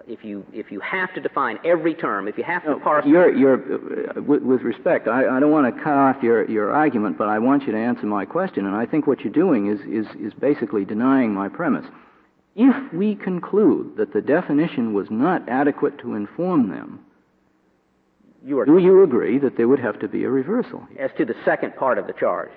if 0.07 0.23
you 0.23 0.45
if 0.53 0.71
you 0.71 0.81
have 0.81 1.15
to 1.15 1.21
define 1.21 1.59
every 1.65 1.95
term, 1.95 2.29
if 2.29 2.37
you 2.37 2.45
have 2.45 2.63
to 2.65 2.77
parse. 2.77 3.07
You're, 3.07 3.35
you're, 3.35 3.55
uh, 4.19 4.21
with, 4.21 4.43
with, 4.43 4.61
respect, 4.63 5.09
I, 5.09 5.37
I 5.37 5.41
don't 5.41 5.51
want 5.51 5.75
to 5.75 5.83
cut 5.83 5.95
off 5.95 6.23
your, 6.23 6.49
your 6.51 6.73
argument, 6.73 7.17
but 7.17 7.29
I 7.29 7.39
want 7.39 7.63
you 7.65 7.73
to 7.73 7.79
answer 7.79 8.07
my 8.07 8.25
question, 8.27 8.67
and 8.67 8.77
I 8.77 8.85
think 8.87 9.07
what 9.07 9.21
you're 9.21 9.33
doing 9.33 9.67
is, 9.69 9.81
is, 9.81 10.07
is 10.21 10.35
basically 10.35 10.85
denying 10.85 11.33
my 11.33 11.49
premise. 11.49 11.87
If 12.55 12.93
we 12.93 13.15
conclude 13.17 13.97
that 13.97 14.13
the 14.13 14.21
definition 14.21 14.93
was 14.93 15.11
not 15.11 15.49
adequate 15.49 15.99
to 16.01 16.15
inform 16.15 16.69
them, 16.71 17.04
you 18.45 18.61
are, 18.61 18.67
do 18.67 18.79
you 18.79 19.03
agree 19.03 19.39
that 19.39 19.57
there 19.57 19.69
would 19.69 19.81
have 19.81 19.99
to 20.01 20.09
be 20.09 20.25
a 20.25 20.31
reversal? 20.31 20.87
As 20.99 21.11
to 21.17 21.25
the 21.25 21.35
second 21.45 21.77
part 21.77 21.99
of 21.99 22.07
the 22.07 22.13
charge, 22.13 22.51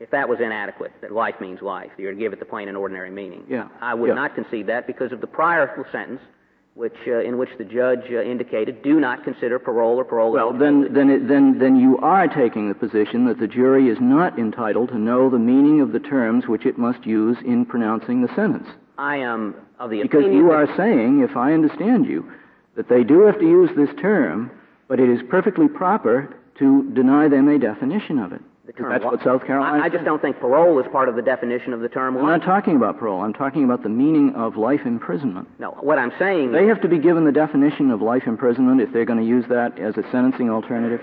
if 0.00 0.10
that 0.10 0.28
was 0.28 0.38
inadequate, 0.40 0.92
that 1.00 1.12
life 1.12 1.34
means 1.40 1.60
life, 1.60 1.90
you're 1.98 2.12
to 2.12 2.18
give 2.18 2.32
it 2.32 2.38
the 2.38 2.46
plain 2.46 2.68
and 2.68 2.76
ordinary 2.76 3.10
meaning. 3.10 3.44
Yeah. 3.48 3.68
I 3.80 3.94
would 3.94 4.08
yeah. 4.08 4.14
not 4.14 4.34
concede 4.34 4.68
that 4.68 4.86
because 4.86 5.12
of 5.12 5.20
the 5.20 5.26
prior 5.26 5.86
sentence, 5.92 6.20
which 6.74 6.96
uh, 7.08 7.18
in 7.18 7.36
which 7.36 7.50
the 7.58 7.64
judge 7.64 8.04
uh, 8.10 8.22
indicated, 8.22 8.82
do 8.82 9.00
not 9.00 9.24
consider 9.24 9.58
parole 9.58 9.96
or 9.96 10.04
parole. 10.04 10.30
Well, 10.30 10.52
then, 10.52 10.92
then, 10.94 11.10
it, 11.10 11.26
then, 11.26 11.58
then 11.58 11.74
you 11.74 11.98
are 11.98 12.28
taking 12.28 12.68
the 12.68 12.74
position 12.74 13.26
that 13.26 13.40
the 13.40 13.48
jury 13.48 13.88
is 13.88 13.98
not 14.00 14.38
entitled 14.38 14.90
to 14.90 14.98
know 14.98 15.28
the 15.28 15.40
meaning 15.40 15.80
of 15.80 15.92
the 15.92 15.98
terms 15.98 16.46
which 16.46 16.64
it 16.64 16.78
must 16.78 17.04
use 17.04 17.36
in 17.44 17.66
pronouncing 17.66 18.22
the 18.22 18.32
sentence. 18.36 18.68
I 18.96 19.16
am 19.16 19.56
of 19.80 19.90
the 19.90 20.02
because 20.02 20.26
you 20.26 20.52
are 20.52 20.68
saying, 20.76 21.20
if 21.28 21.36
I 21.36 21.52
understand 21.52 22.06
you, 22.06 22.30
that 22.76 22.88
they 22.88 23.02
do 23.02 23.22
have 23.22 23.40
to 23.40 23.44
use 23.44 23.70
this 23.76 23.90
term, 24.00 24.52
but 24.88 24.98
it 24.98 25.08
is 25.08 25.20
perfectly 25.28 25.68
proper 25.68 26.34
to 26.58 26.90
deny 26.92 27.28
them 27.28 27.48
a 27.48 27.58
definition 27.58 28.18
of 28.18 28.32
it. 28.32 28.40
That's 28.66 29.04
what? 29.04 29.22
South 29.24 29.46
Carolina. 29.46 29.82
I, 29.82 29.86
I 29.86 29.88
just 29.88 30.04
don't 30.04 30.20
think 30.20 30.38
parole 30.40 30.78
is 30.78 30.86
part 30.92 31.08
of 31.08 31.16
the 31.16 31.22
definition 31.22 31.72
of 31.72 31.80
the 31.80 31.88
term. 31.88 32.16
I'm 32.18 32.26
not 32.26 32.42
talking 32.42 32.76
about 32.76 32.98
parole. 32.98 33.22
I'm 33.22 33.32
talking 33.32 33.64
about 33.64 33.82
the 33.82 33.88
meaning 33.88 34.34
of 34.34 34.56
life 34.56 34.80
imprisonment. 34.84 35.48
No, 35.58 35.70
what 35.80 35.98
I'm 35.98 36.12
saying. 36.18 36.52
They 36.52 36.66
have 36.66 36.82
to 36.82 36.88
be 36.88 36.98
given 36.98 37.24
the 37.24 37.32
definition 37.32 37.90
of 37.90 38.02
life 38.02 38.24
imprisonment 38.26 38.80
if 38.82 38.92
they're 38.92 39.06
going 39.06 39.20
to 39.20 39.24
use 39.24 39.46
that 39.48 39.78
as 39.78 39.96
a 39.96 40.02
sentencing 40.12 40.50
alternative. 40.50 41.00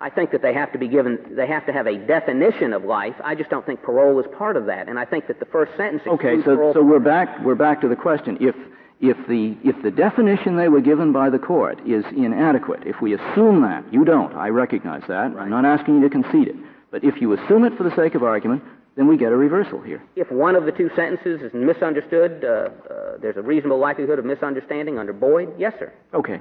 I 0.00 0.10
think 0.10 0.32
that 0.32 0.42
they 0.42 0.52
have 0.52 0.72
to 0.72 0.78
be 0.78 0.88
given, 0.88 1.18
they 1.30 1.46
have 1.46 1.64
to 1.66 1.72
have 1.72 1.86
a 1.86 1.96
definition 1.96 2.72
of 2.72 2.84
life. 2.84 3.14
I 3.22 3.36
just 3.36 3.50
don't 3.50 3.64
think 3.64 3.82
parole 3.82 4.18
is 4.18 4.26
part 4.36 4.56
of 4.56 4.66
that. 4.66 4.88
And 4.88 4.98
I 4.98 5.04
think 5.04 5.28
that 5.28 5.38
the 5.38 5.46
first 5.46 5.76
sentence. 5.76 6.02
Okay, 6.04 6.38
so, 6.38 6.56
parole. 6.56 6.74
so 6.74 6.82
we're 6.82 6.98
back, 6.98 7.38
we're 7.44 7.54
back 7.54 7.80
to 7.82 7.88
the 7.88 7.94
question. 7.94 8.36
If, 8.40 8.56
if 9.02 9.16
the, 9.26 9.56
if 9.64 9.82
the 9.82 9.90
definition 9.90 10.56
they 10.56 10.68
were 10.68 10.80
given 10.80 11.12
by 11.12 11.28
the 11.28 11.38
court 11.38 11.80
is 11.84 12.04
inadequate, 12.16 12.86
if 12.86 13.02
we 13.02 13.14
assume 13.14 13.62
that, 13.62 13.84
you 13.92 14.04
don't, 14.04 14.32
I 14.34 14.48
recognize 14.48 15.02
that. 15.08 15.34
Right. 15.34 15.42
I'm 15.42 15.50
not 15.50 15.64
asking 15.64 15.96
you 15.96 16.02
to 16.02 16.08
concede 16.08 16.48
it. 16.48 16.56
But 16.92 17.02
if 17.02 17.20
you 17.20 17.32
assume 17.32 17.64
it 17.64 17.76
for 17.76 17.82
the 17.82 17.94
sake 17.96 18.14
of 18.14 18.22
argument, 18.22 18.62
then 18.94 19.08
we 19.08 19.16
get 19.16 19.32
a 19.32 19.36
reversal 19.36 19.80
here. 19.80 20.02
If 20.14 20.30
one 20.30 20.54
of 20.54 20.66
the 20.66 20.72
two 20.72 20.88
sentences 20.94 21.40
is 21.42 21.52
misunderstood, 21.52 22.44
uh, 22.44 22.48
uh, 22.48 23.16
there's 23.20 23.36
a 23.36 23.42
reasonable 23.42 23.78
likelihood 23.78 24.20
of 24.20 24.24
misunderstanding 24.24 24.98
under 24.98 25.12
Boyde, 25.12 25.52
yes, 25.58 25.72
sir. 25.80 25.92
Okay. 26.14 26.38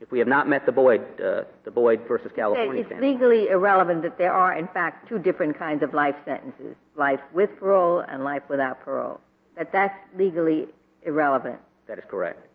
If 0.00 0.10
we 0.10 0.18
have 0.18 0.28
not 0.28 0.48
met 0.48 0.66
the 0.66 0.72
Boyde, 0.72 1.00
uh, 1.20 1.44
the 1.64 1.70
Boyde 1.70 2.06
versus 2.06 2.32
California 2.34 2.80
It's 2.80 2.88
standard. 2.88 3.06
legally 3.06 3.48
irrelevant 3.48 4.02
that 4.02 4.18
there 4.18 4.32
are, 4.32 4.58
in 4.58 4.66
fact, 4.68 5.08
two 5.08 5.18
different 5.18 5.56
kinds 5.58 5.82
of 5.82 5.94
life 5.94 6.16
sentences: 6.26 6.74
life 6.96 7.20
with 7.32 7.50
parole 7.58 8.00
and 8.00 8.24
life 8.24 8.42
without 8.50 8.80
parole. 8.80 9.20
That 9.56 9.70
that's 9.72 9.94
legally 10.18 10.66
irrelevant. 11.04 11.58
That 11.88 11.98
is 11.98 12.04
correct. 12.08 12.46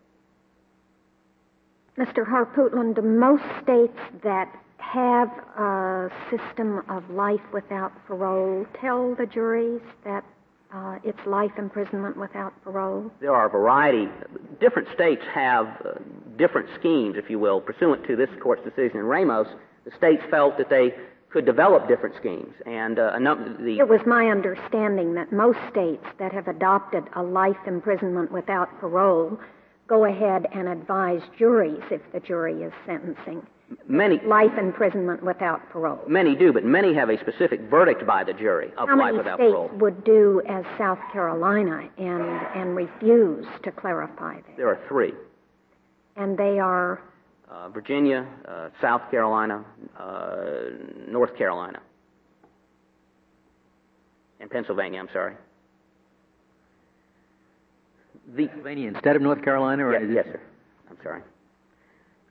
Mr. 1.98 2.24
Harpootlian, 2.24 2.94
do 2.94 3.02
most 3.02 3.42
states 3.62 3.98
that 4.22 4.54
have 4.78 5.28
a 5.58 6.08
system 6.30 6.82
of 6.88 7.08
life 7.10 7.40
without 7.52 7.92
parole 8.06 8.64
tell 8.80 9.14
the 9.16 9.26
juries 9.26 9.82
that 10.04 10.24
uh, 10.72 10.98
it's 11.02 11.18
life 11.26 11.50
imprisonment 11.58 12.16
without 12.16 12.52
parole? 12.62 13.10
There 13.20 13.34
are 13.34 13.46
a 13.46 13.50
variety. 13.50 14.08
Different 14.60 14.88
states 14.94 15.22
have 15.34 15.66
uh, 15.84 15.98
different 16.36 16.68
schemes, 16.78 17.16
if 17.16 17.28
you 17.28 17.38
will, 17.38 17.60
pursuant 17.60 18.06
to 18.06 18.16
this 18.16 18.30
court's 18.40 18.62
decision 18.62 18.98
in 18.98 19.06
Ramos. 19.06 19.48
The 19.84 19.90
states 19.96 20.22
felt 20.30 20.56
that 20.58 20.70
they 20.70 20.94
could 21.30 21.44
develop 21.44 21.88
different 21.88 22.16
schemes, 22.16 22.54
and 22.64 22.98
uh, 22.98 23.18
the. 23.60 23.78
It 23.78 23.88
was 23.88 24.00
my 24.06 24.28
understanding 24.28 25.14
that 25.14 25.32
most 25.32 25.58
states 25.70 26.04
that 26.18 26.32
have 26.32 26.48
adopted 26.48 27.04
a 27.14 27.22
life 27.22 27.58
imprisonment 27.66 28.32
without 28.32 28.68
parole 28.80 29.38
go 29.88 30.04
ahead 30.04 30.46
and 30.54 30.68
advise 30.68 31.22
juries 31.38 31.82
if 31.90 32.02
the 32.12 32.20
jury 32.20 32.62
is 32.62 32.72
sentencing. 32.86 33.44
Many 33.86 34.20
life 34.24 34.52
imprisonment 34.58 35.22
without 35.22 35.68
parole. 35.70 36.00
Many 36.06 36.34
do, 36.34 36.52
but 36.52 36.64
many 36.64 36.94
have 36.94 37.10
a 37.10 37.18
specific 37.20 37.60
verdict 37.62 38.06
by 38.06 38.24
the 38.24 38.32
jury 38.32 38.70
of 38.78 38.88
How 38.88 38.96
life 38.96 39.06
many 39.06 39.18
without 39.18 39.38
states 39.38 39.52
parole. 39.52 39.70
would 39.74 40.04
do 40.04 40.40
as 40.48 40.64
South 40.78 40.98
Carolina 41.12 41.88
and 41.98 42.22
and 42.54 42.76
refuse 42.76 43.46
to 43.64 43.72
clarify 43.72 44.36
that? 44.36 44.56
There 44.56 44.68
are 44.68 44.80
three: 44.88 45.12
And 46.16 46.38
they 46.38 46.58
are 46.58 47.02
uh, 47.50 47.68
Virginia, 47.70 48.26
uh, 48.46 48.68
South 48.80 49.10
Carolina, 49.10 49.64
uh, 49.98 50.34
North 51.08 51.36
Carolina, 51.36 51.80
and 54.40 54.50
Pennsylvania. 54.50 55.00
I'm 55.00 55.08
sorry. 55.12 55.34
The, 58.36 58.46
Pennsylvania 58.46 58.88
instead 58.88 59.16
of 59.16 59.22
North 59.22 59.42
Carolina, 59.42 59.86
or 59.86 59.92
yes, 59.98 60.10
yes, 60.14 60.26
sir. 60.26 60.40
I'm 60.90 60.98
sorry. 61.02 61.22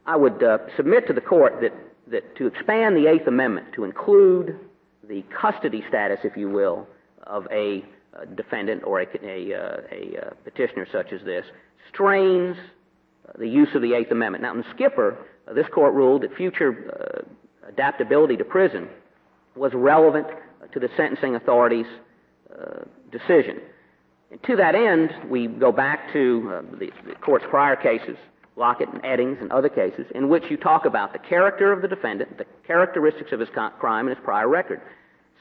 I 0.05 0.15
would 0.15 0.41
uh, 0.41 0.59
submit 0.75 1.07
to 1.07 1.13
the 1.13 1.21
court 1.21 1.59
that, 1.61 1.73
that 2.11 2.35
to 2.37 2.47
expand 2.47 2.95
the 2.95 3.07
Eighth 3.07 3.27
Amendment 3.27 3.67
to 3.73 3.83
include 3.83 4.59
the 5.07 5.23
custody 5.41 5.83
status, 5.89 6.19
if 6.23 6.37
you 6.37 6.49
will, 6.49 6.87
of 7.23 7.47
a 7.51 7.83
uh, 8.15 8.25
defendant 8.35 8.83
or 8.85 9.01
a, 9.01 9.07
a, 9.23 9.53
uh, 9.53 9.81
a 9.91 10.35
petitioner 10.43 10.87
such 10.91 11.11
as 11.11 11.21
this 11.25 11.45
strains 11.91 12.55
the 13.37 13.47
use 13.47 13.69
of 13.75 13.81
the 13.81 13.93
Eighth 13.93 14.11
Amendment. 14.11 14.43
Now, 14.43 14.53
in 14.53 14.63
Skipper, 14.73 15.17
uh, 15.47 15.53
this 15.53 15.67
court 15.73 15.93
ruled 15.93 16.23
that 16.23 16.35
future 16.35 17.25
uh, 17.25 17.67
adaptability 17.67 18.37
to 18.37 18.43
prison 18.43 18.87
was 19.55 19.73
relevant 19.73 20.27
to 20.73 20.79
the 20.79 20.89
sentencing 20.95 21.35
authority's 21.35 21.87
uh, 22.51 22.83
decision. 23.11 23.59
And 24.31 24.41
to 24.43 24.55
that 24.57 24.75
end, 24.75 25.11
we 25.29 25.47
go 25.47 25.71
back 25.71 26.11
to 26.13 26.63
the, 26.79 26.91
the 27.07 27.15
court's 27.15 27.45
prior 27.49 27.75
cases, 27.75 28.17
Lockett 28.55 28.89
and 28.89 29.01
Eddings 29.03 29.41
and 29.41 29.51
other 29.51 29.69
cases, 29.69 30.05
in 30.13 30.29
which 30.29 30.43
you 30.49 30.57
talk 30.57 30.85
about 30.85 31.13
the 31.13 31.19
character 31.19 31.71
of 31.71 31.81
the 31.81 31.87
defendant, 31.87 32.37
the 32.37 32.45
characteristics 32.65 33.31
of 33.31 33.39
his 33.39 33.49
crime, 33.49 34.07
and 34.07 34.15
his 34.15 34.23
prior 34.23 34.47
record. 34.47 34.81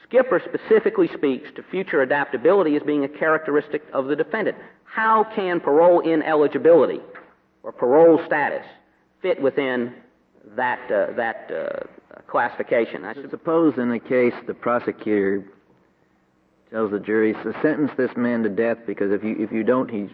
Skipper 0.03 0.41
specifically 0.45 1.09
speaks 1.13 1.49
to 1.55 1.63
future 1.63 2.01
adaptability 2.01 2.75
as 2.75 2.83
being 2.83 3.03
a 3.03 3.09
characteristic 3.09 3.83
of 3.91 4.05
the 4.05 4.15
defendant. 4.15 4.57
How 4.85 5.25
can 5.35 5.59
parole 5.59 5.99
ineligibility 5.99 7.01
or 7.67 7.73
parole 7.73 8.17
status 8.25 8.65
fit 9.21 9.41
within 9.41 9.93
that, 10.55 10.89
uh, 10.89 11.11
that 11.17 11.51
uh, 11.51 12.21
classification? 12.25 13.03
I 13.03 13.13
should 13.13 13.29
Suppose 13.29 13.77
in 13.77 13.91
a 13.91 13.99
case 13.99 14.33
the 14.47 14.53
prosecutor 14.53 15.43
tells 16.71 16.91
the 16.91 16.99
jury, 16.99 17.35
"So 17.43 17.51
sentence 17.61 17.91
this 17.97 18.15
man 18.15 18.43
to 18.43 18.49
death 18.49 18.77
because 18.87 19.11
if 19.11 19.21
you 19.21 19.35
if 19.37 19.51
you 19.51 19.63
don't, 19.63 19.91
he 19.91 20.07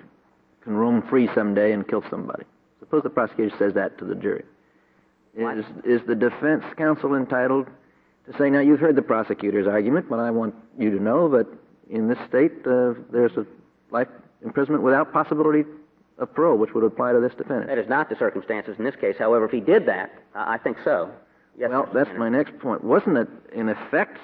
can 0.63 0.75
roam 0.75 1.03
free 1.03 1.29
someday 1.35 1.73
and 1.73 1.87
kill 1.87 2.03
somebody." 2.09 2.43
Suppose 2.79 3.03
the 3.03 3.11
prosecutor 3.11 3.55
says 3.59 3.75
that 3.75 3.99
to 3.99 4.05
the 4.05 4.15
jury. 4.15 4.45
Is 5.35 5.65
is 5.83 6.01
the 6.07 6.15
defense 6.15 6.63
counsel 6.75 7.13
entitled 7.13 7.67
to 8.25 8.37
say, 8.37 8.49
"Now 8.49 8.61
you've 8.61 8.79
heard 8.79 8.95
the 8.95 9.03
prosecutor's 9.03 9.67
argument, 9.67 10.09
but 10.09 10.19
I 10.19 10.31
want 10.31 10.55
you 10.77 10.89
to 10.89 11.03
know 11.03 11.29
that 11.29 11.47
in 11.89 12.07
this 12.07 12.19
state 12.27 12.65
uh, 12.65 12.93
there's 13.11 13.37
a 13.37 13.45
life 13.91 14.07
imprisonment 14.41 14.83
without 14.83 15.13
possibility 15.13 15.65
of 16.17 16.33
parole, 16.33 16.57
which 16.57 16.73
would 16.73 16.83
apply 16.83 17.13
to 17.13 17.19
this 17.19 17.33
defendant." 17.35 17.67
That 17.67 17.77
is 17.77 17.89
not 17.89 18.09
the 18.09 18.15
circumstances 18.15 18.75
in 18.77 18.85
this 18.85 18.95
case. 18.95 19.15
However, 19.17 19.45
if 19.45 19.51
he 19.51 19.59
did 19.59 19.85
that, 19.87 20.11
I 20.35 20.57
think 20.57 20.77
so. 20.83 21.11
Yes, 21.57 21.69
well, 21.69 21.83
Mr. 21.83 21.93
that's 21.93 22.07
Tanner. 22.07 22.19
my 22.19 22.29
next 22.29 22.57
point. 22.59 22.83
Wasn't 22.83 23.17
it, 23.17 23.27
in 23.53 23.69
effect, 23.69 24.17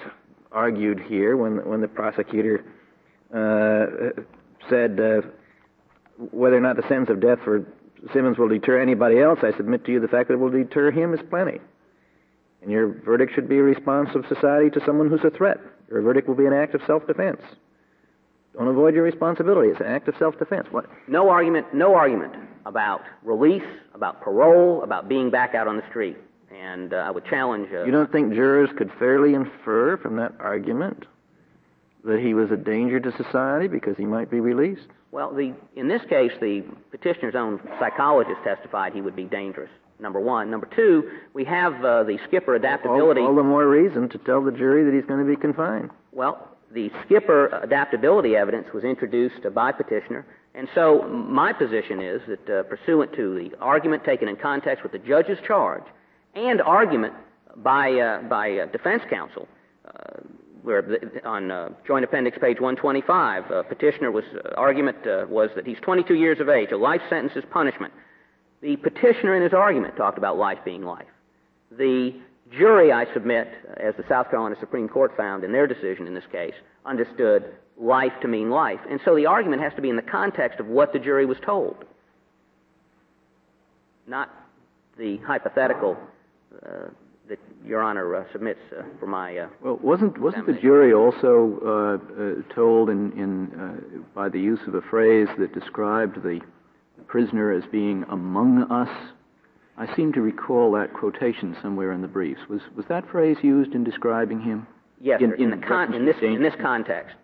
argued 0.52 1.00
here 1.00 1.36
when 1.36 1.64
when 1.68 1.80
the 1.80 1.88
prosecutor 1.88 2.64
uh, 3.32 4.20
said 4.68 4.98
uh, 5.00 5.22
whether 6.32 6.56
or 6.56 6.60
not 6.60 6.76
the 6.76 6.82
sentence 6.82 7.10
of 7.10 7.20
death 7.20 7.38
for 7.44 7.64
Simmons 8.12 8.38
will 8.38 8.48
deter 8.48 8.80
anybody 8.80 9.20
else? 9.20 9.40
I 9.42 9.52
submit 9.56 9.84
to 9.84 9.92
you 9.92 10.00
the 10.00 10.08
fact 10.08 10.28
that 10.28 10.34
it 10.34 10.40
will 10.40 10.50
deter 10.50 10.90
him 10.90 11.14
is 11.14 11.20
plenty. 11.28 11.60
And 12.62 12.70
your 12.70 12.88
verdict 12.88 13.34
should 13.34 13.48
be 13.48 13.58
a 13.58 13.62
response 13.62 14.10
of 14.14 14.26
society 14.26 14.70
to 14.70 14.84
someone 14.84 15.08
who's 15.08 15.24
a 15.24 15.30
threat. 15.30 15.58
Your 15.90 16.02
verdict 16.02 16.28
will 16.28 16.34
be 16.34 16.46
an 16.46 16.52
act 16.52 16.74
of 16.74 16.82
self-defense. 16.86 17.40
Don't 18.56 18.68
avoid 18.68 18.94
your 18.94 19.04
responsibility. 19.04 19.68
It's 19.70 19.80
an 19.80 19.86
act 19.86 20.08
of 20.08 20.14
self-defense. 20.18 20.68
What? 20.70 20.86
No 21.08 21.28
argument, 21.28 21.72
no 21.72 21.94
argument 21.94 22.34
about 22.66 23.00
release, 23.22 23.62
about 23.94 24.20
parole, 24.22 24.82
about 24.82 25.08
being 25.08 25.30
back 25.30 25.54
out 25.54 25.68
on 25.68 25.76
the 25.76 25.88
street. 25.88 26.16
And 26.54 26.92
uh, 26.92 26.96
I 26.96 27.10
would 27.10 27.24
challenge. 27.26 27.68
Uh, 27.72 27.84
You 27.84 27.92
don't 27.92 28.10
think 28.10 28.34
jurors 28.34 28.70
could 28.76 28.90
fairly 28.98 29.34
infer 29.34 29.96
from 29.96 30.16
that 30.16 30.32
argument 30.40 31.04
that 32.04 32.18
he 32.20 32.34
was 32.34 32.50
a 32.50 32.56
danger 32.56 32.98
to 32.98 33.12
society 33.16 33.68
because 33.68 33.96
he 33.96 34.04
might 34.04 34.30
be 34.30 34.40
released? 34.40 34.88
well, 35.12 35.32
the 35.34 35.52
in 35.74 35.88
this 35.88 36.02
case, 36.08 36.30
the 36.40 36.62
petitioner's 36.92 37.34
own 37.34 37.60
psychologist 37.80 38.38
testified 38.44 38.92
he 38.92 39.00
would 39.00 39.16
be 39.16 39.24
dangerous. 39.24 39.70
Number 39.98 40.18
one. 40.20 40.50
Number 40.50 40.66
two, 40.74 41.10
we 41.34 41.44
have 41.44 41.84
uh, 41.84 42.04
the 42.04 42.18
skipper 42.26 42.54
adaptability. 42.54 43.20
All, 43.20 43.28
all 43.28 43.34
the 43.34 43.42
more 43.42 43.68
reason 43.68 44.08
to 44.08 44.18
tell 44.18 44.42
the 44.42 44.52
jury 44.52 44.82
that 44.84 44.94
he's 44.94 45.04
going 45.04 45.20
to 45.24 45.28
be 45.30 45.36
confined. 45.36 45.90
Well, 46.12 46.48
the 46.72 46.90
skipper 47.04 47.48
adaptability 47.62 48.36
evidence 48.36 48.68
was 48.72 48.84
introduced 48.84 49.42
by 49.54 49.72
petitioner, 49.72 50.26
and 50.54 50.68
so 50.74 51.02
my 51.08 51.52
position 51.52 52.00
is 52.00 52.20
that 52.28 52.50
uh, 52.50 52.62
pursuant 52.64 53.12
to 53.14 53.34
the 53.34 53.56
argument 53.60 54.04
taken 54.04 54.28
in 54.28 54.36
context 54.36 54.82
with 54.82 54.92
the 54.92 54.98
judge's 54.98 55.38
charge 55.46 55.84
and 56.34 56.60
argument 56.60 57.14
by 57.56 57.92
uh, 57.92 58.22
by 58.22 58.58
uh, 58.58 58.66
defense 58.66 59.02
counsel, 59.10 59.48
uh, 59.86 60.20
where 60.62 60.84
on 61.24 61.50
uh, 61.50 61.70
Joint 61.86 62.04
Appendix 62.04 62.38
page 62.38 62.60
125, 62.60 63.50
uh, 63.50 63.62
petitioner 63.64 64.10
was 64.10 64.24
argument 64.56 64.98
was 65.28 65.50
that 65.56 65.66
he's 65.66 65.78
22 65.82 66.14
years 66.14 66.40
of 66.40 66.48
age, 66.48 66.70
a 66.72 66.76
life 66.76 67.02
sentence 67.08 67.32
is 67.36 67.44
punishment. 67.50 67.92
The 68.60 68.76
petitioner 68.76 69.36
in 69.36 69.42
his 69.42 69.54
argument 69.54 69.96
talked 69.96 70.18
about 70.18 70.36
life 70.36 70.58
being 70.64 70.82
life. 70.82 71.06
The 71.70 72.20
jury, 72.56 72.92
I 72.92 73.12
submit, 73.12 73.48
as 73.76 73.94
the 73.96 74.04
South 74.08 74.30
Carolina 74.30 74.56
Supreme 74.60 74.88
Court 74.88 75.16
found 75.16 75.44
in 75.44 75.52
their 75.52 75.66
decision 75.66 76.06
in 76.06 76.14
this 76.14 76.24
case, 76.30 76.54
understood 76.84 77.44
life 77.78 78.12
to 78.22 78.28
mean 78.28 78.50
life. 78.50 78.80
And 78.90 79.00
so 79.04 79.14
the 79.14 79.26
argument 79.26 79.62
has 79.62 79.72
to 79.74 79.82
be 79.82 79.88
in 79.88 79.96
the 79.96 80.02
context 80.02 80.60
of 80.60 80.66
what 80.66 80.92
the 80.92 80.98
jury 80.98 81.26
was 81.26 81.38
told, 81.44 81.84
not 84.06 84.30
the 84.98 85.18
hypothetical 85.18 85.96
uh, 86.66 86.88
that 87.30 87.38
Your 87.64 87.80
Honor 87.82 88.16
uh, 88.16 88.24
submits 88.32 88.60
uh, 88.76 88.82
for 88.98 89.06
my. 89.06 89.38
Uh, 89.38 89.48
well, 89.62 89.78
wasn't 89.80 90.18
wasn't 90.18 90.46
the 90.46 90.52
jury 90.52 90.92
also 90.92 91.58
uh, 91.64 92.22
uh, 92.22 92.54
told 92.54 92.90
in, 92.90 93.12
in 93.12 94.04
by 94.14 94.28
the 94.28 94.40
use 94.40 94.58
of 94.66 94.74
a 94.74 94.82
phrase 94.82 95.28
that 95.38 95.54
described 95.54 96.22
the 96.22 96.40
prisoner 97.06 97.52
as 97.52 97.62
being 97.70 98.04
among 98.10 98.64
us? 98.70 98.90
I 99.80 99.96
seem 99.96 100.12
to 100.12 100.20
recall 100.20 100.72
that 100.72 100.92
quotation 100.92 101.56
somewhere 101.62 101.92
in 101.92 102.02
the 102.02 102.08
briefs. 102.08 102.40
Was 102.50 102.60
was 102.76 102.84
that 102.90 103.08
phrase 103.08 103.38
used 103.42 103.74
in 103.74 103.82
describing 103.82 104.40
him? 104.42 104.66
Yes, 105.00 105.22
in, 105.22 105.32
in, 105.42 105.54
in, 105.54 105.62
con- 105.62 105.94
in 105.94 106.04
this 106.04 106.16
in 106.20 106.42
this 106.42 106.52
context, 106.60 107.16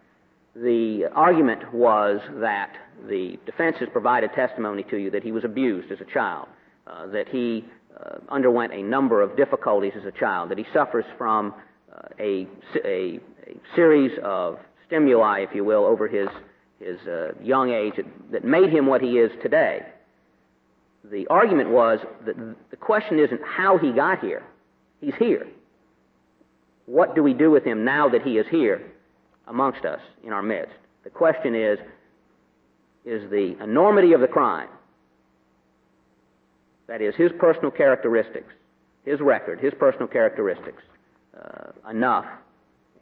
the 0.55 1.05
argument 1.15 1.75
was 1.75 2.19
that 2.41 2.73
the 3.09 3.39
defense 3.45 3.77
has 3.81 3.91
provided 3.93 4.31
testimony 4.35 4.85
to 4.85 4.97
you 4.97 5.11
that 5.11 5.23
he 5.23 5.33
was 5.33 5.45
abused 5.45 5.93
as 5.93 6.01
a 6.01 6.11
child, 6.11 6.49
uh, 6.87 7.07
that 7.09 7.29
he 7.29 7.67
uh, 8.01 8.17
underwent 8.31 8.73
a 8.73 8.83
number 8.83 9.21
of 9.21 9.37
difficulties 9.37 9.93
as 9.95 10.07
a 10.07 10.13
child, 10.13 10.51
that 10.51 10.57
he 10.57 10.65
suffers 10.73 11.05
from 11.19 11.55
uh, 11.95 12.09
a, 12.19 12.47
a, 12.85 12.89
a, 12.89 13.21
series 13.75 14.13
of 14.25 14.59
stimuli, 14.87 15.41
if 15.41 15.55
you 15.55 15.63
will, 15.63 15.85
over 15.85 16.09
his, 16.09 16.29
his 16.81 16.99
uh, 17.07 17.33
young 17.43 17.71
age 17.71 17.95
that, 17.97 18.07
that 18.33 18.45
made 18.45 18.71
him 18.71 18.87
what 18.87 19.03
he 19.03 19.19
is 19.19 19.31
today. 19.43 19.83
The 21.11 21.27
argument 21.29 21.71
was 21.71 22.01
that 22.25 22.37
the 22.71 22.77
question 22.77 23.19
isn't 23.19 23.41
how 23.45 23.79
he 23.79 23.93
got 23.93 24.21
here. 24.21 24.43
He's 25.01 25.15
here. 25.15 25.47
What 26.87 27.15
do 27.15 27.23
we 27.23 27.35
do 27.35 27.51
with 27.51 27.65
him 27.65 27.85
now 27.85 28.09
that 28.09 28.23
he 28.23 28.39
is 28.39 28.47
here 28.49 28.83
amongst 29.47 29.85
us 29.85 30.01
in 30.25 30.33
our 30.33 30.43
midst? 30.43 30.75
The 31.05 31.11
question 31.11 31.55
is, 31.55 31.79
is 33.05 33.31
the 33.31 33.57
enormity 33.63 34.13
of 34.13 34.21
the 34.21 34.27
crime 34.27 34.69
that 36.89 37.01
is, 37.01 37.15
his 37.17 37.33
personal 37.39 37.71
characteristics, 37.71 38.53
his 39.05 39.21
record, 39.21 39.61
his 39.61 39.75
personal 39.79 40.07
characteristics, 40.07 40.83
uh, 41.37 41.91
enough, 41.91 42.27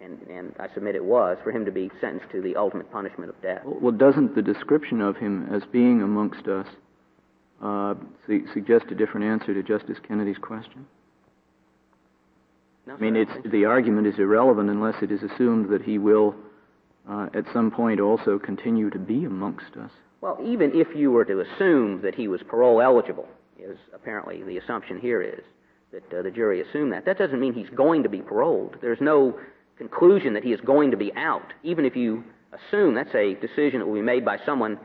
and, 0.00 0.18
and 0.28 0.54
I 0.58 0.72
submit 0.74 0.94
it 0.94 1.04
was, 1.04 1.36
for 1.42 1.50
him 1.50 1.64
to 1.64 1.70
be 1.70 1.90
sentenced 2.00 2.30
to 2.32 2.40
the 2.40 2.56
ultimate 2.56 2.90
punishment 2.90 3.30
of 3.30 3.40
death. 3.42 3.62
Well, 3.64 3.92
doesn't 3.92 4.34
the 4.34 4.42
description 4.42 5.00
of 5.00 5.16
him 5.16 5.48
as 5.52 5.62
being 5.70 6.02
amongst 6.02 6.48
us 6.48 6.66
uh, 7.64 7.94
su- 8.26 8.46
suggest 8.52 8.86
a 8.90 8.94
different 8.94 9.26
answer 9.26 9.54
to 9.54 9.62
Justice 9.62 9.98
Kennedy's 10.06 10.38
question? 10.38 10.86
No, 12.86 12.94
I 12.94 12.98
mean, 12.98 13.16
it's, 13.16 13.32
the 13.50 13.64
argument 13.64 14.06
is 14.06 14.18
irrelevant 14.18 14.68
unless 14.68 15.02
it 15.02 15.10
is 15.10 15.22
assumed 15.22 15.70
that 15.70 15.82
he 15.82 15.98
will, 15.98 16.34
uh, 17.08 17.28
at 17.32 17.44
some 17.52 17.70
point, 17.70 17.98
also 17.98 18.38
continue 18.38 18.90
to 18.90 18.98
be 18.98 19.24
amongst 19.24 19.76
us. 19.82 19.90
Well, 20.20 20.38
even 20.44 20.72
if 20.74 20.88
you 20.94 21.10
were 21.10 21.24
to 21.24 21.40
assume 21.40 22.02
that 22.02 22.14
he 22.14 22.28
was 22.28 22.42
parole 22.42 22.82
eligible, 22.82 23.26
is 23.58 23.78
apparently 23.94 24.42
the 24.42 24.58
assumption 24.58 25.00
here 25.00 25.22
is 25.22 25.42
that 25.92 26.18
uh, 26.18 26.22
the 26.22 26.30
jury 26.30 26.60
assumed 26.60 26.92
that. 26.92 27.04
That 27.06 27.18
doesn't 27.18 27.40
mean 27.40 27.54
he's 27.54 27.70
going 27.70 28.02
to 28.02 28.08
be 28.08 28.20
paroled. 28.20 28.76
There's 28.82 29.00
no 29.00 29.38
conclusion 29.78 30.34
that 30.34 30.44
he 30.44 30.52
is 30.52 30.60
going 30.60 30.90
to 30.90 30.96
be 30.96 31.12
out. 31.14 31.52
Even 31.62 31.84
if 31.84 31.96
you 31.96 32.24
assume 32.52 32.94
that's 32.94 33.14
a 33.14 33.34
decision 33.34 33.80
that 33.80 33.86
will 33.86 33.94
be 33.94 34.02
made 34.02 34.24
by 34.24 34.38
someone. 34.44 34.78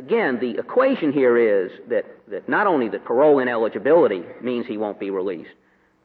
Again, 0.00 0.38
the 0.40 0.58
equation 0.58 1.12
here 1.12 1.36
is 1.36 1.70
that, 1.90 2.06
that 2.28 2.48
not 2.48 2.66
only 2.66 2.88
that 2.88 3.04
parole 3.04 3.38
ineligibility 3.38 4.24
means 4.40 4.66
he 4.66 4.78
won't 4.78 4.98
be 4.98 5.10
released, 5.10 5.50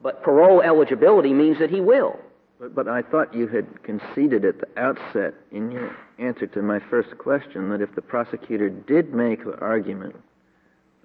but 0.01 0.21
parole 0.21 0.61
eligibility 0.61 1.31
means 1.31 1.59
that 1.59 1.69
he 1.69 1.79
will. 1.79 2.19
But, 2.59 2.75
but 2.75 2.89
I 2.89 3.01
thought 3.03 3.33
you 3.33 3.47
had 3.47 3.83
conceded 3.83 4.43
at 4.43 4.55
the 4.59 4.67
outset 4.77 5.33
in 5.51 5.71
your 5.71 5.95
answer 6.19 6.45
to 6.45 6.61
my 6.61 6.81
first 6.89 7.17
question 7.17 7.69
that 7.69 7.79
if 7.79 7.95
the 7.95 8.01
prosecutor 8.01 8.69
did 8.69 9.13
make 9.13 9.45
the 9.45 9.57
argument 9.59 10.17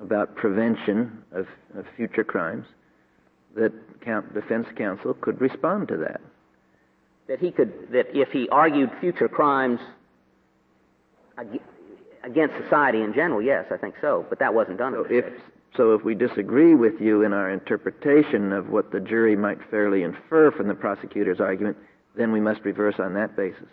about 0.03 0.35
prevention 0.35 1.23
of, 1.31 1.47
of 1.77 1.87
future 1.97 2.25
crimes, 2.25 2.67
that 3.55 3.73
count, 4.01 4.35
defense 4.35 4.67
counsel 4.77 5.15
could 5.15 5.41
respond 5.41 5.87
to 5.87 5.97
that. 5.97 6.21
That 7.29 7.39
he 7.39 7.53
could, 7.53 7.93
that 7.93 8.07
if 8.19 8.31
he 8.31 8.49
argued 8.49 8.91
future 9.01 9.29
crimes 9.29 9.79
against 12.25 12.55
society 12.63 13.03
in 13.03 13.13
general, 13.15 13.43
yes, 13.43 13.67
I 13.71 13.77
think 13.77 13.95
so. 14.01 14.27
But 14.29 14.39
that 14.39 14.53
wasn't 14.55 14.79
done. 14.79 14.93
So 14.95 15.07
if, 15.09 15.25
so 15.77 15.95
if 15.95 16.05
we 16.05 16.15
disagree 16.15 16.75
with 16.75 17.01
you 17.01 17.23
in 17.23 17.33
our 17.33 17.51
interpretation 17.51 18.53
of 18.53 18.69
what 18.69 18.93
the 18.93 19.01
jury 19.01 19.37
might 19.37 19.59
fairly 19.71 20.03
infer 20.03 20.51
from 20.51 20.69
the 20.69 20.75
prosecutor's 20.75 21.41
argument, 21.41 21.77
then 22.17 22.33
we 22.33 22.41
must 22.41 22.61
reverse 22.65 22.97
on 22.99 23.15
that 23.15 23.37
basis. 23.37 23.69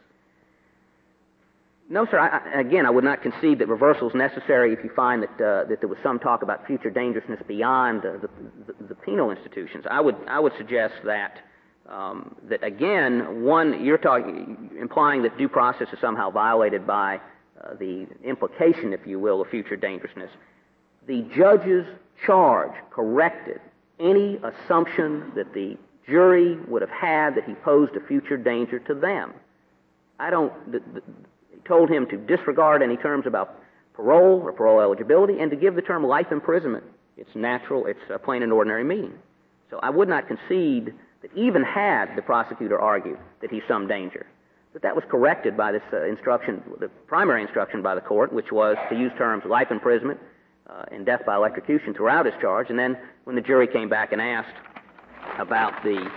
No, 1.89 2.05
sir. 2.05 2.19
I, 2.19 2.59
again, 2.59 2.85
I 2.85 2.89
would 2.89 3.05
not 3.05 3.21
concede 3.21 3.59
that 3.59 3.67
reversal 3.69 4.09
is 4.09 4.15
necessary 4.15 4.73
if 4.73 4.83
you 4.83 4.89
find 4.93 5.23
that 5.23 5.29
uh, 5.35 5.69
that 5.69 5.79
there 5.79 5.87
was 5.87 5.97
some 6.03 6.19
talk 6.19 6.41
about 6.41 6.67
future 6.67 6.89
dangerousness 6.89 7.39
beyond 7.47 8.05
uh, 8.05 8.13
the, 8.21 8.29
the, 8.67 8.87
the, 8.89 8.95
penal 8.95 9.31
institutions. 9.31 9.85
I 9.89 10.01
would 10.01 10.17
I 10.27 10.37
would 10.39 10.51
suggest 10.57 10.95
that 11.05 11.39
um, 11.89 12.35
that 12.49 12.61
again, 12.61 13.41
one 13.41 13.85
you're 13.85 13.97
talking 13.97 14.71
implying 14.77 15.23
that 15.23 15.37
due 15.37 15.47
process 15.47 15.87
is 15.93 15.99
somehow 16.01 16.29
violated 16.29 16.85
by 16.85 17.21
uh, 17.63 17.73
the 17.75 18.07
implication, 18.23 18.93
if 18.93 19.05
you 19.05 19.19
will, 19.19 19.41
of 19.41 19.49
future 19.49 19.75
dangerousness. 19.75 20.31
The 21.07 21.21
judge's 21.35 21.85
charge 22.25 22.73
corrected 22.91 23.61
any 23.99 24.39
assumption 24.43 25.31
that 25.35 25.53
the 25.53 25.77
jury 26.07 26.57
would 26.67 26.81
have 26.81 26.91
had 26.91 27.35
that 27.35 27.45
he 27.45 27.53
posed 27.55 27.95
a 27.95 28.07
future 28.07 28.37
danger 28.37 28.79
to 28.79 28.93
them. 28.93 29.33
I 30.19 30.29
don't. 30.29 30.71
The, 30.71 30.81
told 31.67 31.89
him 31.89 32.07
to 32.07 32.17
disregard 32.17 32.81
any 32.81 32.97
terms 32.97 33.25
about 33.27 33.61
parole 33.93 34.41
or 34.41 34.53
parole 34.53 34.79
eligibility 34.79 35.39
and 35.39 35.51
to 35.51 35.57
give 35.57 35.75
the 35.75 35.81
term 35.81 36.05
life 36.05 36.31
imprisonment 36.31 36.83
its 37.17 37.29
natural, 37.35 37.85
its 37.87 37.99
uh, 38.13 38.17
plain 38.17 38.43
and 38.43 38.53
ordinary 38.53 38.83
meaning. 38.83 39.13
So 39.69 39.79
I 39.83 39.89
would 39.89 40.07
not 40.07 40.27
concede 40.27 40.93
that 41.21 41.35
even 41.35 41.63
had 41.63 42.15
the 42.15 42.21
prosecutor 42.21 42.79
argued 42.79 43.17
that 43.41 43.51
he's 43.51 43.63
some 43.67 43.87
danger, 43.87 44.25
that 44.77 44.83
that 44.83 44.95
was 44.95 45.03
corrected 45.09 45.57
by 45.57 45.71
this 45.71 45.81
uh, 45.91 46.05
instruction, 46.05 46.61
the 46.79 46.87
primary 47.07 47.41
instruction 47.41 47.81
by 47.81 47.95
the 47.95 48.01
court, 48.01 48.31
which 48.31 48.51
was 48.51 48.77
to 48.89 48.95
use 48.95 49.11
terms 49.17 49.43
life 49.43 49.71
imprisonment 49.71 50.19
uh, 50.69 50.83
and 50.91 51.03
death 51.03 51.21
by 51.25 51.35
electrocution 51.35 51.95
throughout 51.95 52.27
his 52.27 52.35
charge. 52.39 52.69
And 52.69 52.77
then 52.77 52.95
when 53.23 53.35
the 53.35 53.41
jury 53.41 53.65
came 53.65 53.89
back 53.89 54.11
and 54.11 54.21
asked 54.21 54.55
about 55.39 55.73
the 55.83 56.07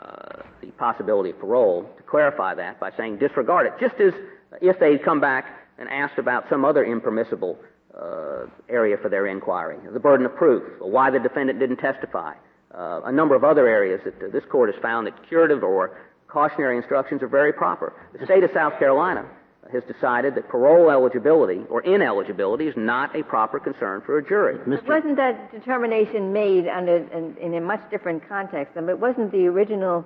uh, 0.00 0.42
the 0.60 0.72
possibility 0.72 1.30
of 1.30 1.38
parole, 1.38 1.88
to 1.98 2.02
clarify 2.02 2.52
that 2.56 2.80
by 2.80 2.90
saying 2.96 3.18
disregard 3.18 3.66
it, 3.66 3.74
just 3.78 4.00
as 4.00 4.12
if 4.60 4.80
they'd 4.80 5.04
come 5.04 5.20
back 5.20 5.46
and 5.78 5.88
asked 5.88 6.18
about 6.18 6.46
some 6.50 6.64
other 6.64 6.84
impermissible 6.84 7.58
uh, 7.96 8.46
area 8.68 8.96
for 9.00 9.08
their 9.08 9.28
inquiry, 9.28 9.76
the 9.92 10.00
burden 10.00 10.26
of 10.26 10.34
proof, 10.34 10.64
why 10.80 11.10
the 11.10 11.20
defendant 11.20 11.60
didn't 11.60 11.76
testify, 11.76 12.34
uh, 12.74 13.02
a 13.04 13.12
number 13.12 13.36
of 13.36 13.44
other 13.44 13.68
areas 13.68 14.00
that 14.04 14.32
this 14.32 14.44
court 14.50 14.72
has 14.72 14.82
found 14.82 15.06
that 15.06 15.14
curative 15.28 15.62
or 15.62 15.96
cautionary 16.30 16.76
instructions 16.76 17.22
are 17.22 17.28
very 17.28 17.52
proper. 17.52 17.92
The 18.18 18.24
state 18.24 18.44
of 18.44 18.50
South 18.52 18.78
Carolina 18.78 19.26
has 19.72 19.82
decided 19.84 20.34
that 20.34 20.48
parole 20.48 20.90
eligibility 20.90 21.62
or 21.68 21.82
ineligibility 21.82 22.66
is 22.66 22.74
not 22.76 23.14
a 23.14 23.22
proper 23.22 23.60
concern 23.60 24.02
for 24.04 24.18
a 24.18 24.26
jury. 24.26 24.58
Mr. 24.66 24.86
Wasn't 24.88 25.16
that 25.16 25.52
determination 25.52 26.32
made 26.32 26.66
under 26.66 26.96
in, 26.96 27.36
in 27.40 27.54
a 27.54 27.60
much 27.60 27.82
different 27.90 28.26
context? 28.28 28.76
I 28.76 28.80
mean, 28.80 28.90
it 28.90 28.98
wasn't 28.98 29.32
the 29.32 29.46
original 29.46 30.04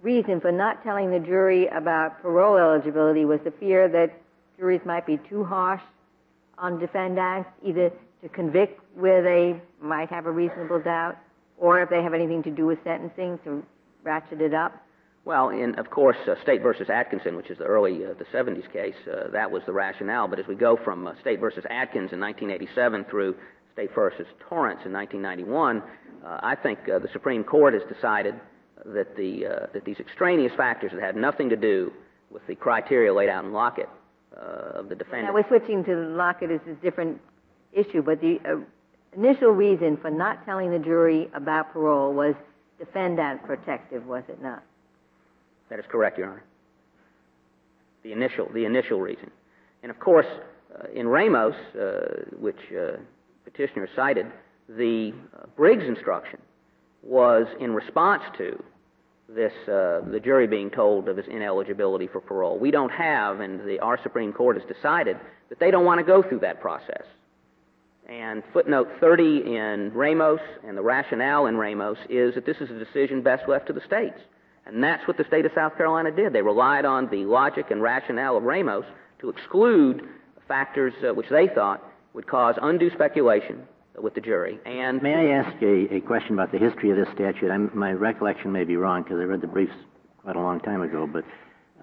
reason 0.00 0.40
for 0.40 0.50
not 0.50 0.82
telling 0.82 1.10
the 1.10 1.18
jury 1.18 1.68
about 1.68 2.20
parole 2.22 2.56
eligibility 2.56 3.24
was 3.24 3.40
the 3.44 3.52
fear 3.52 3.88
that 3.88 4.12
juries 4.58 4.80
might 4.84 5.06
be 5.06 5.18
too 5.28 5.44
harsh 5.44 5.82
on 6.58 6.78
defendants, 6.78 7.48
either 7.62 7.90
to 8.22 8.28
convict 8.28 8.80
where 8.94 9.22
they 9.22 9.60
might 9.80 10.08
have 10.08 10.26
a 10.26 10.30
reasonable 10.30 10.80
doubt, 10.80 11.16
or 11.58 11.80
if 11.80 11.90
they 11.90 12.02
have 12.02 12.14
anything 12.14 12.42
to 12.42 12.50
do 12.50 12.66
with 12.66 12.78
sentencing, 12.84 13.38
to 13.44 13.64
ratchet 14.04 14.40
it 14.40 14.54
up? 14.54 14.84
Well, 15.24 15.50
in 15.50 15.76
of 15.76 15.90
course, 15.90 16.16
uh, 16.26 16.34
State 16.42 16.62
versus 16.62 16.88
Atkinson, 16.90 17.36
which 17.36 17.48
is 17.50 17.58
the 17.58 17.64
early 17.64 18.04
uh, 18.04 18.14
the 18.18 18.24
70s 18.36 18.70
case, 18.72 18.94
uh, 19.06 19.28
that 19.30 19.50
was 19.50 19.62
the 19.66 19.72
rationale. 19.72 20.26
But 20.26 20.40
as 20.40 20.46
we 20.48 20.56
go 20.56 20.76
from 20.76 21.06
uh, 21.06 21.12
State 21.20 21.38
versus 21.38 21.64
Atkins 21.70 22.12
in 22.12 22.20
1987 22.20 23.04
through 23.08 23.36
State 23.72 23.94
versus 23.94 24.26
Torrence 24.48 24.80
in 24.84 24.92
1991, 24.92 25.82
uh, 26.24 26.40
I 26.42 26.56
think 26.56 26.80
uh, 26.88 26.98
the 26.98 27.08
Supreme 27.12 27.44
Court 27.44 27.74
has 27.74 27.82
decided 27.92 28.34
that 28.84 29.16
the 29.16 29.44
that 29.72 29.84
these 29.84 30.00
extraneous 30.00 30.52
factors 30.56 30.90
that 30.92 31.00
had 31.00 31.14
nothing 31.14 31.48
to 31.50 31.56
do 31.56 31.92
with 32.30 32.44
the 32.48 32.56
criteria 32.56 33.14
laid 33.14 33.28
out 33.28 33.44
in 33.44 33.52
Lockett 33.52 33.88
of 34.36 34.88
the 34.88 34.96
defendant. 34.96 35.28
Now 35.28 35.34
we're 35.34 35.46
switching 35.46 35.84
to 35.84 35.94
Lockett 35.94 36.50
as 36.50 36.60
a 36.66 36.74
different 36.82 37.20
issue, 37.72 38.02
but 38.02 38.20
the 38.20 38.40
initial 39.16 39.50
reason 39.50 39.98
for 39.98 40.10
not 40.10 40.44
telling 40.44 40.72
the 40.72 40.80
jury 40.80 41.30
about 41.32 41.72
parole 41.72 42.12
was 42.12 42.34
defendant 42.80 43.44
protective, 43.44 44.04
was 44.04 44.24
it 44.28 44.42
not? 44.42 44.64
That 45.72 45.78
is 45.78 45.86
correct, 45.88 46.18
Your 46.18 46.28
Honor. 46.28 46.44
The 48.02 48.12
initial 48.12 48.46
the 48.52 48.66
initial 48.66 49.00
reason, 49.00 49.30
and 49.82 49.90
of 49.90 49.98
course, 49.98 50.26
uh, 50.74 50.88
in 50.94 51.08
Ramos, 51.08 51.54
uh, 51.74 52.24
which 52.38 52.58
uh, 52.78 52.98
petitioner 53.44 53.88
cited, 53.96 54.26
the 54.68 55.14
Briggs 55.56 55.84
instruction 55.84 56.40
was 57.02 57.46
in 57.58 57.72
response 57.72 58.22
to 58.36 58.62
this 59.30 59.52
uh, 59.62 60.02
the 60.10 60.20
jury 60.22 60.46
being 60.46 60.68
told 60.68 61.08
of 61.08 61.16
his 61.16 61.26
ineligibility 61.26 62.06
for 62.06 62.20
parole. 62.20 62.58
We 62.58 62.70
don't 62.70 62.92
have, 62.92 63.40
and 63.40 63.66
the, 63.66 63.78
our 63.78 63.98
Supreme 64.02 64.34
Court 64.34 64.60
has 64.60 64.68
decided 64.68 65.16
that 65.48 65.58
they 65.58 65.70
don't 65.70 65.86
want 65.86 66.00
to 66.00 66.04
go 66.04 66.22
through 66.22 66.40
that 66.40 66.60
process. 66.60 67.04
And 68.10 68.42
footnote 68.52 68.90
30 69.00 69.56
in 69.56 69.90
Ramos 69.94 70.40
and 70.68 70.76
the 70.76 70.82
rationale 70.82 71.46
in 71.46 71.56
Ramos 71.56 71.96
is 72.10 72.34
that 72.34 72.44
this 72.44 72.58
is 72.58 72.70
a 72.70 72.78
decision 72.78 73.22
best 73.22 73.48
left 73.48 73.68
to 73.68 73.72
the 73.72 73.80
states. 73.80 74.20
And 74.66 74.82
that's 74.82 75.06
what 75.08 75.16
the 75.16 75.24
state 75.24 75.44
of 75.44 75.52
South 75.54 75.76
Carolina 75.76 76.10
did. 76.10 76.32
They 76.32 76.42
relied 76.42 76.84
on 76.84 77.08
the 77.10 77.24
logic 77.24 77.70
and 77.70 77.82
rationale 77.82 78.36
of 78.36 78.44
Ramos 78.44 78.84
to 79.20 79.28
exclude 79.28 80.08
factors 80.46 80.94
uh, 81.02 81.14
which 81.14 81.28
they 81.30 81.48
thought 81.48 81.82
would 82.14 82.26
cause 82.26 82.56
undue 82.60 82.90
speculation 82.90 83.62
with 84.00 84.14
the 84.14 84.20
jury. 84.20 84.58
And 84.64 85.02
may 85.02 85.14
I 85.14 85.38
ask 85.38 85.62
a, 85.62 85.94
a 85.94 86.00
question 86.00 86.34
about 86.34 86.52
the 86.52 86.58
history 86.58 86.90
of 86.90 86.96
this 86.96 87.08
statute? 87.14 87.50
I'm, 87.50 87.70
my 87.74 87.92
recollection 87.92 88.52
may 88.52 88.64
be 88.64 88.76
wrong 88.76 89.02
because 89.02 89.18
I 89.18 89.24
read 89.24 89.40
the 89.40 89.46
briefs 89.46 89.74
quite 90.22 90.36
a 90.36 90.40
long 90.40 90.60
time 90.60 90.82
ago. 90.82 91.08
But 91.10 91.24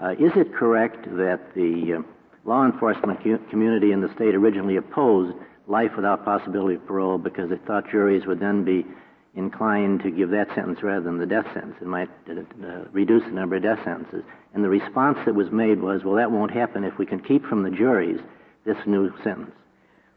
uh, 0.02 0.12
is 0.14 0.32
it 0.36 0.54
correct 0.54 1.04
that 1.18 1.40
the 1.56 2.00
uh, 2.00 2.02
law 2.46 2.66
enforcement 2.66 3.22
cu- 3.24 3.40
community 3.50 3.92
in 3.92 4.02
the 4.02 4.14
state 4.16 4.34
originally 4.36 4.78
opposed 4.78 5.36
life 5.68 5.92
without 5.96 6.26
possibility 6.26 6.76
of 6.76 6.86
parole 6.88 7.18
because 7.18 7.52
it 7.52 7.60
thought 7.68 7.90
juries 7.92 8.26
would 8.26 8.40
then 8.40 8.64
be 8.64 8.86
inclined 9.36 10.02
to 10.04 10.12
give 10.12 10.32
that 10.32 10.48
sentence 10.56 10.82
rather 10.82 11.02
than 11.02 11.18
the 11.20 11.26
death 11.26 11.46
sentence. 11.54 11.76
It 11.82 11.88
might 11.88 12.10
uh, 12.30 12.34
uh, 12.66 12.86
reduce 12.92 13.24
the 13.24 13.32
number 13.32 13.56
of 13.56 13.64
death 13.64 13.80
sentences. 13.84 14.24
And 14.54 14.64
the 14.64 14.70
response 14.70 15.20
that 15.26 15.36
was 15.36 15.52
made 15.52 15.82
was, 15.82 16.04
well, 16.04 16.16
that 16.16 16.32
won't 16.32 16.52
happen 16.52 16.84
if 16.84 16.98
we 16.98 17.06
can 17.06 17.20
keep 17.20 17.46
from 17.46 17.64
the 17.64 17.70
juries 17.70 18.20
this 18.66 18.78
new 18.86 19.12
sentence. 19.24 19.52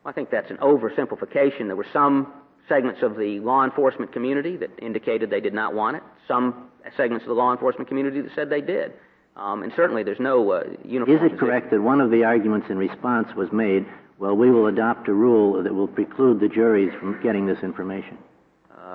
Well, 0.02 0.10
I 0.10 0.12
think 0.12 0.30
that's 0.30 0.50
an 0.50 0.56
oversimplification. 0.58 1.66
There 1.66 1.76
were 1.76 1.86
some 1.92 2.32
segments 2.68 3.02
of 3.02 3.16
the 3.16 3.40
law 3.40 3.64
enforcement 3.64 4.12
community 4.12 4.56
that 4.56 4.70
indicated 4.80 5.30
they 5.30 5.40
did 5.40 5.54
not 5.54 5.74
want 5.74 5.96
it, 5.96 6.02
some 6.26 6.68
segments 6.96 7.24
of 7.24 7.28
the 7.28 7.34
law 7.34 7.52
enforcement 7.52 7.88
community 7.88 8.20
that 8.20 8.34
said 8.34 8.50
they 8.50 8.60
did. 8.60 8.92
Um, 9.36 9.62
and 9.62 9.72
certainly 9.74 10.02
there's 10.02 10.20
no 10.20 10.50
uh, 10.52 10.64
uniform. 10.84 11.16
Is 11.16 11.32
it 11.32 11.38
correct 11.38 11.70
that 11.70 11.80
one 11.80 12.00
of 12.00 12.10
the 12.10 12.24
arguments 12.24 12.68
in 12.70 12.76
response 12.76 13.28
was 13.34 13.50
made, 13.50 13.86
well, 14.18 14.34
we 14.34 14.50
will 14.50 14.66
adopt 14.66 15.08
a 15.08 15.12
rule 15.12 15.62
that 15.62 15.74
will 15.74 15.88
preclude 15.88 16.40
the 16.40 16.48
juries 16.48 16.92
from 16.98 17.20
getting 17.22 17.46
this 17.46 17.58
information? 17.62 18.18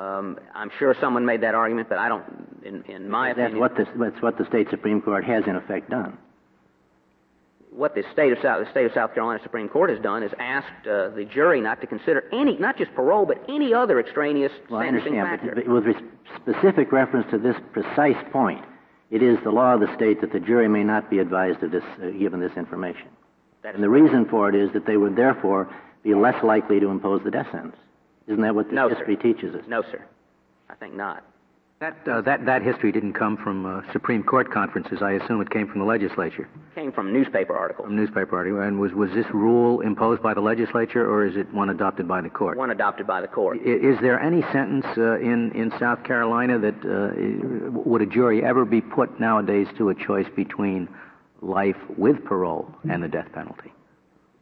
Um, 0.07 0.39
I'm 0.55 0.71
sure 0.79 0.95
someone 1.01 1.25
made 1.25 1.41
that 1.41 1.55
argument, 1.55 1.89
but 1.89 1.97
I 1.97 2.07
don't, 2.07 2.23
in, 2.63 2.83
in 2.83 3.09
my 3.09 3.29
that's 3.29 3.39
opinion. 3.39 3.59
What 3.59 3.75
the, 3.75 3.87
that's 3.97 4.21
what 4.21 4.37
the 4.37 4.45
state 4.45 4.69
Supreme 4.69 5.01
Court 5.01 5.23
has 5.25 5.43
in 5.47 5.55
effect 5.55 5.89
done 5.89 6.17
what 7.77 7.93
the 7.93 8.03
state 8.11 8.31
of 8.31 8.39
South, 8.41 8.65
the 8.65 8.71
state 8.71 8.85
of 8.85 8.93
South 8.93 9.13
Carolina 9.13 9.39
Supreme 9.43 9.69
Court 9.69 9.91
has 9.91 9.99
done 9.99 10.23
is 10.23 10.31
asked 10.39 10.87
uh, 10.87 11.09
the 11.09 11.25
jury 11.31 11.61
not 11.61 11.79
to 11.81 11.87
consider 11.87 12.23
any, 12.33 12.57
not 12.57 12.77
just 12.77 12.93
parole, 12.95 13.25
but 13.25 13.37
any 13.47 13.73
other 13.73 13.99
extraneous 13.99 14.51
well, 14.69 14.81
sentencing 14.81 15.19
I 15.19 15.37
factor. 15.37 15.53
But 15.55 15.67
with 15.67 15.95
specific 16.41 16.91
reference 16.91 17.29
to 17.31 17.37
this 17.37 17.55
precise 17.71 18.17
point, 18.31 18.65
it 19.11 19.21
is 19.21 19.37
the 19.43 19.51
law 19.51 19.75
of 19.75 19.79
the 19.79 19.93
state 19.95 20.21
that 20.21 20.33
the 20.33 20.39
jury 20.39 20.67
may 20.67 20.83
not 20.83 21.09
be 21.09 21.19
advised 21.19 21.61
of 21.63 21.71
this, 21.71 21.83
uh, 22.01 22.09
given 22.09 22.39
this 22.39 22.51
information. 22.57 23.07
and 23.63 23.83
the 23.83 23.89
reason 23.89 24.25
for 24.25 24.49
it 24.49 24.55
is 24.55 24.71
that 24.73 24.85
they 24.85 24.97
would 24.97 25.15
therefore 25.15 25.69
be 26.03 26.15
less 26.15 26.41
likely 26.43 26.79
to 26.79 26.87
impose 26.87 27.21
the 27.23 27.31
death 27.31 27.47
sentence. 27.51 27.77
Isn't 28.27 28.41
that 28.41 28.55
what 28.55 28.69
the 28.69 28.75
no, 28.75 28.89
history 28.89 29.15
sir. 29.15 29.21
teaches 29.21 29.55
us? 29.55 29.63
No, 29.67 29.81
sir. 29.81 30.03
I 30.69 30.75
think 30.75 30.93
not. 30.93 31.23
That, 31.79 31.95
uh, 32.07 32.21
that, 32.21 32.43
that 32.47 32.63
history 32.63 32.91
didn't 32.91 33.13
come 33.13 33.37
from 33.37 33.65
uh, 33.67 33.81
Supreme 33.93 34.23
Court 34.23 34.51
conferences. 34.51 35.03
I 35.03 35.11
assume 35.11 35.41
it 35.41 35.49
came 35.51 35.67
from 35.67 35.79
the 35.79 35.85
legislature. 35.85 36.49
Came 36.73 36.91
from 36.91 37.13
newspaper 37.13 37.55
articles. 37.55 37.85
From 37.85 37.95
newspaper 37.95 38.35
articles. 38.35 38.63
And 38.65 38.79
was, 38.79 38.93
was 38.93 39.11
this 39.11 39.27
rule 39.31 39.81
imposed 39.81 40.23
by 40.23 40.33
the 40.33 40.41
legislature, 40.41 41.07
or 41.07 41.27
is 41.27 41.37
it 41.37 41.53
one 41.53 41.69
adopted 41.69 42.07
by 42.07 42.21
the 42.21 42.29
court? 42.29 42.57
One 42.57 42.71
adopted 42.71 43.05
by 43.05 43.21
the 43.21 43.27
court. 43.27 43.59
I, 43.63 43.69
is 43.69 43.99
there 44.01 44.19
any 44.19 44.41
sentence 44.51 44.87
uh, 44.97 45.19
in, 45.19 45.51
in 45.51 45.71
South 45.79 46.03
Carolina 46.03 46.57
that 46.57 46.75
uh, 46.83 47.79
would 47.85 48.01
a 48.01 48.07
jury 48.07 48.43
ever 48.43 48.65
be 48.65 48.81
put 48.81 49.19
nowadays 49.19 49.67
to 49.77 49.89
a 49.89 49.95
choice 49.95 50.27
between 50.35 50.89
life 51.41 51.77
with 51.95 52.25
parole 52.25 52.73
and 52.89 53.03
the 53.03 53.07
death 53.07 53.31
penalty? 53.33 53.71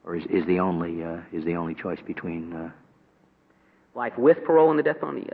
Or 0.05 0.15
is, 0.15 0.23
is, 0.29 0.45
the, 0.45 0.61
only, 0.61 1.03
uh, 1.03 1.17
is 1.33 1.43
the 1.43 1.55
only 1.57 1.75
choice 1.75 1.99
between... 2.07 2.71
Uh, 3.95 3.99
life 3.99 4.17
with 4.17 4.43
parole 4.43 4.69
and 4.69 4.79
the 4.79 4.83
death 4.83 4.99
penalty? 4.99 5.27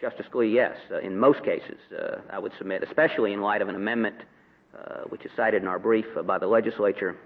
Justice 0.00 0.26
Scalia, 0.32 0.54
yes. 0.54 0.76
Uh, 0.90 0.98
in 1.00 1.18
most 1.18 1.44
cases, 1.44 1.78
uh, 1.96 2.20
I 2.30 2.38
would 2.38 2.52
submit, 2.56 2.82
especially 2.82 3.32
in 3.32 3.42
light 3.42 3.60
of 3.60 3.68
an 3.68 3.74
amendment 3.74 4.16
uh, 4.74 5.02
which 5.08 5.24
is 5.24 5.30
cited 5.36 5.62
in 5.62 5.68
our 5.68 5.78
brief 5.78 6.06
uh, 6.16 6.22
by 6.22 6.38
the 6.38 6.46
legislature 6.46 7.16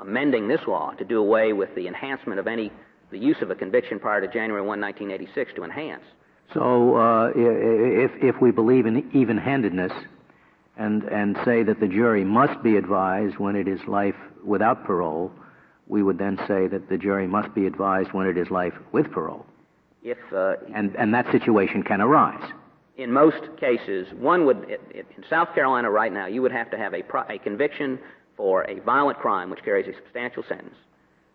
amending 0.00 0.48
this 0.48 0.60
law 0.66 0.92
to 0.92 1.04
do 1.04 1.18
away 1.18 1.52
with 1.52 1.74
the 1.74 1.86
enhancement 1.86 2.38
of 2.38 2.46
any 2.46 2.70
the 3.10 3.18
use 3.18 3.36
of 3.42 3.50
a 3.50 3.54
conviction 3.54 3.98
prior 3.98 4.20
to 4.20 4.28
January 4.28 4.62
1, 4.62 4.80
1986 4.80 5.52
to 5.56 5.64
enhance. 5.64 6.04
So 6.54 6.96
uh, 6.96 7.32
if, 7.34 8.12
if 8.22 8.40
we 8.40 8.52
believe 8.52 8.86
in 8.86 9.10
even-handedness 9.12 9.92
and, 10.76 11.02
and 11.04 11.36
say 11.44 11.64
that 11.64 11.80
the 11.80 11.88
jury 11.88 12.24
must 12.24 12.62
be 12.62 12.76
advised 12.76 13.36
when 13.38 13.56
it 13.56 13.66
is 13.66 13.80
life 13.88 14.14
without 14.44 14.84
parole, 14.84 15.32
we 15.90 16.02
would 16.04 16.18
then 16.18 16.38
say 16.46 16.68
that 16.68 16.88
the 16.88 16.96
jury 16.96 17.26
must 17.26 17.52
be 17.54 17.66
advised 17.66 18.12
when 18.12 18.26
it 18.26 18.38
is 18.38 18.50
life 18.50 18.74
with 18.92 19.10
parole. 19.10 19.44
If 20.02 20.18
uh, 20.32 20.54
and 20.74 20.94
and 20.96 21.12
that 21.12 21.30
situation 21.30 21.82
can 21.82 22.00
arise. 22.00 22.52
In 22.96 23.12
most 23.12 23.42
cases, 23.58 24.06
one 24.16 24.46
would 24.46 24.78
in 24.94 25.24
South 25.28 25.54
Carolina 25.54 25.90
right 25.90 26.12
now, 26.12 26.26
you 26.26 26.40
would 26.42 26.52
have 26.52 26.70
to 26.70 26.78
have 26.78 26.94
a, 26.94 27.02
pro, 27.02 27.22
a 27.28 27.38
conviction 27.38 27.98
for 28.36 28.62
a 28.70 28.80
violent 28.80 29.18
crime 29.18 29.50
which 29.50 29.62
carries 29.64 29.86
a 29.88 29.94
substantial 30.02 30.42
sentence. 30.48 30.76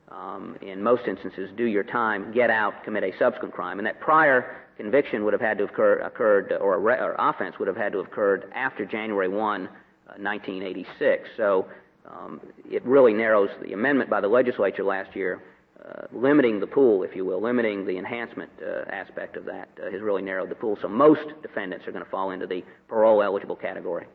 Um, 0.09 0.55
in 0.61 0.81
most 0.81 1.07
instances, 1.07 1.49
do 1.57 1.65
your 1.65 1.83
time, 1.83 2.31
get 2.31 2.49
out, 2.49 2.83
commit 2.83 3.03
a 3.03 3.11
subsequent 3.17 3.53
crime, 3.53 3.79
and 3.79 3.85
that 3.87 3.99
prior 3.99 4.57
conviction 4.77 5.23
would 5.25 5.33
have 5.33 5.41
had 5.41 5.57
to 5.57 5.65
have 5.65 5.73
occur, 5.73 5.99
occurred, 5.99 6.53
or, 6.61 6.79
re, 6.79 6.93
or 6.95 7.15
offense 7.17 7.55
would 7.57 7.67
have 7.67 7.77
had 7.77 7.91
to 7.91 7.97
have 7.99 8.07
occurred 8.07 8.51
after 8.53 8.85
January 8.85 9.27
1, 9.27 9.65
uh, 9.65 9.69
1986. 10.17 11.29
So 11.37 11.67
um, 12.09 12.41
it 12.69 12.83
really 12.85 13.13
narrows 13.13 13.49
the 13.61 13.73
amendment 13.73 14.09
by 14.09 14.21
the 14.21 14.27
legislature 14.27 14.83
last 14.83 15.15
year 15.15 15.41
uh, 15.85 16.07
limiting 16.11 16.59
the 16.59 16.67
pool, 16.67 17.03
if 17.03 17.15
you 17.15 17.23
will, 17.25 17.41
limiting 17.41 17.85
the 17.85 17.97
enhancement 17.97 18.49
uh, 18.65 18.89
aspect 18.89 19.35
of 19.35 19.45
that 19.45 19.69
uh, 19.79 19.91
has 19.91 20.01
really 20.01 20.21
narrowed 20.21 20.49
the 20.49 20.55
pool. 20.55 20.77
So 20.81 20.87
most 20.87 21.27
defendants 21.43 21.87
are 21.87 21.91
going 21.91 22.03
to 22.03 22.09
fall 22.09 22.31
into 22.31 22.47
the 22.47 22.63
parole 22.87 23.21
eligible 23.21 23.55
category. 23.55 24.07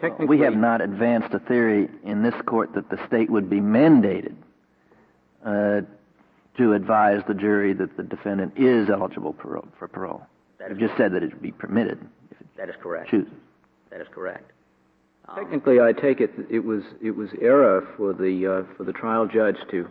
Technically, 0.00 0.26
we 0.26 0.40
have 0.40 0.56
not 0.56 0.80
advanced 0.80 1.34
a 1.34 1.38
theory 1.40 1.88
in 2.04 2.22
this 2.22 2.34
court 2.46 2.74
that 2.74 2.88
the 2.90 2.98
state 3.06 3.30
would 3.30 3.50
be 3.50 3.60
mandated 3.60 4.34
uh, 5.44 5.80
to 6.56 6.72
advise 6.72 7.22
the 7.28 7.34
jury 7.34 7.72
that 7.74 7.96
the 7.96 8.02
defendant 8.02 8.54
is 8.56 8.88
eligible 8.88 9.32
parole, 9.32 9.66
for 9.78 9.88
parole. 9.88 10.26
You've 10.68 10.78
just 10.78 10.96
said 10.96 11.12
that 11.12 11.22
it 11.22 11.32
would 11.32 11.42
be 11.42 11.52
permitted. 11.52 11.98
If 12.30 12.40
it 12.40 12.46
that 12.56 12.68
is 12.68 12.74
correct. 12.82 13.10
Chooses. 13.10 13.32
That 13.90 14.00
is 14.00 14.08
correct. 14.12 14.52
Um, 15.28 15.36
Technically, 15.36 15.80
I 15.80 15.92
take 15.92 16.20
it 16.20 16.30
it 16.50 16.64
was 16.64 16.82
it 17.02 17.10
was 17.10 17.30
error 17.40 17.86
for 17.96 18.12
the 18.12 18.64
uh, 18.68 18.76
for 18.76 18.84
the 18.84 18.92
trial 18.92 19.26
judge 19.26 19.56
to 19.70 19.88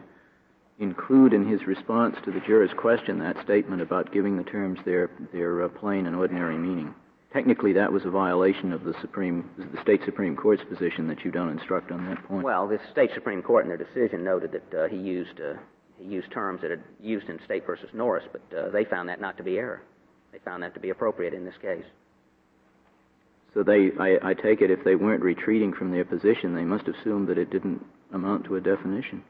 include 0.79 1.33
in 1.33 1.47
his 1.47 1.65
response 1.67 2.15
to 2.25 2.31
the 2.31 2.41
juror's 2.41 2.73
question 2.77 3.19
that 3.19 3.41
statement 3.43 3.81
about 3.81 4.11
giving 4.11 4.37
the 4.37 4.43
terms 4.43 4.79
their 4.85 5.09
their 5.31 5.63
uh, 5.63 5.69
plain 5.69 6.05
and 6.05 6.15
ordinary 6.15 6.57
meaning. 6.57 6.93
Technically, 7.35 7.73
that 7.73 7.91
was 7.91 8.05
a 8.05 8.09
violation 8.09 8.71
of 8.71 8.85
the 8.85 8.93
Supreme, 9.01 9.49
the 9.57 9.81
state 9.81 9.99
Supreme 10.05 10.37
Court's 10.37 10.63
position 10.69 11.05
that 11.09 11.25
you 11.25 11.31
don't 11.31 11.49
instruct 11.49 11.91
on 11.91 12.05
that 12.05 12.23
point. 12.29 12.45
Well, 12.45 12.65
the 12.65 12.79
state 12.93 13.09
Supreme 13.13 13.41
Court 13.41 13.65
in 13.65 13.67
their 13.67 13.77
decision 13.77 14.23
noted 14.23 14.53
that 14.53 14.85
uh, 14.85 14.87
he 14.87 14.95
used 14.95 15.41
uh, 15.41 15.55
he 15.97 16.05
used 16.05 16.31
terms 16.31 16.61
that 16.61 16.71
had 16.71 16.83
used 17.01 17.27
in 17.27 17.39
State 17.43 17.65
versus 17.65 17.89
Norris, 17.93 18.23
but 18.31 18.57
uh, 18.57 18.69
they 18.69 18.85
found 18.85 19.09
that 19.09 19.19
not 19.19 19.35
to 19.37 19.43
be 19.43 19.57
error. 19.57 19.81
They 20.31 20.39
found 20.39 20.63
that 20.63 20.73
to 20.75 20.79
be 20.79 20.89
appropriate 20.89 21.33
in 21.33 21.45
this 21.45 21.55
case. 21.61 21.83
So 23.55 23.63
they, 23.63 23.89
I, 23.97 24.17
I 24.21 24.33
take 24.33 24.61
it, 24.61 24.69
if 24.69 24.83
they 24.83 24.95
weren't 24.95 25.23
retreating 25.23 25.73
from 25.73 25.89
their 25.89 26.03
position, 26.03 26.53
they 26.53 26.65
must 26.65 26.87
assume 26.89 27.25
that 27.27 27.37
it 27.37 27.49
didn't 27.49 27.81
amount 28.13 28.43
to 28.45 28.57
a 28.57 28.61
definition. 28.61 29.23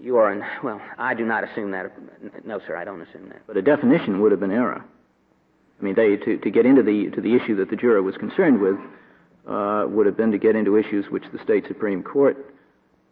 You 0.00 0.16
are 0.16 0.32
in, 0.32 0.42
well, 0.64 0.80
I 0.96 1.12
do 1.12 1.26
not 1.26 1.44
assume 1.44 1.72
that. 1.72 1.92
No, 2.46 2.58
sir, 2.66 2.74
I 2.74 2.84
don't 2.84 3.02
assume 3.02 3.28
that. 3.28 3.42
But 3.46 3.58
a 3.58 3.62
definition 3.62 4.22
would 4.22 4.32
have 4.32 4.40
been 4.40 4.50
error. 4.50 4.82
I 5.78 5.84
mean, 5.84 5.94
they, 5.94 6.16
to, 6.16 6.38
to 6.38 6.50
get 6.50 6.64
into 6.64 6.82
the, 6.82 7.10
to 7.14 7.20
the 7.20 7.36
issue 7.36 7.54
that 7.56 7.68
the 7.68 7.76
juror 7.76 8.02
was 8.02 8.16
concerned 8.16 8.60
with 8.62 8.76
uh, 9.46 9.84
would 9.88 10.06
have 10.06 10.16
been 10.16 10.32
to 10.32 10.38
get 10.38 10.56
into 10.56 10.78
issues 10.78 11.04
which 11.10 11.24
the 11.34 11.38
state 11.44 11.64
Supreme 11.68 12.02
Court 12.02 12.54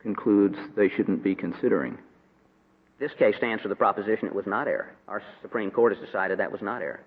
concludes 0.01 0.57
they 0.77 0.89
shouldn't 0.89 1.23
be 1.23 1.35
considering. 1.35 1.99
this 2.99 3.13
case 3.19 3.37
stands 3.37 3.63
for 3.63 3.69
the 3.69 3.77
proposition 3.77 4.29
it 4.29 4.35
was 4.35 4.47
not 4.47 4.67
error. 4.67 4.95
Our 5.09 5.23
Supreme 5.43 5.71
Court 5.71 5.95
has 5.95 6.05
decided 6.07 6.39
that 6.39 6.51
was 6.51 6.63
not 6.63 6.81
error. 6.81 7.01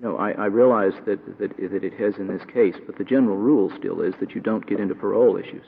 No, 0.00 0.16
I, 0.16 0.30
I 0.32 0.46
realize 0.46 0.92
that, 1.06 1.38
that, 1.38 1.56
that 1.56 1.84
it 1.84 1.92
has 1.94 2.14
in 2.18 2.28
this 2.28 2.44
case, 2.52 2.76
but 2.86 2.98
the 2.98 3.04
general 3.04 3.36
rule 3.36 3.72
still 3.76 4.00
is 4.00 4.14
that 4.20 4.34
you 4.34 4.40
don't 4.40 4.66
get 4.66 4.78
into 4.78 4.94
parole 4.94 5.36
issues. 5.36 5.64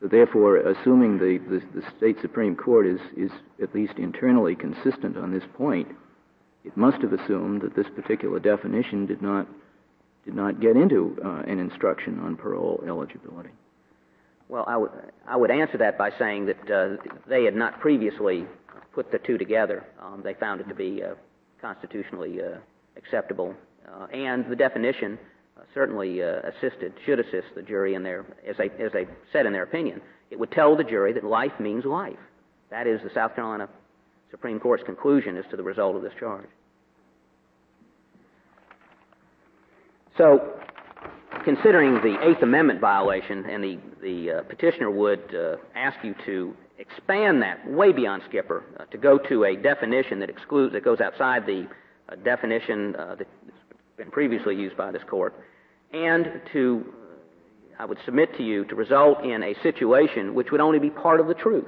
So 0.00 0.06
therefore, 0.06 0.58
assuming 0.58 1.18
the, 1.18 1.38
the, 1.38 1.80
the 1.80 1.86
state 1.96 2.18
Supreme 2.20 2.54
Court 2.54 2.86
is, 2.86 3.00
is 3.16 3.30
at 3.60 3.74
least 3.74 3.94
internally 3.96 4.54
consistent 4.54 5.16
on 5.16 5.32
this 5.32 5.42
point, 5.54 5.88
it 6.64 6.76
must 6.76 7.02
have 7.02 7.12
assumed 7.12 7.62
that 7.62 7.74
this 7.74 7.86
particular 7.94 8.38
definition 8.38 9.06
did 9.06 9.22
not, 9.22 9.48
did 10.24 10.34
not 10.34 10.60
get 10.60 10.76
into 10.76 11.18
uh, 11.24 11.42
an 11.46 11.58
instruction 11.58 12.20
on 12.20 12.36
parole 12.36 12.82
eligibility. 12.86 13.50
Well, 14.48 14.64
I 14.68 14.76
would, 14.76 14.90
I 15.26 15.36
would 15.36 15.50
answer 15.50 15.78
that 15.78 15.98
by 15.98 16.10
saying 16.18 16.46
that 16.46 16.70
uh, 16.70 17.02
they 17.26 17.44
had 17.44 17.56
not 17.56 17.80
previously 17.80 18.46
put 18.92 19.10
the 19.10 19.18
two 19.18 19.38
together. 19.38 19.84
Um, 20.00 20.20
they 20.22 20.34
found 20.34 20.60
it 20.60 20.68
to 20.68 20.74
be 20.74 21.02
uh, 21.02 21.14
constitutionally 21.60 22.40
uh, 22.40 22.58
acceptable, 22.96 23.54
uh, 23.88 24.06
and 24.06 24.48
the 24.50 24.56
definition 24.56 25.18
uh, 25.56 25.62
certainly 25.74 26.22
uh, 26.22 26.40
assisted, 26.44 26.92
should 27.04 27.20
assist 27.20 27.48
the 27.54 27.62
jury 27.62 27.94
in 27.94 28.02
their, 28.02 28.26
as 28.46 28.56
they, 28.56 28.70
as 28.82 28.92
they 28.92 29.06
said 29.32 29.46
in 29.46 29.52
their 29.52 29.62
opinion. 29.62 30.00
It 30.30 30.38
would 30.38 30.50
tell 30.50 30.76
the 30.76 30.84
jury 30.84 31.12
that 31.12 31.24
life 31.24 31.52
means 31.60 31.84
life. 31.84 32.18
That 32.70 32.86
is 32.86 33.00
the 33.02 33.10
South 33.14 33.34
Carolina 33.34 33.68
Supreme 34.30 34.58
Court's 34.58 34.82
conclusion 34.84 35.36
as 35.36 35.44
to 35.50 35.56
the 35.56 35.62
result 35.62 35.96
of 35.96 36.02
this 36.02 36.12
charge. 36.18 36.46
So, 40.18 40.58
considering 41.44 41.94
the 41.94 42.16
Eighth 42.22 42.42
Amendment 42.42 42.80
violation, 42.80 43.44
and 43.46 43.62
the, 43.62 43.78
the 44.02 44.30
uh, 44.30 44.42
petitioner 44.42 44.90
would 44.90 45.34
uh, 45.34 45.56
ask 45.74 45.96
you 46.02 46.14
to 46.24 46.56
expand 46.78 47.42
that 47.42 47.68
way 47.70 47.92
beyond 47.92 48.22
Skipper, 48.28 48.64
uh, 48.80 48.84
to 48.86 48.98
go 48.98 49.18
to 49.18 49.44
a 49.44 49.56
definition 49.56 50.18
that 50.20 50.30
excludes, 50.30 50.72
that 50.72 50.84
goes 50.84 51.00
outside 51.00 51.46
the 51.46 51.66
uh, 52.08 52.16
definition 52.16 52.96
uh, 52.96 53.16
that's 53.16 53.30
been 53.96 54.10
previously 54.10 54.54
used 54.54 54.76
by 54.76 54.90
this 54.92 55.02
court, 55.08 55.34
and 55.92 56.40
to, 56.52 56.84
I 57.78 57.84
would 57.84 57.98
submit 58.04 58.36
to 58.36 58.42
you, 58.42 58.64
to 58.66 58.74
result 58.74 59.24
in 59.24 59.42
a 59.42 59.54
situation 59.62 60.34
which 60.34 60.50
would 60.50 60.60
only 60.60 60.78
be 60.78 60.90
part 60.90 61.20
of 61.20 61.26
the 61.26 61.34
truth, 61.34 61.66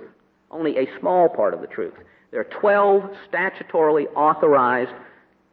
only 0.51 0.77
a 0.77 0.87
small 1.01 1.29
part 1.29 1.55
of 1.55 1.61
the 1.61 1.67
truth. 1.67 1.95
There 2.31 2.41
are 2.41 2.61
12 2.61 3.11
statutorily 3.33 4.07
authorized 4.15 4.93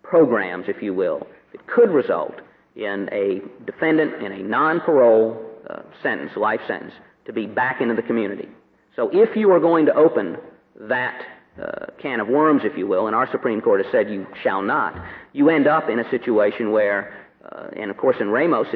programs, 0.03 0.65
if 0.67 0.81
you 0.81 0.93
will, 0.93 1.25
that 1.51 1.65
could 1.67 1.89
result 1.89 2.35
in 2.75 3.09
a 3.11 3.41
defendant 3.65 4.21
in 4.21 4.31
a 4.33 4.39
non-parole 4.39 5.41
uh, 5.69 5.81
sentence, 6.03 6.31
life 6.35 6.59
sentence, 6.67 6.93
to 7.25 7.33
be 7.33 7.45
back 7.45 7.81
into 7.81 7.95
the 7.95 8.01
community. 8.01 8.49
So 8.95 9.09
if 9.11 9.35
you 9.35 9.51
are 9.51 9.59
going 9.59 9.85
to 9.87 9.93
open 9.95 10.37
that 10.81 11.21
uh, 11.61 11.85
can 12.01 12.19
of 12.19 12.27
worms, 12.27 12.63
if 12.65 12.77
you 12.77 12.87
will, 12.87 13.07
and 13.07 13.15
our 13.15 13.29
Supreme 13.31 13.61
Court 13.61 13.83
has 13.83 13.91
said 13.91 14.09
you 14.09 14.27
shall 14.43 14.61
not, 14.61 14.93
you 15.33 15.49
end 15.49 15.67
up 15.67 15.89
in 15.89 15.99
a 15.99 16.09
situation 16.09 16.71
where, 16.71 17.13
uh, 17.49 17.67
and 17.77 17.89
of 17.89 17.97
course 17.97 18.17
in 18.19 18.29
Ramos, 18.29 18.67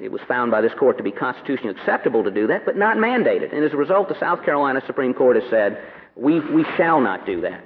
it 0.00 0.12
was 0.12 0.20
found 0.28 0.50
by 0.50 0.60
this 0.60 0.72
court 0.78 0.96
to 0.98 1.02
be 1.02 1.10
constitutionally 1.10 1.76
acceptable 1.78 2.24
to 2.24 2.30
do 2.30 2.46
that, 2.46 2.64
but 2.64 2.76
not 2.76 2.96
mandated. 2.96 3.52
And 3.54 3.64
as 3.64 3.72
a 3.72 3.76
result, 3.76 4.08
the 4.08 4.18
South 4.18 4.44
Carolina 4.44 4.80
Supreme 4.86 5.12
Court 5.12 5.36
has 5.36 5.50
said 5.50 5.82
we, 6.16 6.40
we 6.40 6.64
shall 6.76 7.00
not 7.00 7.26
do 7.26 7.40
that. 7.42 7.64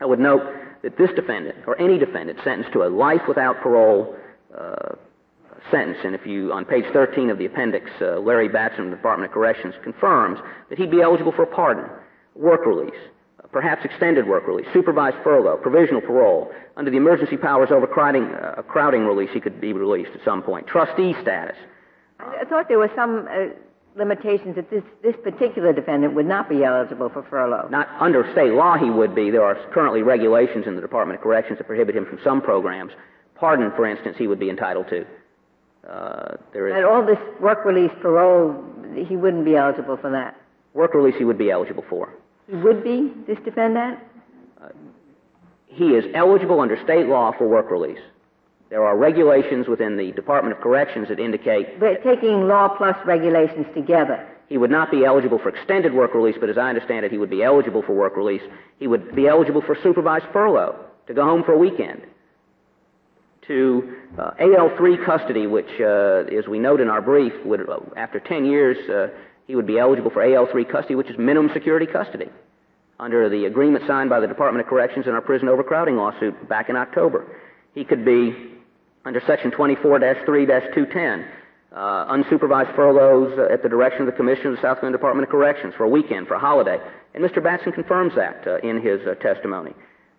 I 0.00 0.06
would 0.06 0.18
note 0.18 0.42
that 0.82 0.98
this 0.98 1.10
defendant, 1.14 1.56
or 1.66 1.80
any 1.80 1.98
defendant 1.98 2.38
sentenced 2.44 2.72
to 2.72 2.82
a 2.82 2.88
life 2.88 3.22
without 3.28 3.60
parole 3.60 4.16
uh, 4.56 4.96
sentence, 5.70 5.98
and 6.04 6.14
if 6.14 6.26
you, 6.26 6.52
on 6.52 6.64
page 6.64 6.84
13 6.92 7.30
of 7.30 7.38
the 7.38 7.46
appendix, 7.46 7.90
uh, 8.00 8.18
Larry 8.18 8.48
Batson 8.48 8.90
the 8.90 8.96
Department 8.96 9.30
of 9.30 9.34
Corrections 9.34 9.74
confirms 9.82 10.38
that 10.68 10.78
he'd 10.78 10.90
be 10.90 11.00
eligible 11.00 11.32
for 11.32 11.44
a 11.44 11.46
pardon, 11.46 11.88
work 12.34 12.66
release, 12.66 12.98
perhaps 13.54 13.84
extended 13.84 14.26
work 14.26 14.48
release, 14.48 14.66
supervised 14.72 15.16
furlough, 15.22 15.56
provisional 15.56 16.00
parole. 16.00 16.52
Under 16.76 16.90
the 16.90 16.96
emergency 16.96 17.36
powers 17.36 17.70
over 17.70 17.86
crowding, 17.86 18.24
uh, 18.24 18.60
crowding 18.66 19.06
release, 19.06 19.30
he 19.32 19.40
could 19.40 19.60
be 19.60 19.72
released 19.72 20.10
at 20.12 20.24
some 20.24 20.42
point. 20.42 20.66
Trustee 20.66 21.14
status. 21.22 21.56
I 22.18 22.44
thought 22.48 22.66
there 22.66 22.80
were 22.80 22.90
some 22.96 23.28
uh, 23.30 23.54
limitations 23.96 24.56
that 24.56 24.70
this, 24.70 24.82
this 25.04 25.14
particular 25.22 25.72
defendant 25.72 26.14
would 26.14 26.26
not 26.26 26.48
be 26.48 26.64
eligible 26.64 27.08
for 27.08 27.22
furlough. 27.22 27.68
Not 27.70 27.88
under 28.00 28.28
state 28.32 28.52
law, 28.52 28.76
he 28.76 28.90
would 28.90 29.14
be. 29.14 29.30
There 29.30 29.44
are 29.44 29.54
currently 29.72 30.02
regulations 30.02 30.66
in 30.66 30.74
the 30.74 30.82
Department 30.82 31.20
of 31.20 31.22
Corrections 31.22 31.58
that 31.58 31.68
prohibit 31.68 31.94
him 31.94 32.06
from 32.06 32.18
some 32.24 32.42
programs. 32.42 32.90
Pardon, 33.36 33.70
for 33.76 33.86
instance, 33.86 34.16
he 34.18 34.26
would 34.26 34.40
be 34.40 34.50
entitled 34.50 34.88
to. 34.88 35.06
Uh, 35.88 36.36
there 36.52 36.66
is. 36.66 36.74
And 36.74 36.84
all 36.84 37.06
this 37.06 37.18
work 37.40 37.64
release, 37.64 37.92
parole, 38.02 38.64
he 39.06 39.14
wouldn't 39.14 39.44
be 39.44 39.54
eligible 39.54 39.96
for 39.96 40.10
that. 40.10 40.36
Work 40.72 40.94
release, 40.94 41.14
he 41.16 41.24
would 41.24 41.38
be 41.38 41.52
eligible 41.52 41.84
for. 41.88 42.12
He 42.48 42.56
would 42.56 42.84
be, 42.84 43.12
this 43.26 43.38
defendant? 43.44 43.98
Uh, 44.62 44.68
he 45.66 45.86
is 45.86 46.04
eligible 46.14 46.60
under 46.60 46.82
state 46.84 47.06
law 47.06 47.32
for 47.36 47.48
work 47.48 47.70
release. 47.70 48.00
There 48.70 48.84
are 48.84 48.96
regulations 48.96 49.68
within 49.68 49.96
the 49.96 50.12
Department 50.12 50.56
of 50.56 50.62
Corrections 50.62 51.08
that 51.08 51.20
indicate. 51.20 51.78
But 51.78 52.02
taking 52.02 52.48
law 52.48 52.68
plus 52.68 52.96
regulations 53.06 53.66
together. 53.74 54.28
He 54.48 54.58
would 54.58 54.70
not 54.70 54.90
be 54.90 55.04
eligible 55.04 55.38
for 55.38 55.48
extended 55.48 55.94
work 55.94 56.14
release, 56.14 56.36
but 56.38 56.50
as 56.50 56.58
I 56.58 56.68
understand 56.68 57.04
it, 57.04 57.12
he 57.12 57.18
would 57.18 57.30
be 57.30 57.42
eligible 57.42 57.82
for 57.82 57.94
work 57.94 58.16
release. 58.16 58.42
He 58.78 58.86
would 58.86 59.14
be 59.14 59.26
eligible 59.26 59.62
for 59.62 59.76
supervised 59.82 60.26
furlough 60.32 60.76
to 61.06 61.14
go 61.14 61.24
home 61.24 61.44
for 61.44 61.52
a 61.52 61.58
weekend 61.58 62.02
to 63.46 63.96
uh, 64.18 64.30
AL3 64.40 65.04
custody, 65.04 65.46
which, 65.46 65.68
uh, 65.80 66.24
as 66.36 66.46
we 66.48 66.58
note 66.58 66.80
in 66.80 66.88
our 66.88 67.02
brief, 67.02 67.32
would, 67.44 67.68
uh, 67.68 67.78
after 67.96 68.20
10 68.20 68.44
years, 68.44 68.76
uh, 68.88 69.08
he 69.46 69.56
would 69.56 69.66
be 69.66 69.78
eligible 69.78 70.10
for 70.10 70.22
AL3 70.22 70.70
custody, 70.70 70.94
which 70.94 71.10
is 71.10 71.18
minimum 71.18 71.50
security 71.52 71.86
custody, 71.86 72.28
under 72.98 73.28
the 73.28 73.44
agreement 73.44 73.84
signed 73.86 74.10
by 74.10 74.20
the 74.20 74.26
Department 74.26 74.64
of 74.64 74.70
Corrections 74.70 75.06
in 75.06 75.12
our 75.12 75.20
prison 75.20 75.48
overcrowding 75.48 75.96
lawsuit 75.96 76.48
back 76.48 76.68
in 76.68 76.76
October. 76.76 77.26
He 77.74 77.84
could 77.84 78.04
be 78.04 78.34
under 79.04 79.20
Section 79.26 79.50
24-3-210, 79.50 81.26
uh, 81.72 81.76
unsupervised 82.12 82.74
furloughs 82.74 83.38
uh, 83.38 83.52
at 83.52 83.62
the 83.62 83.68
direction 83.68 84.02
of 84.02 84.06
the 84.06 84.12
Commissioner 84.12 84.50
of 84.50 84.56
the 84.56 84.62
South 84.62 84.78
Carolina 84.78 84.96
Department 84.96 85.26
of 85.26 85.30
Corrections 85.30 85.74
for 85.76 85.84
a 85.84 85.88
weekend, 85.88 86.26
for 86.26 86.34
a 86.34 86.40
holiday. 86.40 86.78
And 87.14 87.22
Mr. 87.22 87.42
Batson 87.42 87.72
confirms 87.72 88.14
that 88.14 88.46
in 88.64 88.80
his 88.80 89.00
testimony 89.20 89.74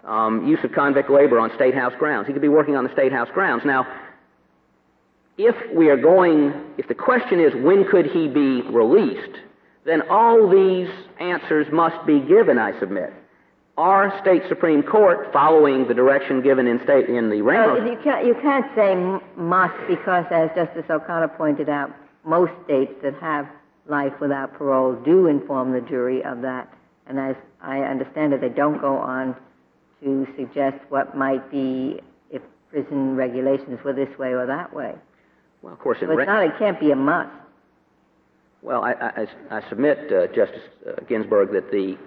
um, 0.06 0.48
use 0.48 0.60
of 0.64 0.72
convict 0.72 1.10
labor 1.10 1.40
on 1.40 1.52
state 1.56 1.74
house 1.74 1.94
grounds. 1.98 2.28
He 2.28 2.34
could 2.34 2.42
be 2.42 2.48
working 2.48 2.76
on 2.76 2.84
the 2.84 2.94
state 2.94 3.12
house 3.12 3.30
grounds. 3.34 3.64
Now, 3.66 3.88
if 5.38 5.56
we 5.74 5.90
are 5.90 5.98
going, 5.98 6.54
if 6.78 6.88
the 6.88 6.96
question 6.96 7.40
is 7.40 7.54
when 7.56 7.86
could 7.86 8.06
he 8.06 8.28
be 8.28 8.62
released, 8.62 9.38
then 9.86 10.02
all 10.10 10.50
these 10.50 10.90
answers 11.20 11.68
must 11.72 12.06
be 12.06 12.20
given, 12.20 12.58
I 12.58 12.78
submit. 12.80 13.14
Our 13.78 14.18
state 14.22 14.44
Supreme 14.48 14.84
Court, 14.84 15.34
following 15.34 15.88
the 15.88 15.94
direction 15.94 16.42
given 16.42 16.66
in 16.66 16.82
state 16.84 17.10
in 17.10 17.30
the 17.30 17.42
Ramos. 17.42 17.82
Well, 17.82 17.92
you 17.92 18.00
can't, 18.02 18.26
you 18.26 18.36
can't 18.42 18.66
say 18.74 18.96
must 19.36 19.76
because, 19.88 20.26
as 20.32 20.50
Justice 20.56 20.86
O'Connor 20.90 21.28
pointed 21.30 21.68
out, 21.68 21.92
most 22.24 22.54
states 22.64 22.94
that 23.04 23.16
have 23.16 23.48
life 23.88 24.14
without 24.22 24.54
parole 24.54 24.96
do 25.04 25.28
inform 25.28 25.74
the 25.74 25.82
jury 25.82 26.24
of 26.24 26.42
that. 26.42 26.74
And 27.06 27.20
as 27.20 27.36
I 27.62 27.80
understand 27.80 28.34
it, 28.34 28.42
they 28.42 28.50
don't 28.50 28.80
go 28.80 28.96
on 28.96 29.36
to 30.02 30.26
suggest 30.38 30.78
what 30.90 31.18
might 31.18 31.52
be 31.52 32.00
if 32.32 32.42
prison 32.72 33.16
regulations 33.16 33.80
were 33.84 33.94
this 33.94 34.18
way 34.18 34.30
or 34.30 34.46
that 34.46 34.74
way. 34.74 34.96
Well, 35.66 35.74
of 35.74 35.80
course, 35.80 35.98
it, 36.00 36.10
it's 36.12 36.28
not, 36.28 36.44
it 36.46 36.60
can't 36.60 36.80
be 36.80 36.92
a 36.92 36.96
must. 36.96 37.32
Well, 38.62 38.84
I, 38.84 38.92
I, 38.92 39.28
I 39.50 39.68
submit, 39.68 39.98
uh, 40.14 40.28
Justice 40.28 40.62
uh, 40.88 41.02
Ginsburg, 41.10 41.54
that 41.54 41.72
the 41.72 41.98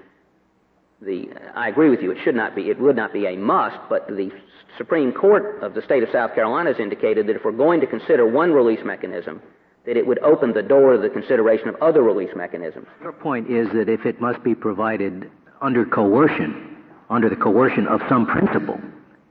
the 1.01 1.29
I 1.57 1.69
agree 1.69 1.91
with 1.91 2.01
you. 2.01 2.13
It 2.13 2.19
should 2.23 2.37
not 2.37 2.55
be. 2.55 2.71
It 2.71 2.79
would 2.79 2.95
not 2.95 3.13
be 3.13 3.27
a 3.27 3.37
must. 3.37 3.77
But 3.89 4.07
the 4.07 4.31
Supreme 4.77 5.11
Court 5.11 5.61
of 5.61 5.75
the 5.75 5.83
state 5.83 6.05
of 6.05 6.09
South 6.13 6.37
Carolina 6.37 6.71
has 6.71 6.79
indicated 6.79 7.27
that 7.27 7.35
if 7.35 7.45
we're 7.45 7.51
going 7.51 7.81
to 7.81 7.87
consider 7.89 8.29
one 8.29 8.53
release 8.53 8.85
mechanism, 8.85 9.43
that 9.87 9.97
it 9.97 10.07
would 10.07 10.21
open 10.21 10.53
the 10.53 10.63
door 10.63 10.93
to 10.93 11.03
the 11.03 11.09
consideration 11.09 11.69
of 11.69 11.75
other 11.83 12.03
release 12.03 12.31
mechanisms. 12.37 12.87
Your 13.03 13.13
point 13.13 13.51
is 13.51 13.69
that 13.73 13.89
if 13.89 14.07
it 14.07 14.21
must 14.21 14.41
be 14.45 14.55
provided 14.55 15.29
under 15.61 15.85
coercion, 15.85 16.77
under 17.11 17.29
the 17.29 17.37
coercion 17.37 17.89
of 17.89 18.01
some 18.09 18.25
principle, 18.25 18.81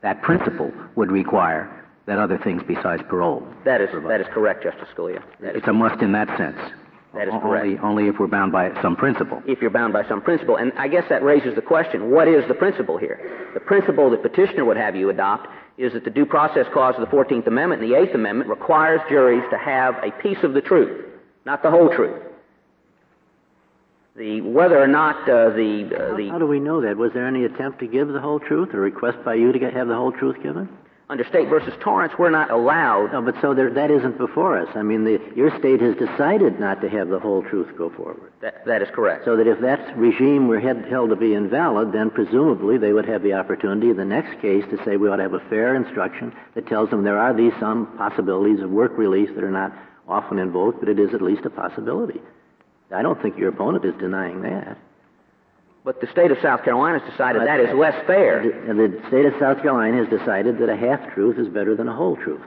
that 0.01 0.21
principle 0.21 0.71
would 0.95 1.11
require 1.11 1.76
that 2.07 2.17
other 2.17 2.39
things 2.43 2.63
besides 2.67 3.03
parole. 3.07 3.45
That 3.65 3.81
is 3.81 3.89
that 4.07 4.21
is 4.21 4.27
correct, 4.33 4.63
Justice 4.63 4.87
Scalia. 4.95 5.21
That 5.41 5.55
it's 5.55 5.67
a 5.67 5.73
must 5.73 6.01
in 6.01 6.13
that 6.13 6.27
sense. 6.37 6.57
That 7.13 7.27
is 7.27 7.33
correct. 7.41 7.65
Only, 7.65 7.79
only 7.79 8.07
if 8.07 8.19
we're 8.19 8.27
bound 8.27 8.51
by 8.51 8.71
some 8.81 8.95
principle. 8.95 9.41
If 9.45 9.61
you're 9.61 9.71
bound 9.71 9.93
by 9.93 10.07
some 10.07 10.21
principle. 10.21 10.57
And 10.57 10.71
I 10.77 10.87
guess 10.87 11.03
that 11.09 11.23
raises 11.23 11.55
the 11.55 11.61
question, 11.61 12.11
what 12.11 12.27
is 12.27 12.47
the 12.47 12.53
principle 12.53 12.97
here? 12.97 13.49
The 13.53 13.59
principle 13.59 14.09
that 14.11 14.21
petitioner 14.21 14.65
would 14.65 14.77
have 14.77 14.95
you 14.95 15.09
adopt 15.09 15.47
is 15.77 15.93
that 15.93 16.03
the 16.03 16.09
due 16.09 16.25
process 16.25 16.65
clause 16.73 16.95
of 16.97 17.01
the 17.01 17.15
14th 17.15 17.47
Amendment 17.47 17.81
and 17.81 17.91
the 17.91 17.95
8th 17.95 18.15
Amendment 18.15 18.49
requires 18.49 18.99
juries 19.09 19.43
to 19.51 19.57
have 19.57 19.95
a 20.03 20.11
piece 20.21 20.43
of 20.43 20.53
the 20.53 20.61
truth, 20.61 21.05
not 21.45 21.63
the 21.63 21.71
whole 21.71 21.89
truth. 21.89 22.23
The 24.15 24.41
whether 24.41 24.81
or 24.81 24.87
not 24.87 25.29
uh, 25.29 25.49
the 25.51 25.89
uh, 25.93 26.17
the 26.17 26.29
how 26.29 26.39
do 26.39 26.47
we 26.47 26.59
know 26.59 26.81
that? 26.81 26.97
Was 26.97 27.11
there 27.13 27.27
any 27.27 27.45
attempt 27.45 27.79
to 27.81 27.87
give 27.87 28.07
the 28.07 28.19
whole 28.19 28.39
truth, 28.39 28.73
or 28.73 28.79
request 28.79 29.19
by 29.23 29.35
you 29.35 29.51
to 29.51 29.59
get, 29.59 29.73
have 29.75 29.87
the 29.87 29.95
whole 29.95 30.11
truth 30.11 30.41
given? 30.41 30.67
Under 31.09 31.23
State 31.23 31.47
versus 31.47 31.73
Torrence, 31.79 32.13
we're 32.19 32.29
not 32.29 32.51
allowed. 32.51 33.13
No, 33.13 33.21
but 33.21 33.35
so 33.39 33.53
there, 33.53 33.69
that 33.69 33.89
isn't 33.89 34.17
before 34.17 34.57
us. 34.59 34.67
I 34.75 34.83
mean, 34.83 35.05
the, 35.05 35.21
your 35.37 35.57
state 35.57 35.79
has 35.79 35.95
decided 35.95 36.59
not 36.59 36.81
to 36.81 36.89
have 36.89 37.07
the 37.07 37.19
whole 37.19 37.43
truth 37.43 37.77
go 37.77 37.89
forward. 37.89 38.33
That, 38.41 38.65
that 38.65 38.81
is 38.81 38.89
correct. 38.93 39.23
So 39.23 39.37
that 39.37 39.47
if 39.47 39.61
that 39.61 39.97
regime 39.97 40.49
were 40.49 40.59
held 40.59 41.09
to 41.09 41.15
be 41.15 41.33
invalid, 41.33 41.93
then 41.93 42.09
presumably 42.09 42.77
they 42.77 42.91
would 42.91 43.07
have 43.07 43.23
the 43.23 43.33
opportunity 43.33 43.89
in 43.89 43.95
the 43.95 44.03
next 44.03 44.41
case 44.41 44.65
to 44.69 44.83
say 44.83 44.97
we 44.97 45.07
ought 45.07 45.15
to 45.15 45.23
have 45.23 45.33
a 45.33 45.49
fair 45.49 45.75
instruction 45.75 46.35
that 46.55 46.67
tells 46.67 46.89
them 46.89 47.05
there 47.05 47.19
are 47.19 47.33
these 47.33 47.53
some 47.57 47.87
possibilities 47.97 48.61
of 48.61 48.69
work 48.69 48.97
release 48.97 49.29
that 49.33 49.45
are 49.45 49.51
not 49.51 49.71
often 50.09 50.39
invoked, 50.39 50.81
but 50.81 50.89
it 50.89 50.99
is 50.99 51.13
at 51.13 51.21
least 51.21 51.45
a 51.45 51.49
possibility. 51.49 52.19
I 52.91 53.01
don't 53.01 53.21
think 53.21 53.37
your 53.37 53.49
opponent 53.49 53.85
is 53.85 53.95
denying 53.97 54.41
that. 54.41 54.77
But 55.87 56.01
the 56.01 56.07
state 56.07 56.31
of 56.31 56.37
South 56.41 56.65
Carolina 56.65 56.99
has 56.99 57.09
decided 57.09 57.43
that 57.43 57.61
is 57.61 57.73
less 57.73 57.95
fair. 58.05 58.41
And 58.41 58.77
the 58.77 59.01
state 59.07 59.25
of 59.25 59.31
South 59.39 59.61
Carolina 59.61 60.03
has 60.03 60.09
decided 60.09 60.57
that 60.57 60.67
a 60.67 60.75
half 60.75 61.13
truth 61.13 61.39
is 61.39 61.47
better 61.47 61.77
than 61.77 61.87
a 61.87 61.95
whole 61.95 62.17
truth. 62.17 62.41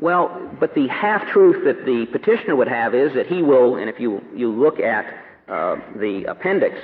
Well, 0.00 0.50
but 0.58 0.74
the 0.74 0.88
half 0.88 1.28
truth 1.28 1.62
that 1.66 1.84
the 1.84 2.06
petitioner 2.06 2.56
would 2.56 2.68
have 2.68 2.94
is 2.94 3.12
that 3.16 3.26
he 3.26 3.42
will, 3.42 3.76
and 3.76 3.90
if 3.90 4.00
you, 4.00 4.24
you 4.34 4.50
look 4.50 4.80
at 4.80 5.04
uh, 5.46 5.76
the 5.96 6.24
appendix, 6.24 6.76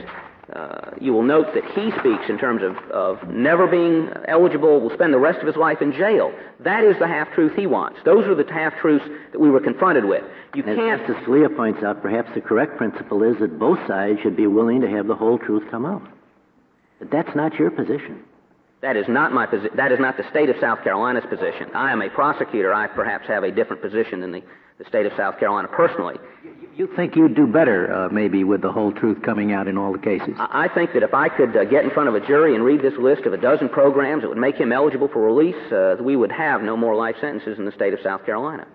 uh, 0.54 0.90
you 1.00 1.12
will 1.12 1.22
note 1.22 1.54
that 1.54 1.64
he 1.64 1.90
speaks 1.92 2.28
in 2.28 2.38
terms 2.38 2.62
of, 2.62 2.76
of 2.90 3.28
never 3.28 3.66
being 3.66 4.10
eligible, 4.26 4.80
will 4.80 4.92
spend 4.94 5.14
the 5.14 5.18
rest 5.18 5.40
of 5.40 5.46
his 5.46 5.56
life 5.56 5.80
in 5.80 5.92
jail. 5.92 6.32
That 6.60 6.82
is 6.82 6.98
the 6.98 7.06
half 7.06 7.32
truth 7.34 7.52
he 7.54 7.66
wants. 7.66 8.00
Those 8.04 8.26
are 8.26 8.34
the 8.34 8.50
half 8.52 8.74
truths 8.80 9.04
that 9.32 9.38
we 9.38 9.50
were 9.50 9.60
confronted 9.60 10.04
with. 10.04 10.24
You 10.54 10.64
As 10.64 10.76
can't. 10.76 11.06
Justice 11.06 11.24
Scalia 11.24 11.54
points 11.54 11.82
out, 11.82 12.02
perhaps 12.02 12.30
the 12.34 12.40
correct 12.40 12.76
principle 12.76 13.22
is 13.22 13.38
that 13.40 13.58
both 13.58 13.78
sides 13.86 14.18
should 14.22 14.36
be 14.36 14.46
willing 14.46 14.80
to 14.80 14.88
have 14.88 15.06
the 15.06 15.14
whole 15.14 15.38
truth 15.38 15.70
come 15.70 15.86
out. 15.86 16.02
But 16.98 17.10
that's 17.10 17.34
not 17.36 17.54
your 17.54 17.70
position. 17.70 18.24
That 18.82 18.96
is 18.96 19.06
not 19.08 19.32
my 19.32 19.46
posi- 19.46 19.74
That 19.76 19.92
is 19.92 20.00
not 20.00 20.16
the 20.16 20.28
state 20.30 20.48
of 20.48 20.56
South 20.60 20.82
Carolina's 20.82 21.24
position. 21.28 21.68
I 21.74 21.92
am 21.92 22.00
a 22.02 22.08
prosecutor. 22.08 22.72
I 22.72 22.86
perhaps 22.86 23.26
have 23.28 23.42
a 23.44 23.50
different 23.50 23.82
position 23.82 24.20
than 24.20 24.32
the, 24.32 24.42
the 24.78 24.84
state 24.86 25.04
of 25.04 25.12
South 25.16 25.38
Carolina 25.38 25.68
personally. 25.68 26.16
You 26.76 26.88
think 26.96 27.14
you'd 27.14 27.34
do 27.34 27.46
better, 27.46 27.92
uh, 27.92 28.08
maybe, 28.08 28.42
with 28.42 28.62
the 28.62 28.72
whole 28.72 28.90
truth 28.92 29.20
coming 29.22 29.52
out 29.52 29.68
in 29.68 29.76
all 29.76 29.92
the 29.92 29.98
cases? 29.98 30.34
I 30.38 30.64
I 30.64 30.68
think 30.74 30.94
that 30.94 31.02
if 31.02 31.12
I 31.12 31.28
could 31.28 31.54
uh, 31.54 31.64
get 31.64 31.84
in 31.84 31.90
front 31.90 32.08
of 32.08 32.14
a 32.14 32.26
jury 32.26 32.54
and 32.54 32.64
read 32.64 32.80
this 32.80 32.94
list 32.98 33.26
of 33.26 33.34
a 33.34 33.36
dozen 33.36 33.68
programs 33.68 34.22
that 34.22 34.28
would 34.28 34.38
make 34.38 34.56
him 34.56 34.72
eligible 34.72 35.08
for 35.08 35.20
release, 35.20 35.72
uh, 35.72 35.96
we 36.00 36.16
would 36.16 36.32
have 36.32 36.62
no 36.62 36.76
more 36.76 36.94
life 36.94 37.16
sentences 37.20 37.58
in 37.58 37.66
the 37.66 37.72
state 37.72 37.92
of 37.92 38.00
South 38.02 38.24
Carolina. 38.24 38.66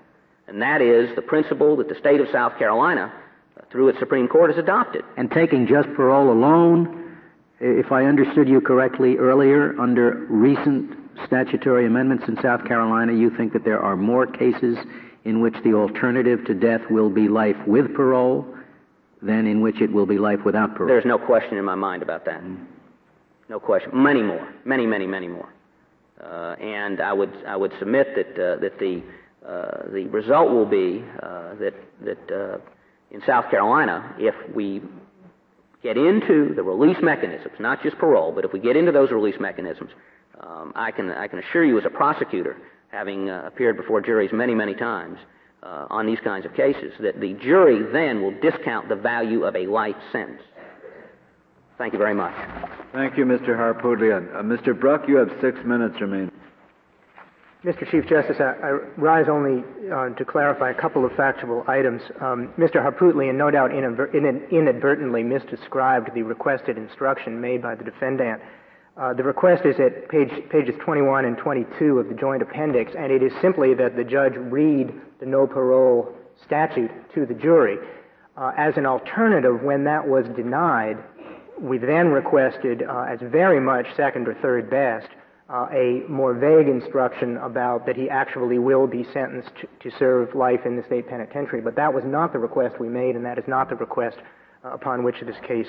And 0.47 0.61
that 0.61 0.81
is 0.81 1.15
the 1.15 1.23
principle 1.23 1.77
that 1.77 1.89
the 1.89 1.95
state 1.95 2.21
of 2.21 2.27
South 2.31 2.59
Carolina, 2.59 3.11
uh, 3.57 3.61
through 3.71 3.89
its 3.89 3.97
Supreme 3.97 4.27
Court, 4.27 4.51
has 4.51 4.59
adopted. 4.59 5.03
And 5.17 5.31
taking 5.31 5.65
just 5.65 5.87
parole 5.95 6.31
alone, 6.31 7.04
if 7.65 7.91
I 7.91 8.05
understood 8.05 8.47
you 8.47 8.61
correctly 8.61 9.17
earlier, 9.17 9.79
under 9.79 10.25
recent 10.29 10.95
statutory 11.25 11.87
amendments 11.87 12.25
in 12.27 12.39
South 12.41 12.65
Carolina, 12.65 13.13
you 13.13 13.31
think 13.35 13.53
that 13.53 13.65
there 13.65 13.79
are 13.79 13.95
more 13.95 14.27
cases 14.27 14.77
in 15.23 15.41
which 15.41 15.55
the 15.63 15.73
alternative 15.73 16.45
to 16.45 16.53
death 16.53 16.81
will 16.91 17.09
be 17.09 17.27
life 17.27 17.55
with 17.65 17.93
parole 17.95 18.45
than 19.21 19.47
in 19.47 19.61
which 19.61 19.81
it 19.81 19.91
will 19.91 20.05
be 20.05 20.19
life 20.19 20.39
without 20.45 20.75
parole? 20.75 20.87
There's 20.87 21.05
no 21.05 21.17
question 21.17 21.57
in 21.57 21.65
my 21.65 21.73
mind 21.73 22.03
about 22.03 22.25
that. 22.25 22.43
No 23.49 23.59
question. 23.59 23.91
Many 23.93 24.21
more. 24.21 24.47
Many, 24.63 24.85
many, 24.85 25.07
many 25.07 25.27
more. 25.27 25.49
Uh, 26.21 26.55
and 26.61 27.01
I 27.01 27.13
would, 27.13 27.33
I 27.47 27.55
would 27.55 27.73
submit 27.79 28.15
that, 28.15 28.31
uh, 28.33 28.59
that 28.59 28.77
the, 28.79 29.01
uh, 29.45 29.91
the 29.91 30.05
result 30.07 30.51
will 30.51 30.65
be 30.65 31.03
uh, 31.21 31.55
that, 31.55 31.73
that 32.01 32.31
uh, 32.31 32.57
in 33.09 33.21
South 33.25 33.49
Carolina, 33.49 34.15
if 34.19 34.35
we 34.53 34.81
get 35.85 35.97
into 35.97 36.51
the 36.55 36.63
release 36.63 36.97
mechanisms, 37.03 37.53
not 37.59 37.83
just 37.83 37.95
parole, 37.99 38.31
but 38.31 38.43
if 38.43 38.51
we 38.51 38.59
get 38.59 38.75
into 38.75 38.91
those 38.91 39.11
release 39.11 39.39
mechanisms, 39.39 39.91
um, 40.41 40.73
I, 40.75 40.89
can, 40.89 41.11
I 41.11 41.27
can 41.27 41.37
assure 41.37 41.63
you 41.63 41.77
as 41.77 41.85
a 41.85 41.91
prosecutor, 41.91 42.57
having 42.87 43.29
uh, 43.29 43.43
appeared 43.45 43.77
before 43.77 44.01
juries 44.01 44.31
many, 44.33 44.55
many 44.55 44.73
times 44.73 45.19
uh, 45.61 45.85
on 45.91 46.07
these 46.07 46.17
kinds 46.23 46.43
of 46.43 46.55
cases, 46.55 46.91
that 47.01 47.21
the 47.21 47.33
jury 47.33 47.83
then 47.93 48.23
will 48.23 48.33
discount 48.41 48.89
the 48.89 48.95
value 48.95 49.43
of 49.43 49.55
a 49.55 49.67
life 49.67 49.95
sentence. 50.11 50.41
Thank 51.77 51.93
you 51.93 51.99
very 51.99 52.15
much. 52.15 52.33
Thank 52.91 53.15
you, 53.15 53.25
Mr. 53.25 53.49
Harpootlian. 53.49 54.33
Uh, 54.33 54.41
Mr. 54.41 54.79
Bruck, 54.79 55.07
you 55.07 55.17
have 55.17 55.29
six 55.39 55.59
minutes 55.63 56.01
remaining. 56.01 56.31
Mr. 57.65 57.89
Chief 57.89 58.05
Justice, 58.07 58.37
I, 58.39 58.53
I 58.63 58.69
rise 58.95 59.25
only 59.27 59.63
uh, 59.91 60.09
to 60.09 60.23
clarify 60.23 60.69
a 60.69 60.73
couple 60.75 61.03
of 61.03 61.11
factual 61.13 61.63
items. 61.67 61.99
Um, 62.21 62.53
Mr. 62.59 62.75
Harpootlian 62.75 63.33
no 63.33 63.49
doubt 63.49 63.71
inadver- 63.71 64.13
inadvertently 64.51 65.23
misdescribed 65.23 66.13
the 66.13 66.21
requested 66.21 66.77
instruction 66.77 67.41
made 67.41 67.63
by 67.63 67.73
the 67.73 67.83
defendant. 67.83 68.39
Uh, 68.95 69.15
the 69.15 69.23
request 69.23 69.65
is 69.65 69.79
at 69.79 70.07
page, 70.09 70.29
pages 70.51 70.75
21 70.79 71.25
and 71.25 71.39
22 71.39 71.97
of 71.97 72.07
the 72.07 72.13
joint 72.13 72.43
appendix, 72.43 72.91
and 72.95 73.11
it 73.11 73.23
is 73.23 73.33
simply 73.41 73.73
that 73.73 73.95
the 73.95 74.03
judge 74.03 74.33
read 74.35 74.93
the 75.19 75.25
no 75.25 75.47
parole 75.47 76.13
statute 76.45 76.91
to 77.15 77.25
the 77.25 77.33
jury. 77.33 77.77
Uh, 78.37 78.51
as 78.57 78.77
an 78.77 78.85
alternative, 78.85 79.63
when 79.63 79.83
that 79.85 80.07
was 80.07 80.27
denied, 80.35 80.97
we 81.59 81.79
then 81.79 82.09
requested, 82.09 82.83
uh, 82.83 83.07
as 83.09 83.19
very 83.23 83.59
much 83.59 83.87
second 83.95 84.27
or 84.27 84.35
third 84.35 84.69
best, 84.69 85.07
uh, 85.49 85.67
a 85.71 86.03
more 86.09 86.33
vague 86.33 86.67
instruction 86.67 87.37
about 87.37 87.85
that 87.85 87.95
he 87.95 88.09
actually 88.09 88.57
will 88.57 88.87
be 88.87 89.03
sentenced 89.13 89.51
to, 89.79 89.91
serve 89.99 90.33
life 90.33 90.61
in 90.65 90.75
the 90.75 90.83
state 90.83 91.07
penitentiary. 91.07 91.61
But 91.61 91.75
that 91.75 91.93
was 91.93 92.03
not 92.03 92.33
the 92.33 92.39
request 92.39 92.79
we 92.79 92.89
made, 92.89 93.15
and 93.15 93.23
that 93.25 93.37
is 93.37 93.43
not 93.47 93.69
the 93.69 93.75
request 93.75 94.17
uh, 94.63 94.69
upon 94.69 95.03
which 95.03 95.17
this 95.21 95.35
case 95.47 95.67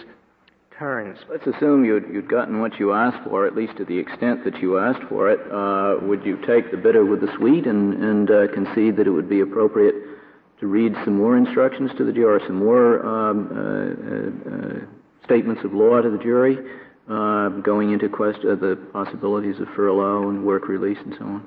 turns. 0.78 1.18
Let's 1.28 1.46
assume 1.46 1.84
you'd, 1.84 2.08
you'd, 2.10 2.28
gotten 2.28 2.60
what 2.60 2.78
you 2.78 2.94
asked 2.94 3.28
for, 3.28 3.46
at 3.46 3.54
least 3.54 3.76
to 3.76 3.84
the 3.84 3.98
extent 3.98 4.44
that 4.44 4.58
you 4.60 4.78
asked 4.78 5.02
for 5.08 5.30
it. 5.30 5.40
Uh, 5.52 6.04
would 6.06 6.24
you 6.24 6.38
take 6.46 6.70
the 6.70 6.78
bitter 6.78 7.04
with 7.04 7.20
the 7.20 7.32
sweet 7.36 7.66
and, 7.66 8.02
and 8.02 8.30
uh, 8.30 8.48
concede 8.54 8.96
that 8.96 9.06
it 9.06 9.10
would 9.10 9.28
be 9.28 9.40
appropriate 9.40 9.94
to 10.60 10.66
read 10.66 10.94
some 11.04 11.18
more 11.18 11.36
instructions 11.36 11.90
to 11.98 12.04
the 12.04 12.12
jury, 12.12 12.40
some 12.46 12.56
more 12.56 13.04
um, 13.04 14.88
statements 15.22 15.62
of 15.64 15.74
law 15.74 16.00
to 16.00 16.10
the 16.10 16.18
jury? 16.18 16.56
Uh, 17.08 17.48
going 17.48 17.92
into 17.92 18.08
question, 18.08 18.50
uh, 18.50 18.54
the 18.54 18.76
possibilities 18.92 19.60
of 19.60 19.68
furlough 19.76 20.28
and 20.28 20.44
work 20.44 20.68
release 20.68 20.98
and 21.04 21.14
so 21.18 21.24
on? 21.24 21.46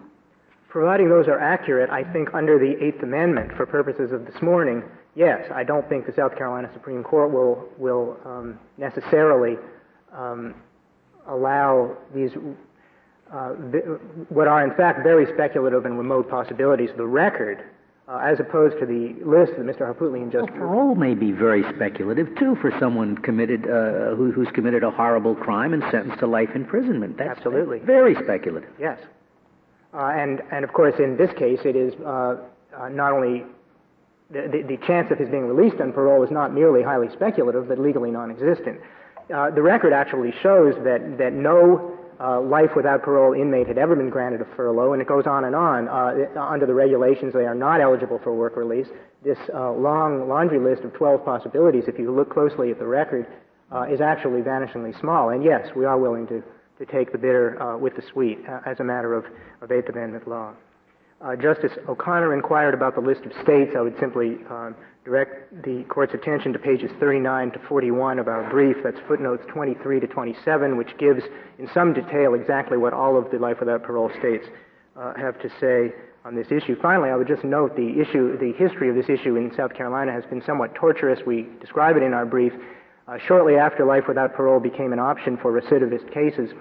Providing 0.70 1.10
those 1.10 1.28
are 1.28 1.40
accurate, 1.40 1.90
I 1.90 2.04
think 2.04 2.34
under 2.34 2.60
the 2.60 2.82
Eighth 2.84 3.02
Amendment, 3.02 3.52
for 3.58 3.66
purposes 3.66 4.12
of 4.12 4.26
this 4.26 4.40
morning, 4.42 4.84
yes. 5.16 5.50
I 5.54 5.64
don't 5.64 5.88
think 5.90 6.06
the 6.06 6.14
South 6.14 6.38
Carolina 6.38 6.70
Supreme 6.74 7.04
Court 7.04 7.32
will 7.32 7.68
will 7.78 8.18
um, 8.24 8.60
necessarily 8.78 9.58
um, 10.14 10.54
allow 11.28 11.98
these 12.14 12.32
uh, 13.34 13.50
what 14.30 14.48
are 14.48 14.64
in 14.64 14.76
fact 14.76 15.04
very 15.04 15.26
speculative 15.34 15.86
and 15.86 15.98
remote 15.98 16.30
possibilities. 16.30 16.90
The 16.98 17.06
record 17.06 17.64
uh, 18.10 18.18
as 18.18 18.40
opposed 18.40 18.80
to 18.80 18.86
the 18.86 19.14
list 19.24 19.54
that 19.56 19.66
Mr. 19.66 19.82
Harpootlian 19.82 20.32
just 20.32 20.50
well, 20.52 20.60
parole 20.60 20.96
may 20.96 21.14
be 21.14 21.32
very 21.32 21.64
speculative 21.76 22.28
too 22.38 22.56
for 22.56 22.72
someone 22.80 23.16
committed 23.18 23.66
uh, 23.66 24.16
who, 24.16 24.32
who's 24.32 24.48
committed 24.54 24.84
a 24.84 24.90
horrible 24.90 25.36
crime 25.36 25.74
and 25.74 25.84
sentenced 25.92 26.20
to 26.20 26.28
life 26.28 26.50
imprisonment. 26.56 27.18
That's 27.18 27.38
absolutely 27.38 27.80
very 27.80 28.16
speculative. 28.16 28.70
Yes, 28.80 29.00
uh, 29.94 30.08
and 30.08 30.42
and 30.52 30.66
of 30.66 30.74
course 30.74 30.96
in 30.98 31.18
this 31.18 31.32
case 31.38 31.60
it 31.66 31.76
is 31.76 31.94
uh, 32.04 32.38
uh, 32.76 32.90
not 32.90 33.12
only 33.12 33.44
the, 34.32 34.48
the, 34.52 34.76
the, 34.76 34.86
chance 34.86 35.12
of 35.12 35.18
his 35.18 35.30
being 35.30 35.48
released 35.48 35.82
on 35.82 35.92
parole 35.92 36.24
is 36.24 36.32
not 36.32 36.54
merely 36.54 36.82
highly 36.82 37.10
speculative 37.14 37.68
but 37.68 37.78
legally 37.78 38.12
non-existent. 38.12 38.80
Uh, 39.34 39.52
the 39.52 39.62
record 39.62 39.94
actually 39.94 40.34
shows 40.42 40.74
that 40.84 41.20
that 41.20 41.34
no 41.34 41.99
uh, 42.20 42.42
life 42.42 42.72
without 42.76 43.02
parole 43.02 43.34
inmate 43.34 43.68
had 43.68 43.78
ever 43.78 43.96
been 43.96 44.10
granted 44.10 44.42
a 44.42 44.56
furlough, 44.56 44.94
and 44.94 45.02
it 45.02 45.08
goes 45.08 45.26
on 45.26 45.46
and 45.46 45.56
on. 45.56 45.88
Uh, 45.88 46.40
under 46.40 46.66
the 46.66 46.74
regulations, 46.74 47.34
they 47.34 47.46
are 47.46 47.56
not 47.56 47.80
eligible 47.80 48.20
for 48.24 48.34
work 48.34 48.58
release. 48.58 48.88
This 49.24 49.38
uh, 49.54 49.72
long 49.72 50.28
laundry 50.28 50.60
list 50.60 50.84
of 50.84 50.94
12 50.94 51.24
possibilities, 51.24 51.86
if 51.88 51.98
you 51.98 52.12
look 52.12 52.32
closely 52.32 52.72
at 52.72 52.80
the 52.80 52.86
record, 52.86 53.26
uh, 53.72 53.84
is 53.84 54.02
actually 54.02 54.42
vanishingly 54.42 55.00
small. 55.00 55.30
And 55.30 55.44
yes, 55.44 55.70
we 55.76 55.86
are 55.86 55.98
willing 55.98 56.28
to, 56.28 56.44
to 56.80 56.86
take 56.86 57.12
the 57.12 57.18
bitter 57.18 57.62
uh, 57.62 57.78
with 57.78 57.96
the 57.96 58.02
sweet 58.12 58.40
uh, 58.48 58.60
as 58.66 58.80
a 58.80 58.84
matter 58.84 59.14
of, 59.14 59.26
of 59.62 59.72
Eighth 59.72 59.90
Amendment 59.90 60.28
law. 60.28 60.54
Justice 61.42 61.74
O'Connor 61.88 62.34
inquired 62.34 62.74
about 62.74 62.96
the 62.96 63.02
list 63.02 63.26
of 63.26 63.34
states. 63.44 63.74
I 63.78 63.82
would 63.82 64.00
simply 64.00 64.38
um, 64.50 64.76
direct 65.04 65.64
the 65.64 65.84
court's 65.90 66.14
attention 66.14 66.54
to 66.54 66.60
pages 66.60 66.90
39 67.00 67.52
to 67.52 67.60
41 67.68 68.20
of 68.20 68.28
our 68.28 68.50
brief. 68.50 68.78
That's 68.84 69.00
footnotes 69.08 69.44
23 69.50 70.00
to 70.00 70.08
27, 70.08 70.78
which 70.78 70.98
gives 70.98 71.24
in 71.58 71.70
some 71.74 71.94
detail 71.94 72.36
exactly 72.36 72.78
what 72.78 72.94
all 72.94 73.18
of 73.18 73.30
the 73.32 73.38
life 73.38 73.58
without 73.60 73.84
parole 73.84 74.10
states 74.18 74.46
uh, 74.96 75.14
have 75.16 75.40
to 75.42 75.50
say 75.60 75.94
on 76.24 76.36
this 76.36 76.48
issue. 76.52 76.76
Finally, 76.82 77.10
I 77.10 77.16
would 77.16 77.28
just 77.28 77.44
note 77.44 77.76
the 77.76 78.00
issue, 78.00 78.38
the 78.38 78.54
history 78.54 78.90
of 78.90 78.96
this 78.96 79.10
issue 79.10 79.36
in 79.36 79.54
South 79.56 79.74
Carolina 79.74 80.12
has 80.12 80.26
been 80.26 80.42
somewhat 80.46 80.76
torturous. 80.76 81.20
We 81.26 81.48
describe 81.60 81.98
it 81.98 82.04
in 82.04 82.14
our 82.14 82.26
brief. 82.26 82.54
Uh, 83.08 83.18
shortly 83.28 83.56
after 83.56 83.86
life 83.86 84.04
without 84.08 84.36
parole 84.36 84.60
became 84.60 84.94
an 84.94 85.00
option 85.00 85.38
for 85.38 85.52
recidivist 85.52 86.14
cases, 86.14 86.52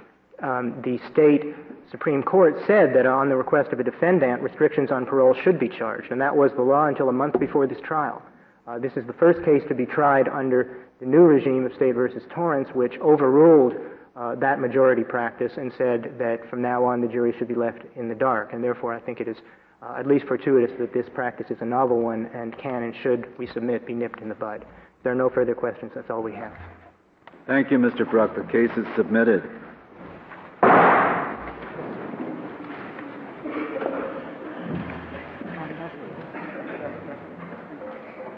um, 0.43 0.81
the 0.85 0.99
state 1.13 1.43
Supreme 1.91 2.23
Court 2.23 2.55
said 2.67 2.95
that 2.95 3.07
on 3.07 3.29
the 3.29 3.37
request 3.37 3.73
of 3.73 3.81
a 3.81 3.85
defendant, 3.85 4.43
restrictions 4.43 4.91
on 4.91 5.07
parole 5.07 5.35
should 5.43 5.59
be 5.59 5.69
charged, 5.69 6.13
and 6.13 6.21
that 6.21 6.37
was 6.37 6.51
the 6.57 6.63
law 6.63 6.87
until 6.87 7.09
a 7.09 7.13
month 7.13 7.39
before 7.41 7.67
this 7.67 7.79
trial. 7.83 8.23
Uh, 8.67 8.79
this 8.79 8.93
is 8.97 9.07
the 9.07 9.15
first 9.15 9.43
case 9.45 9.63
to 9.69 9.75
be 9.75 9.87
tried 9.87 10.29
under 10.29 10.85
the 11.01 11.07
new 11.07 11.23
regime 11.23 11.65
of 11.65 11.73
State 11.75 11.95
versus 11.95 12.23
Torrence, 12.35 12.69
which 12.75 12.99
overruled 13.01 13.73
uh, 14.15 14.35
that 14.35 14.61
majority 14.61 15.05
practice 15.05 15.53
and 15.57 15.73
said 15.79 16.13
that 16.19 16.39
from 16.51 16.61
now 16.61 16.85
on 16.85 17.01
the 17.01 17.09
jury 17.09 17.33
should 17.39 17.49
be 17.49 17.55
left 17.55 17.81
in 17.97 18.09
the 18.09 18.15
dark. 18.15 18.53
And 18.53 18.63
therefore, 18.63 18.93
I 18.93 19.01
think 19.01 19.21
it 19.21 19.29
is 19.29 19.37
uh, 19.83 19.95
at 19.99 20.07
least 20.07 20.27
fortuitous 20.27 20.77
that 20.79 20.93
this 20.93 21.07
practice 21.15 21.47
is 21.51 21.59
a 21.61 21.65
novel 21.65 22.01
one 22.01 22.27
and 22.35 22.57
can 22.59 22.83
and 22.83 22.95
should, 23.03 23.27
we 23.39 23.47
submit, 23.47 23.87
be 23.87 23.95
nipped 23.95 24.21
in 24.21 24.29
the 24.29 24.35
bud. 24.35 24.63
If 24.63 25.05
there 25.05 25.13
are 25.13 25.17
no 25.17 25.31
further 25.31 25.55
questions, 25.55 25.93
that's 25.95 26.11
all 26.11 26.23
we 26.23 26.35
have. 26.35 26.53
Thank 27.47 27.71
you, 27.71 27.79
Mr. 27.79 28.09
Bruck. 28.11 28.35
The 28.37 28.43
case 28.53 28.77
is 28.77 28.87
submitted. 28.97 29.49